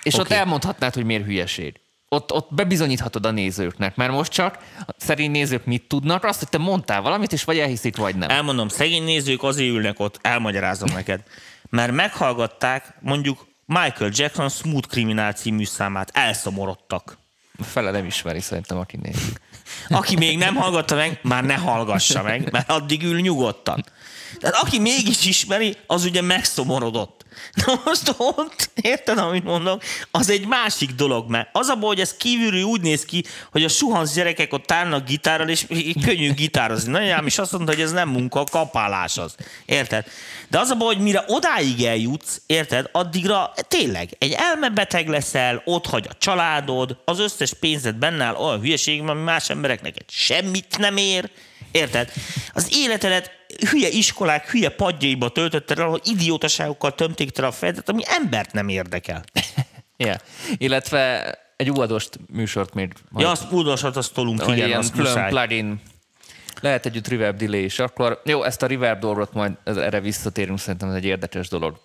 És 0.03 0.15
Oké. 0.15 0.23
ott 0.23 0.31
elmondhatnád, 0.31 0.95
hogy 0.95 1.05
miért 1.05 1.25
hülyeség. 1.25 1.75
Ott, 2.09 2.33
ott 2.33 2.49
bebizonyíthatod 2.55 3.27
a 3.27 3.31
nézőknek, 3.31 3.97
mert 3.97 4.13
most 4.13 4.33
csak 4.33 4.59
a 4.87 4.95
szerint 4.97 5.33
nézők 5.33 5.65
mit 5.65 5.83
tudnak, 5.89 6.25
azt, 6.25 6.39
hogy 6.39 6.49
te 6.49 6.59
mondtál 6.59 7.01
valamit, 7.03 7.33
és 7.33 7.45
vagy 7.45 7.59
elhiszik, 7.59 7.97
vagy 7.97 8.17
nem. 8.17 8.31
Elmondom, 8.31 8.69
szegény 8.69 9.03
nézők 9.05 9.43
azért 9.43 9.71
ülnek 9.71 10.01
ott, 10.01 10.19
elmagyarázom 10.23 10.89
neked. 10.95 11.21
Mert 11.69 11.93
meghallgatták 11.93 12.95
mondjuk 13.01 13.47
Michael 13.67 14.11
Jackson 14.15 14.49
Smooth 14.49 14.89
Criminal 14.89 15.33
című 15.33 15.65
számát, 15.65 16.11
elszomorodtak. 16.13 17.19
Fele 17.63 17.91
nem 17.91 18.05
ismeri 18.05 18.41
szerintem, 18.41 18.79
aki 18.79 18.99
nézi. 19.03 19.33
Aki 19.89 20.17
még 20.17 20.39
nem 20.39 20.55
hallgatta 20.55 20.95
meg, 20.95 21.19
már 21.23 21.45
ne 21.45 21.55
hallgassa 21.55 22.23
meg, 22.23 22.51
mert 22.53 22.71
addig 22.71 23.03
ül 23.03 23.21
nyugodtan. 23.21 23.85
Tehát 24.39 24.57
aki 24.57 24.79
mégis 24.79 25.25
ismeri, 25.25 25.77
az 25.87 26.05
ugye 26.05 26.23
megszomorodott. 26.23 27.25
Na 27.67 27.81
most 27.85 28.15
ott, 28.17 28.71
érted, 28.75 29.19
amit 29.19 29.45
mondok, 29.45 29.83
az 30.11 30.31
egy 30.31 30.47
másik 30.47 30.91
dolog, 30.91 31.31
mert 31.31 31.49
az 31.53 31.69
a 31.69 31.75
baj, 31.75 31.89
hogy 31.89 32.01
ez 32.01 32.17
kívülről 32.17 32.63
úgy 32.63 32.81
néz 32.81 33.05
ki, 33.05 33.25
hogy 33.51 33.65
a 33.65 33.69
suhansz 33.69 34.15
gyerekek 34.15 34.53
ott 34.53 34.73
állnak 34.73 35.05
gitárral, 35.05 35.49
és 35.49 35.67
könnyű 36.05 36.33
gitározni. 36.33 36.91
Nagyanyám 36.91 37.27
is 37.27 37.39
azt 37.39 37.53
mondta, 37.53 37.73
hogy 37.73 37.83
ez 37.83 37.93
nem 37.93 38.09
munka, 38.09 38.41
a 38.41 38.45
kapálás 38.45 39.19
az. 39.19 39.35
Érted? 39.65 40.07
De 40.49 40.59
az 40.59 40.71
a 40.71 40.75
baj, 40.75 40.95
hogy 40.95 41.03
mire 41.03 41.25
odáig 41.27 41.85
eljutsz, 41.85 42.41
érted, 42.47 42.89
addigra 42.93 43.53
tényleg 43.69 44.17
egy 44.19 44.33
elmebeteg 44.33 45.09
leszel, 45.09 45.63
ott 45.65 45.87
hagy 45.87 46.07
a 46.09 46.17
családod, 46.19 46.97
az 47.05 47.19
összes 47.19 47.53
pénzed 47.55 47.95
benne 47.95 48.25
áll 48.25 48.35
olyan 48.35 48.61
hülyeség, 48.61 49.01
ami 49.01 49.23
más 49.23 49.51
embereknek 49.51 49.95
semmit 50.09 50.79
nem 50.79 50.97
ér, 50.97 51.31
Érted? 51.73 52.13
Az 52.53 52.69
életedet 52.71 53.40
hülye 53.69 53.89
iskolák, 53.89 54.51
hülye 54.51 54.69
padjaiba 54.69 55.29
töltötted 55.29 55.79
el, 55.79 55.87
ahol 55.87 56.01
idiótaságokkal 56.05 56.95
tömték 56.95 57.31
tele 57.31 57.47
a 57.47 57.53
fejedet, 57.53 57.89
ami 57.89 58.03
embert 58.07 58.53
nem 58.53 58.69
érdekel. 58.69 59.23
Yeah. 59.97 60.19
Illetve 60.57 61.35
egy 61.57 61.71
uadost 61.71 62.19
műsort 62.33 62.75
még 62.75 62.93
majd, 63.09 63.27
Ja, 63.27 63.33
azt 63.33 63.53
udvasat, 63.53 63.97
azt 63.97 64.15
tolunk, 64.15 64.41
hogy 64.41 64.55
igen, 64.57 64.67
ilyen 64.67 64.79
azt 64.79 64.93
külön 64.93 65.07
muszáj. 65.07 65.31
plugin 65.31 65.81
lehet 66.61 66.87
együtt 66.87 67.09
reverb 67.09 67.37
delay 67.37 67.65
is. 67.65 67.79
Akkor 67.79 68.21
jó, 68.25 68.43
ezt 68.43 68.63
a 68.63 68.67
reverb 68.67 69.01
dolgot 69.01 69.33
majd 69.33 69.53
erre 69.65 70.01
visszatérünk, 70.01 70.59
szerintem 70.59 70.89
ez 70.89 70.95
egy 70.95 71.05
érdekes 71.05 71.49
dolog. 71.49 71.81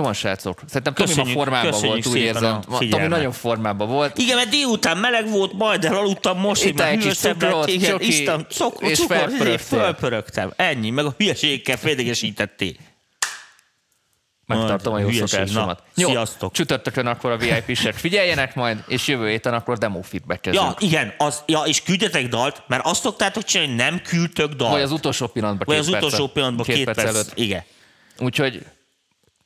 Van, 0.00 0.12
srácok. 0.12 0.60
Szerintem 0.66 0.94
Tomi 0.94 1.08
ma 1.08 1.14
Köszönjük- 1.14 1.38
formában 1.38 1.70
köszönjük 1.70 2.04
volt, 2.04 2.16
úgy 2.16 2.22
érzem. 2.22 2.60
Tomi 2.90 3.06
nagyon 3.06 3.32
formában 3.32 3.88
volt. 3.88 4.18
Igen, 4.18 4.36
mert 4.36 4.48
délután 4.48 4.96
meleg 4.98 5.30
volt, 5.30 5.52
majd 5.52 5.84
elaludtam, 5.84 6.38
most 6.38 6.64
Itt 6.64 6.80
egy 6.80 6.98
kis 6.98 7.16
cukrot, 7.16 7.68
igen, 7.68 7.90
csoki, 7.90 8.06
isztam 8.06 8.46
cukor, 8.50 8.90
és 8.90 8.98
cukor, 8.98 9.58
fölpörögtem. 9.60 10.52
Ennyi, 10.56 10.90
meg 10.90 11.04
a 11.04 11.14
hülyeségekkel 11.18 11.76
fédegesítettél. 11.76 12.72
Megtartom 14.46 14.94
a 14.94 14.98
jó 14.98 15.10
szokásomat. 15.26 15.82
Jó, 15.94 16.08
sziasztok. 16.08 16.52
csütörtökön 16.52 17.06
akkor 17.06 17.30
a 17.30 17.36
VIP-sek 17.36 17.94
figyeljenek 18.04 18.54
majd, 18.54 18.84
és 18.86 19.06
jövő 19.08 19.28
héten 19.28 19.54
akkor 19.54 19.78
demo 19.78 20.02
feedbackezünk. 20.02 20.64
Ja, 20.64 20.74
igen, 20.88 21.14
az, 21.18 21.42
ja, 21.46 21.60
és 21.60 21.82
küldjetek 21.82 22.28
dalt, 22.28 22.62
mert 22.66 22.84
azt 22.86 23.02
szoktátok 23.02 23.44
csinálni, 23.44 23.72
hogy 23.72 23.80
nem 23.80 24.00
küldtök 24.02 24.52
dalt. 24.52 24.72
Vagy 24.72 24.82
az 24.82 24.90
utolsó 24.92 25.26
pillanatban 25.26 25.66
Vagy 25.66 25.84
két 25.84 25.94
az 25.94 26.02
utolsó 26.02 26.26
pillanatban 26.26 26.66
két, 26.66 26.84
perc, 26.84 26.98
előtt. 26.98 27.32
Igen. 27.34 27.62
Úgyhogy 28.18 28.62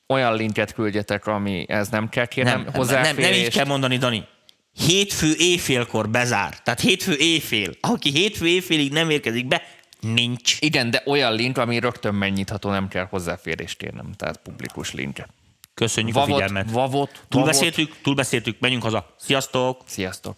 olyan 0.08 0.36
linket 0.36 0.72
küldjetek, 0.72 1.26
ami 1.26 1.64
ez 1.68 1.88
nem 1.88 2.08
kell 2.08 2.26
kérnem 2.26 2.60
Nem, 2.72 2.86
nem, 2.86 3.02
nem, 3.02 3.16
nem 3.16 3.32
így 3.32 3.48
kell 3.48 3.66
mondani, 3.66 3.96
Dani. 3.96 4.24
Hétfő 4.72 5.34
éjfélkor 5.38 6.08
bezár. 6.08 6.60
Tehát 6.62 6.80
hétfő 6.80 7.16
éjfél. 7.16 7.72
Aki 7.80 8.10
hétfő 8.10 8.46
éjfélig 8.46 8.92
nem 8.92 9.10
érkezik 9.10 9.46
be, 9.48 9.62
nincs. 10.00 10.56
Igen, 10.60 10.90
de 10.90 11.02
olyan 11.06 11.34
link, 11.34 11.58
ami 11.58 11.78
rögtön 11.78 12.14
megnyitható, 12.14 12.70
nem 12.70 12.88
kell 12.88 13.06
hozzáférést 13.10 13.78
kérnem, 13.78 14.12
tehát 14.16 14.36
publikus 14.36 14.92
link. 14.92 15.26
Köszönjük 15.74 16.16
a 16.16 16.18
Vavot, 16.20 16.34
figyelmet. 16.34 16.70
vavot, 16.70 16.90
vavot. 16.90 17.22
Túlbeszéltük, 17.28 17.96
túlbeszéltük, 18.02 18.60
menjünk 18.60 18.82
haza. 18.82 19.14
Sziasztok! 19.18 19.80
Sziasztok! 19.86 20.36